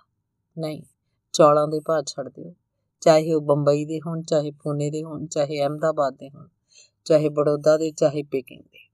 ਨਹੀਂ, 0.58 0.82
ਚੌਲਾਂ 1.34 1.68
ਦੇ 1.68 1.80
ਭਾਅ 1.80 2.02
ਛੱਡ 2.08 2.30
ਦਿਓ। 2.30 2.54
ਚਾਹੇ 3.02 3.34
ਉਹ 3.34 3.42
ਬੰਬਈ 3.42 3.86
ਦੇ 3.86 4.00
ਹੋਣ, 4.08 4.22
ਚਾਹੇ 4.22 4.52
ਪੂਨੇ 4.52 4.90
ਦੇ 4.90 5.04
ਹੋਣ, 5.04 5.26
ਚਾਹੇ 5.26 5.66
ਅਹਮਦਾਬਾਦ 5.66 6.14
ਦੇ 6.14 6.30
ਹੋਣ, 6.30 6.48
ਚਾਹੇ 7.06 7.30
ਬੜੌਦਾ 7.30 7.78
ਦੇ, 7.78 7.92
ਚਾਹੇ 7.92 8.24
ਪੇਕਿੰਗ 8.24 8.62
ਦੇ। 8.62 8.90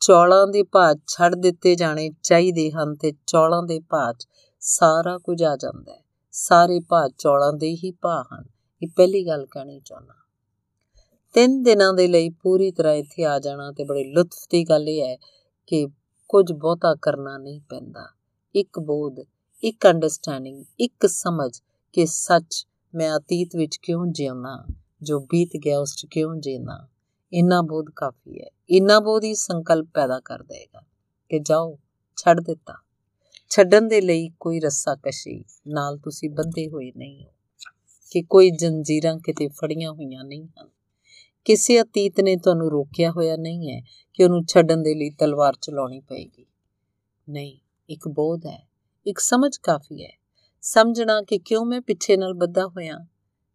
ਚੌਲਾਂ 0.00 0.46
ਦੇ 0.46 0.62
ਭਾਅ 0.62 0.94
ਛੱਡ 1.06 1.34
ਦਿੱਤੇ 1.34 1.74
ਜਾਣੇ 1.74 2.10
ਚਾਹੀਦੇ 2.22 2.70
ਹਨ 2.70 2.94
ਤੇ 2.94 3.12
ਚੌਲਾਂ 3.26 3.62
ਦੇ 3.62 3.80
ਭਾਅ 3.80 4.12
'ਚ 4.12 4.28
ਸਾਰਾ 4.60 5.18
ਕੁਝ 5.18 5.42
ਆ 5.42 5.56
ਜਾਂਦਾ 5.56 5.92
ਹੈ। 5.92 6.04
ਸਾਰੇ 6.30 6.80
ਭਾਅ 6.80 7.08
ਚੌਲਾਂ 7.18 7.52
ਦੇ 7.52 7.74
ਹੀ 7.74 7.90
ਭਾਅ 7.90 8.34
ਹਨ। 8.34 8.57
ਇਹ 8.82 8.88
ਪਹਿਲੀ 8.96 9.26
ਗੱਲ 9.26 9.46
ਕਹਿਣੀ 9.46 9.80
ਚਾਹੁੰਦਾ। 9.80 10.14
ਤਿੰਨ 11.34 11.62
ਦਿਨਾਂ 11.62 11.94
ਦੇ 11.94 12.06
ਲਈ 12.06 12.30
ਪੂਰੀ 12.30 12.70
ਤਰ੍ਹਾਂ 12.70 12.94
ਇੱਥੇ 12.94 13.24
ਆ 13.24 13.38
ਜਾਣਾ 13.38 13.72
ਤੇ 13.72 13.84
ਬੜੇ 13.84 14.04
ਲੁਤਫ 14.04 14.48
ਦੀ 14.50 14.64
ਗੱਲ 14.64 14.88
ਇਹ 14.88 15.02
ਹੈ 15.02 15.16
ਕਿ 15.66 15.88
ਕੁਝ 16.28 16.52
ਬਹੁਤਾ 16.52 16.94
ਕਰਨਾ 17.02 17.38
ਨਹੀਂ 17.38 17.60
ਪੈਂਦਾ। 17.60 18.08
ਇੱਕ 18.54 18.78
ਬੋਧ, 18.78 19.16
ਇੱਕ 19.62 19.86
ਅੰਡਰਸਟੈਂਡਿੰਗ 19.86 20.64
ਇੱਕ 20.80 21.06
ਸਮਝ 21.06 21.60
ਕਿ 21.92 22.06
ਸੱਚ 22.06 22.66
ਮੈਂ 22.94 23.16
ਅਤੀਤ 23.16 23.56
ਵਿੱਚ 23.56 23.76
ਕਿਉਂ 23.76 24.06
ਜਿਉਣਾ 24.06 24.66
ਜੋ 25.02 25.20
ਬੀਤ 25.20 25.50
ਗਿਆ 25.64 25.78
ਉਸ 25.78 25.96
'ਚ 25.96 26.06
ਕਿਉਂ 26.06 26.36
ਜੀਣਾ 26.36 26.88
ਇੰਨਾ 27.32 27.62
ਬੋਧ 27.62 27.86
ਕਾਫੀ 27.96 28.40
ਹੈ। 28.42 28.50
ਇੰਨਾ 28.70 29.00
ਬੋਧ 29.00 29.24
ਹੀ 29.24 29.34
ਸੰਕਲਪ 29.34 29.86
ਪੈਦਾ 29.94 30.20
ਕਰ 30.20 30.42
ਦੇਗਾ 30.42 30.82
ਕਿ 31.28 31.38
ਜਾਓ, 31.38 31.78
ਛੱਡ 32.16 32.40
ਦਿੱਤਾ। 32.40 32.74
ਛੱਡਣ 33.50 33.88
ਦੇ 33.88 34.00
ਲਈ 34.00 34.30
ਕੋਈ 34.40 34.60
ਰੱਸਾ 34.60 34.94
ਕਸ਼ੀ 34.94 35.44
ਨਾਲ 35.68 35.98
ਤੁਸੀਂ 35.98 36.30
ਬੰਦੇ 36.30 36.68
ਹੋਏ 36.68 36.92
ਨਹੀਂ 36.96 37.26
ਹੋ। 37.26 37.32
ਕਿ 38.10 38.22
ਕੋਈ 38.22 38.50
ਜੰਜੀਰਾਂ 38.50 39.18
ਕਿਤੇ 39.18 39.48
ਫੜੀਆਂ 39.48 39.92
ਹੋਈਆਂ 39.92 40.24
ਨਹੀਂ 40.24 40.44
ਹਨ। 40.44 40.68
ਕਿਸੇ 41.44 41.80
ਅਤੀਤ 41.82 42.20
ਨੇ 42.20 42.36
ਤੁਹਾਨੂੰ 42.36 42.70
ਰੋਕਿਆ 42.70 43.10
ਹੋਇਆ 43.10 43.36
ਨਹੀਂ 43.36 43.70
ਹੈ 43.70 43.80
ਕਿ 44.14 44.24
ਉਹਨੂੰ 44.24 44.44
ਛੱਡਣ 44.44 44.76
ਦੇ 44.76 44.94
ਲਈ 44.94 45.10
ਤਲਵਾਰ 45.10 45.56
ਚਲਾਉਣੀ 45.60 46.00
ਪਏਗੀ। 46.00 46.46
ਨਹੀਂ, 47.28 47.58
ਇੱਕ 47.90 48.08
ਬੋਧ 48.08 48.46
ਹੈ, 48.46 48.68
ਇੱਕ 49.06 49.18
ਸਮਝ 49.18 49.56
ਕਾਫੀ 49.56 50.04
ਹੈ। 50.04 50.12
ਸਮਝਣਾ 50.62 51.22
ਕਿ 51.22 51.38
ਕਿਉਂ 51.38 51.64
ਮੈਂ 51.66 51.80
ਪਿੱਛੇ 51.80 52.16
ਨਾਲ 52.16 52.34
ਬੱਧਾ 52.34 52.66
ਹੋਇਆ 52.66 52.98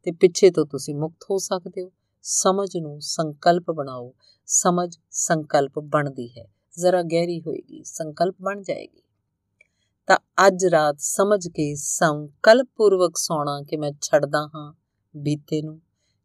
ਤੇ 0.04 0.12
ਪਿੱਛੇ 0.12 0.52
ਤੋਂ 0.52 0.66
ਤੁਸੀਂ 0.66 0.96
ਮੁਕਤ 0.96 1.24
ਹੋ 1.24 1.38
ਸਕਦੇ 1.38 1.82
ਹੋ। 1.82 1.92
ਸਮਝ 2.22 2.78
ਨੂੰ 2.78 3.02
ਸੰਕਲਪ 3.02 3.72
ਬਣਾਓ। 3.72 4.14
ਸਮਝ 4.46 4.98
ਸੰਕਲਪ 5.12 5.80
ਬਣਦੀ 5.80 6.30
ਹੈ। 6.40 6.46
ਜ਼ਰਾ 6.80 7.02
ਗਹਿਰੀ 7.02 7.42
ਹੋਏਗੀ, 7.42 7.84
ਸੰਕਲਪ 7.84 8.36
ਬਣ 8.42 8.62
ਜਾਏਗੀ। 8.62 9.03
ਤਾਂ 10.08 10.18
ਅੱਜ 10.48 10.66
ਰਾਤ 10.66 10.96
ਸਮਝ 11.00 11.48
ਕੇ 11.48 11.76
ਸੰਕਲਪ 11.76 12.70
ਪੂਰਵਕ 12.76 13.18
ਸੋਣਾ 13.18 13.62
ਕਿ 13.62 13.78
ਮੈਂ 13.78 13.92
ਛੱਡਦਾ 14.02 14.50
ਹਾਂ 14.56 14.74
ਬੀਤੇ 15.18 15.62
ਨੂੰ, 15.62 15.82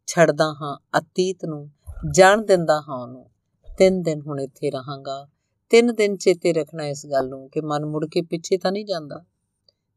ਛੱਡਦਾ 0.07 0.45
ਹਾਂ 0.45 1.01
ਅਤੀਤ 1.01 1.45
ਨੂੰ, 1.45 1.71
ਜਾਣ 2.14 2.43
ਦਿੰਦਾ 2.43 2.81
ਹਾਂ 2.81 3.03
ਉਹਨੂੰ। 3.03 3.31
ਤਿੰਨ 3.79 4.03
ਦਿਨ 4.03 4.21
ਹੁਣ 4.21 4.41
ਇੱਥੇ 4.41 4.71
ਰਹਾਂਗਾ। 4.71 5.29
ਤਿੰਨ 5.71 5.95
ਦਿਨ 5.95 6.17
ਚੇਤੇ 6.17 6.53
ਰੱਖਣਾ 6.53 6.87
ਇਸ 6.87 7.07
ਗੱਲ 7.07 7.29
ਨੂੰ 7.29 7.51
ਕਿ 7.51 7.61
ਮਨ 7.61 7.87
ਮੁੜ 7.87 8.07
ਕੇ 8.07 8.23
ਪਿੱਛੇ 8.23 8.59
ਤਾਂ 8.59 8.73
ਨਹੀਂ 8.73 8.85
ਜਾਂਦਾ। 8.85 9.25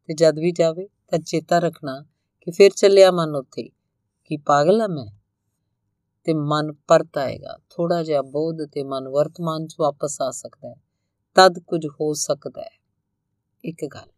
ਤੇ 0.06 0.14
ਜਦ 0.14 0.40
ਵੀ 0.40 0.52
ਜਾਵੇ 0.52 0.88
ਤਾਂ 0.88 1.20
ਚੇਤਾ 1.20 1.60
ਰੱਖਣਾ 1.60 2.06
ਕਿ 2.42 2.52
ਫਿਰ 2.52 2.72
ਚੱਲਿਆ 2.72 3.12
ਮਨ 3.12 3.36
ਉੱਥੇ। 3.36 3.70
ਕਿ 4.26 4.38
ਪਾਗਲ 4.38 4.82
ਆ 4.82 4.88
ਮੈਂ? 4.88 5.08
ਤੇ 6.24 6.34
ਮਨ 6.34 6.74
ਪਰਤ 6.74 7.18
ਆਏਗਾ 7.18 7.58
ਥੋੜਾ 7.70 8.04
ਜਿਹਾ 8.04 8.22
ਬੋਧ 8.22 8.58
ਤੇ 8.72 8.84
ਮਨ 8.84 9.08
ਵਰਤਮਾਨ 9.08 9.68
'ਚ 9.68 9.76
ਵਾਪਸ 9.80 10.22
ਆ 10.22 10.32
ਸਕਦਾ 10.32 10.70
ਹੈ। 10.70 10.76
ਤਦ 11.36 11.60
ਕੁਝ 11.60 11.86
ਹੋ 11.86 12.14
ਸਕਦਾ 12.14 12.62
ਹੈ। 12.62 12.81
ਇੱਕ 13.64 13.86
ਗੱਲ। 13.86 14.10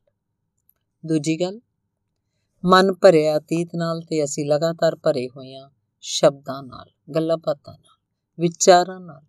ਦੂਜੀ 1.03 1.39
ਗੱਲ, 1.41 1.59
ਮਨ 2.63 2.93
ਭਰਿਆ 2.93 3.37
ਅਤੀਤ 3.37 3.75
ਨਾਲ 3.75 4.01
ਤੇ 4.01 4.23
ਅਸੀਂ 4.23 4.45
ਲਗਾਤਾਰ 4.45 4.95
ਭਰੇ 4.95 5.27
ਹੋਏ 5.27 5.55
ਆ 5.55 5.69
ਸ਼ਬਦਾਂ 6.03 6.61
ਨਾਲ 6.63 6.89
ਗੱਲਾਂ 7.15 7.37
ਬਾਤਾਂ 7.37 7.73
ਨਾਲ, 7.73 7.97
ਵਿਚਾਰਾਂ 8.39 8.99
ਨਾਲ। 8.99 9.21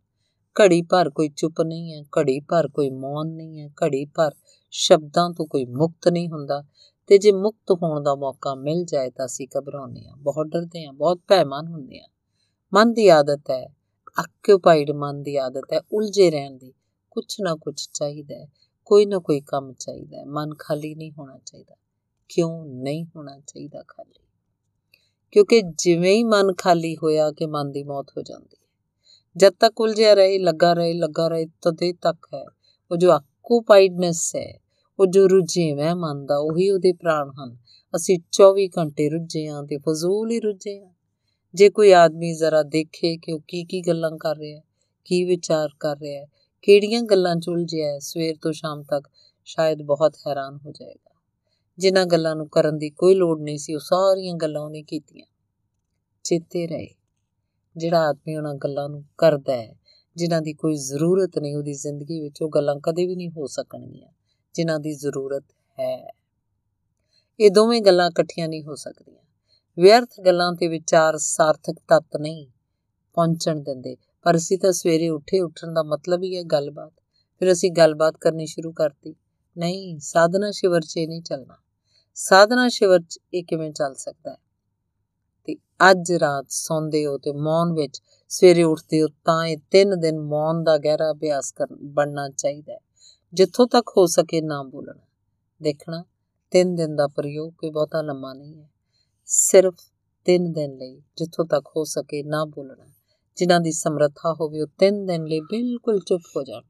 ਘੜੀ 0.56 0.82
ਭਰ 0.82 1.10
ਕੋਈ 1.10 1.28
ਚੁੱਪ 1.28 1.60
ਨਹੀਂ 1.60 1.92
ਹੈ, 1.94 2.02
ਘੜੀ 2.18 2.40
ਭਰ 2.40 2.68
ਕੋਈ 2.68 2.90
ਮੌਨ 2.90 3.28
ਨਹੀਂ 3.28 3.60
ਹੈ, 3.60 3.68
ਘੜੀ 3.84 4.04
ਭਰ 4.04 4.34
ਸ਼ਬਦਾਂ 4.72 5.30
ਤੋਂ 5.30 5.46
ਕੋਈ 5.46 5.64
ਮੁਕਤ 5.64 6.08
ਨਹੀਂ 6.08 6.28
ਹੁੰਦਾ। 6.28 6.62
ਤੇ 7.06 7.18
ਜੇ 7.18 7.32
ਮੁਕਤ 7.32 7.70
ਹੋਣ 7.72 8.02
ਦਾ 8.02 8.14
ਮੌਕਾ 8.14 8.54
ਮਿਲ 8.54 8.84
ਜਾਏ 8.84 9.10
ਤਾਂ 9.10 9.26
ਅਸੀਂ 9.26 9.46
ਘਬਰਾਉਂਦੇ 9.58 10.06
ਆ 10.08 10.14
ਬਹੁਤ 10.16 10.46
ਡਰਦੇ 10.46 10.84
ਆ 10.84 10.92
ਬਹੁਤ 10.92 11.20
ਭੈਮਾਨ 11.28 11.66
ਹੁੰਦੇ 11.66 12.00
ਆ 12.00 12.06
ਮਨ 12.72 12.92
ਦੀ 12.92 13.08
ਆਦਤ 13.08 13.50
ਹੈ 13.50 13.64
ਆਕਿਊਪਾਈਡ 14.18 14.90
ਮਨ 14.90 15.22
ਦੀ 15.22 15.36
ਆਦਤ 15.36 15.72
ਹੈ, 15.72 15.80
ਉਲਝੇ 15.92 16.30
ਰਹਿਣ 16.30 16.56
ਦੀ 16.56 16.72
ਕੁਛ 17.10 17.36
ਨਾ 17.40 17.54
ਕੁਛ 17.54 17.88
ਚਾਹੀਦਾ 17.92 18.34
ਹੈ। 18.34 18.46
ਕੋਈ 18.84 19.06
ਨਾ 19.06 19.18
ਕੋਈ 19.18 19.40
ਕੰਮ 19.40 19.72
ਚਾਹੀਦਾ 19.72 20.18
ਹੈ। 20.18 20.24
ਮਨ 20.24 20.54
ਖਾਲੀ 20.58 20.94
ਨਹੀਂ 20.94 21.12
ਹੋਣਾ 21.12 21.38
ਚਾਹੀਦਾ। 21.46 21.76
ਕਿਉਂ 22.28 22.66
ਨਹੀਂ 22.66 23.04
ਹੋਣਾ 23.04 23.38
ਚਾਹੀਦਾ 23.38 23.82
ਖਾਲੀ? 23.88 24.24
ਕਿਉਂਕਿ 25.32 25.62
ਜਿਵੇਂ 25.62 26.14
ਹੀ 26.14 26.24
ਮਨ 26.24 26.54
ਖਾਲੀ 26.58 26.96
ਹੋਇਆ 26.96 27.32
ਕਿ 27.32 27.46
ਮਨ 27.46 27.72
ਦੀ 27.72 27.82
ਮੌਤ 27.82 28.06
ਹੋ 28.16 28.22
ਜਾਂਦੀ 28.22 28.56
ਹੈ। 28.60 28.66
ਜਦ 29.36 29.52
ਤੱਕ 29.60 29.80
ਉਲਝਿਆ 29.80 30.14
ਰਹੇ, 30.14 30.38
ਲੱਗਾ 30.38 30.72
ਰਹੇ 30.72 30.92
ਲੱਗਾ 30.92 31.28
ਰਹੇ, 31.28 31.46
ਤਦੇ 31.46 31.92
ਤੱਕ 31.92 32.26
ਹੈ। 32.34 32.44
ਉਹ 32.92 32.96
ਜੋ 32.96 33.10
ਆਕੂਪਾਈਡਨੈਸ 33.10 34.36
ਹੈ, 34.36 34.60
ਉਹ 34.98 35.06
ਜੋ 35.06 35.28
ਰੁਝੇਵਾਂ 35.28 35.96
ਮਨ 35.96 36.26
ਦਾ, 36.26 36.36
ਉਹੀ 36.36 36.70
ਉਹਦੇ 36.70 36.92
ਪ੍ਰਾਣ 36.92 37.30
ਹਨ। 37.30 37.56
ਅਸੀਂ 37.96 38.18
24 38.32 38.68
ਘੰਟੇ 38.78 39.10
ਰੁੱਝੇ 39.10 39.46
ਆਂ 39.46 39.62
ਤੇ 39.62 39.76
ਫਜ਼ੂਲ 39.76 40.30
ਹੀ 40.30 40.40
ਰੁੱਝੇ 40.40 40.82
ਆਂ 40.82 40.90
ਜੇ 41.54 41.70
ਕੋਈ 41.70 41.92
ਆਦਮੀ 41.92 42.34
ਜ਼ਰਾ 42.34 42.62
ਦੇਖੇ 42.62 43.16
ਕਿ 43.16 43.32
ਉਹ 43.32 43.40
ਕੀ 43.48 43.64
ਕੀ 43.64 43.80
ਗੱਲਾਂ 43.80 44.10
ਕਰ 44.10 44.36
ਰਿਹਾ 44.36 44.58
ਹੈ, 44.58 44.64
ਕੀ 45.04 45.24
ਵਿਚਾਰ 45.24 45.68
ਕਰ 45.80 45.98
ਰਿਹਾ 45.98 46.22
ਹੈ 46.22 46.26
ਕਿਹੜੀਆਂ 46.64 47.02
ਗੱਲਾਂ 47.02 47.36
ਚ 47.36 47.48
ਉਲਝਿਆ 47.48 47.92
ਹੈ? 47.92 47.98
ਸਵੇਰ 47.98 48.34
ਤੋਂ 48.42 48.52
ਸ਼ਾਮ 48.52 48.82
ਤੱਕ 48.82 49.08
ਸ਼ਾਇਦ 49.44 49.82
ਬਹੁਤ 49.82 50.16
ਹੈਰਾਨ 50.26 50.58
ਹੋ 50.66 50.72
ਜਾਏਗਾ। 50.72 51.14
ਜਿਨ੍ਹਾਂ 51.78 52.06
ਗੱਲਾਂ 52.06 52.36
ਨੂੰ 52.36 52.48
ਕਰਨ 52.48 52.78
ਦੀ 52.78 52.90
ਕੋਈ 52.90 53.14
ਲੋੜ 53.14 53.40
ਨਹੀਂ 53.40 53.58
ਸੀ, 53.58 53.74
ਉਹ 53.74 53.80
ਸਾਰੀਆਂ 53.80 54.34
ਗੱਲਾਂ 54.34 54.62
ਉਹਨੇ 54.62 54.82
ਕੀਤੀਆਂ। 54.82 55.26
ਚੇਤੇ 56.24 56.66
ਰਹੇ। 56.66 56.94
ਜਿਹੜਾ 57.76 58.08
ਆਦਮੀ 58.08 58.36
ਉਹਨਾਂ 58.36 58.54
ਗੱਲਾਂ 58.54 58.88
ਨੂੰ 58.88 59.04
ਕਰਦਾ 59.18 59.52
ਹੈ, 59.52 59.74
ਜਿਨ੍ਹਾਂ 60.16 60.42
ਦੀ 60.42 60.52
ਕੋਈ 60.52 60.76
ਜ਼ਰੂਰਤ 60.76 61.38
ਨਹੀਂ, 61.38 61.56
ਉਹਦੀ 61.56 61.72
ਜ਼ਿੰਦਗੀ 61.72 62.20
ਵਿੱਚ 62.20 62.42
ਉਹ 62.42 62.48
ਗੱਲਾਂ 62.48 62.76
ਕਦੇ 62.76 63.06
ਵੀ 63.06 63.16
ਨਹੀਂ 63.16 63.30
ਹੋ 63.30 63.46
ਸਕਣਗੀਆਂ, 63.46 64.12
ਜਿਨ੍ਹਾਂ 64.54 64.80
ਦੀ 64.80 64.94
ਜ਼ਰੂਰਤ 64.94 65.44
ਹੈ। 65.80 66.12
ਇਹ 67.40 67.50
ਦੋਵੇਂ 67.50 67.82
ਗੱਲਾਂ 67.82 68.10
ਇਕੱਠੀਆਂ 68.10 68.48
ਨਹੀਂ 68.48 68.64
ਹੋ 68.64 68.74
ਸਕਦੀਆਂ। 68.74 69.24
ਵਿਅਰਥ 69.78 70.20
ਗੱਲਾਂ 70.26 70.52
ਤੇ 70.52 70.68
ਵਿਚਾਰ 70.68 71.18
ਸਾਰਥਕ 71.18 71.74
ਤੱਤ 71.88 72.16
ਨਹੀਂ 72.16 72.46
ਪਹੁੰਚਣ 73.14 73.60
ਦਿੰਦੇ। 73.60 73.96
ਪਰ 74.24 74.36
ਅਸੀਂ 74.36 74.58
ਤਾਂ 74.58 74.72
ਸਵੇਰੇ 74.72 75.08
ਉੱਠੇ, 75.08 75.40
ਉੱਠਣ 75.40 75.74
ਦਾ 75.74 75.82
ਮਤਲਬ 75.82 76.22
ਹੀ 76.22 76.36
ਹੈ 76.36 76.42
ਗੱਲਬਾਤ। 76.42 76.92
ਫਿਰ 77.38 77.52
ਅਸੀਂ 77.52 77.70
ਗੱਲਬਾਤ 77.70 78.16
ਕਰਨੀ 78.16 78.46
ਸ਼ੁਰੂ 78.46 78.72
ਕਰਤੀ। 78.72 79.14
ਨਹੀਂ, 79.58 79.98
ਸਾਧਨਾ 79.98 80.50
ਸ਼ਿਵਰ 80.50 80.80
'ਚ 80.80 80.98
ਨਹੀਂ 80.98 81.22
ਚੱਲਣਾ। 81.22 81.54
ਸਾਧਨਾ 82.14 82.68
ਸ਼ਿਵਰ 82.68 83.00
'ਚ 83.00 83.18
ਇਹ 83.34 83.44
ਕਿਵੇਂ 83.44 83.72
ਚੱਲ 83.72 83.94
ਸਕਦਾ 83.94 84.30
ਹੈ? 84.30 84.36
ਤੇ 85.44 85.56
ਅੱਜ 85.90 86.12
ਰਾਤ 86.12 86.46
ਸੌਂਦੇ 86.48 87.06
ਹੋ 87.06 87.18
ਤੇ 87.18 87.32
ਮੌਨ 87.32 87.72
ਵਿੱਚ 87.72 88.02
ਸਵੇਰੇ 88.28 88.62
ਉੱਠਦੇ 88.62 89.02
ਹੋ 89.02 89.08
ਤਾਂ 89.24 89.46
ਇਹ 89.46 89.56
ਤਿੰਨ 89.70 90.00
ਦਿਨ 90.00 90.20
ਮੌਨ 90.20 90.64
ਦਾ 90.64 90.78
ਗਹਿਰਾ 90.78 91.10
ਅਭਿਆਸ 91.10 91.52
ਕਰ, 91.52 91.66
ਬਣਨਾ 91.82 92.28
ਚਾਹੀਦਾ 92.28 92.72
ਹੈ। 92.72 92.78
ਜਿੱਥੋਂ 93.34 93.66
ਤੱਕ 93.66 93.90
ਹੋ 93.96 94.06
ਸਕੇ 94.06 94.40
ਨਾ 94.40 94.62
ਬੋਲਣਾ 94.62 95.06
ਦੇਖਣਾ, 95.62 96.04
ਤਿੰਨ 96.50 96.74
ਦਿਨ 96.74 96.96
ਦਾ 96.96 97.06
ਪ੍ਰਯੋਗ 97.06 97.52
ਕੋਈ 97.58 97.70
ਬਹੁਤਾ 97.70 98.02
ਲੰਮਾ 98.02 98.34
ਨਹੀਂ 98.34 98.62
ਹੈ। 98.62 98.70
ਸਿਰਫ 99.26 99.74
ਤਿੰਨ 100.24 100.52
ਦਿਨ 100.52 100.76
ਲਈ 100.76 100.96
ਜਿੱਥੋਂ 101.16 101.44
ਤੱਕ 101.44 101.64
ਹੋ 101.76 101.84
ਸਕੇ 101.84 102.22
ਨਾ 102.22 102.44
ਬੋਲਣਾ 102.44 102.93
ਜਿਨ੍ਹਾਂ 103.36 103.60
ਦੀ 103.60 103.72
ਸਮਰੱਥਾ 103.72 104.36
ਹੋਵੇ 104.40 104.60
ਉਹ 104.60 104.66
ਤਿੰਨ 104.78 105.06
ਦਿਨ 105.06 105.24
ਲਈ 105.24 105.40
ਬਿਲਕੁਲ 105.40 105.98
ਚੁੱਪ 105.98 106.22
ਹੋ 106.36 106.42
ਜਾਣ, 106.42 106.62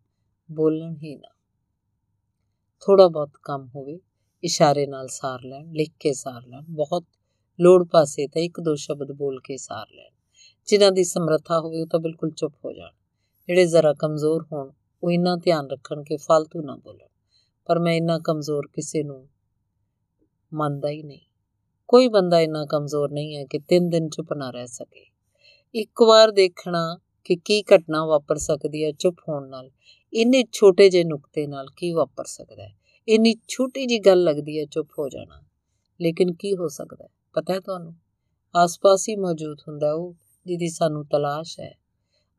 ਬੋਲਣ 0.52 0.96
ਹੀ 0.96 1.16
ਨਾ। 1.16 1.34
ਥੋੜਾ 2.80 3.08
ਬਹੁਤ 3.08 3.30
ਕੰਮ 3.42 3.68
ਹੋਵੇ, 3.76 4.00
ਇਸ਼ਾਰੇ 4.44 4.86
ਨਾਲ 4.86 5.08
ਸਾਰ 5.08 5.42
ਲੈਣ, 5.42 5.72
ਲਿਖ 5.72 5.92
ਕੇ 6.00 6.12
ਸਾਰ 6.12 6.46
ਲੈਣ, 6.46 6.62
ਬਹੁਤ 6.70 7.04
ਲੋੜ 7.60 7.88
ਪਾਸੇ 7.88 8.26
ਤਾਂ 8.26 8.42
ਇੱਕ 8.42 8.60
ਦੋ 8.60 8.74
ਸ਼ਬਦ 8.74 9.12
ਬੋਲ 9.12 9.40
ਕੇ 9.40 9.56
ਸਾਰ 9.56 9.86
ਲੈਣ। 9.94 10.10
ਜਿਨ੍ਹਾਂ 10.66 10.92
ਦੀ 10.92 11.04
ਸਮਰੱਥਾ 11.04 11.60
ਹੋਵੇ 11.60 11.80
ਉਹ 11.80 11.86
ਤਾਂ 11.86 12.00
ਬਿਲਕੁਲ 12.00 12.30
ਚੁੱਪ 12.30 12.54
ਹੋ 12.64 12.72
ਜਾਣ। 12.72 12.92
ਜਿਹੜੇ 13.46 13.66
ਜ਼ਰਾ 13.66 13.92
ਕਮਜ਼ੋਰ 13.92 14.46
ਹੋਣ, 14.52 14.72
ਉਹ 15.02 15.10
ਇੰਨਾ 15.10 15.36
ਧਿਆਨ 15.36 15.70
ਰੱਖਣ 15.70 16.02
ਕਿ 16.02 16.16
ਫालतू 16.16 16.62
ਨਾ 16.62 16.76
ਬੋਲਣ। 16.76 17.06
ਪਰ 17.66 17.78
ਮੈਂ 17.78 17.92
ਇੰਨਾ 17.92 18.18
ਕਮਜ਼ੋਰ 18.18 18.66
ਕਿਸੇ 18.66 19.02
ਨੂੰ 19.02 19.28
ਮੰਨਦਾ 20.54 20.88
ਹੀ 20.88 21.02
ਨਹੀਂ। 21.02 21.20
ਕੋਈ 21.88 22.08
ਬੰਦਾ 22.08 22.40
ਇੰਨਾ 22.40 22.66
ਕਮਜ਼ੋਰ 22.66 23.10
ਨਹੀਂ 23.10 23.36
ਹੈ 23.36 23.44
ਕਿ 23.44 23.58
ਤਿੰਨ 23.58 23.88
ਦਿਨ 23.88 24.08
ਚੁੱਪ 24.08 24.32
ਨਾ 24.32 24.50
ਰਹਿ 24.50 24.66
ਸਕੇ। 24.66 25.13
ਇੱਕ 25.74 26.02
ਵਾਰ 26.02 26.30
ਦੇਖਣਾ 26.30 26.98
ਕਿ 27.24 27.36
ਕੀ 27.36 27.62
ਘਟਨਾ 27.62 28.06
ਵਾਪਰ 28.06 28.36
ਸਕਦੀ 28.36 28.84
ਹੈ 28.84 28.92
ਚੁੱਪ 28.92 29.16
ਹੋਣ 29.28 29.48
ਨਾਲ। 29.48 29.70
ਇੰਨੇ 30.12 30.44
ਛੋਟੇ 30.52 30.90
ਜਿਹੇ 30.90 31.04
ਨੁਕਤੇ 31.04 31.46
ਨਾਲ 31.46 31.66
ਕੀ 31.76 31.92
ਵਾਪਰ 31.92 32.24
ਸਕਦਾ 32.24 32.62
ਹੈ? 32.62 32.74
ਇੰਨੀ 33.08 33.34
ਛੋਟੀ 33.48 33.86
ਜੀ 33.86 33.98
ਗੱਲ 33.98 34.22
ਲੱਗਦੀ 34.22 34.58
ਹੈ 34.58 34.64
ਚੁੱਪ 34.64 34.88
ਹੋ 34.98 35.08
ਜਾਣਾ। 35.08 35.42
ਲੇਕਿਨ 36.00 36.32
ਕੀ 36.32 36.56
ਹੋ 36.56 36.68
ਸਕਦਾ 36.68 37.04
ਹੈ? 37.04 37.08
ਪਤਾ 37.32 37.54
ਹੈ 37.54 37.60
ਤੁਹਾਨੂੰ? 37.60 37.94
ਆਸ-ਪਾਸ 38.56 39.08
ਹੀ 39.08 39.16
ਮੌਜੂਦ 39.16 39.60
ਹੁੰਦਾ 39.68 39.92
ਉਹ 39.92 40.14
ਜਿਹਦੀ 40.46 40.68
ਸਾਨੂੰ 40.68 41.06
ਤਲਾਸ਼ 41.06 41.60
ਹੈ। 41.60 41.78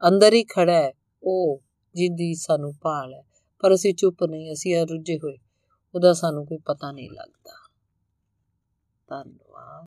ਅੰਦਰ 0.08 0.34
ਹੀ 0.34 0.44
ਖੜਾ 0.44 0.74
ਹੈ 0.74 0.94
ਉਹ 1.24 1.62
ਜਿਹਦੀ 1.96 2.36
ਸਾਨੂੰ 2.36 2.74
ਭਾਲ 2.82 3.14
ਹੈ। 3.14 3.24
ਪਰ 3.60 3.74
ਅਸੀਂ 3.74 3.94
ਚੁੱਪ 3.94 4.24
ਨਹੀਂ, 4.24 4.54
ਅਸੀਂ 4.54 4.88
ਰੁੱਝੇ 4.88 5.18
ਹੋਏ। 5.18 5.38
ਉਹਦਾ 5.96 6.14
ਸਾਨੂੰ 6.14 6.46
ਕੋਈ 6.46 6.58
ਪਤਾ 6.58 6.92
ਨਹੀਂ 6.92 7.10
ਲੱਗਦਾ। 7.12 7.70
ਧੰਨਵਾਦ। 9.08 9.84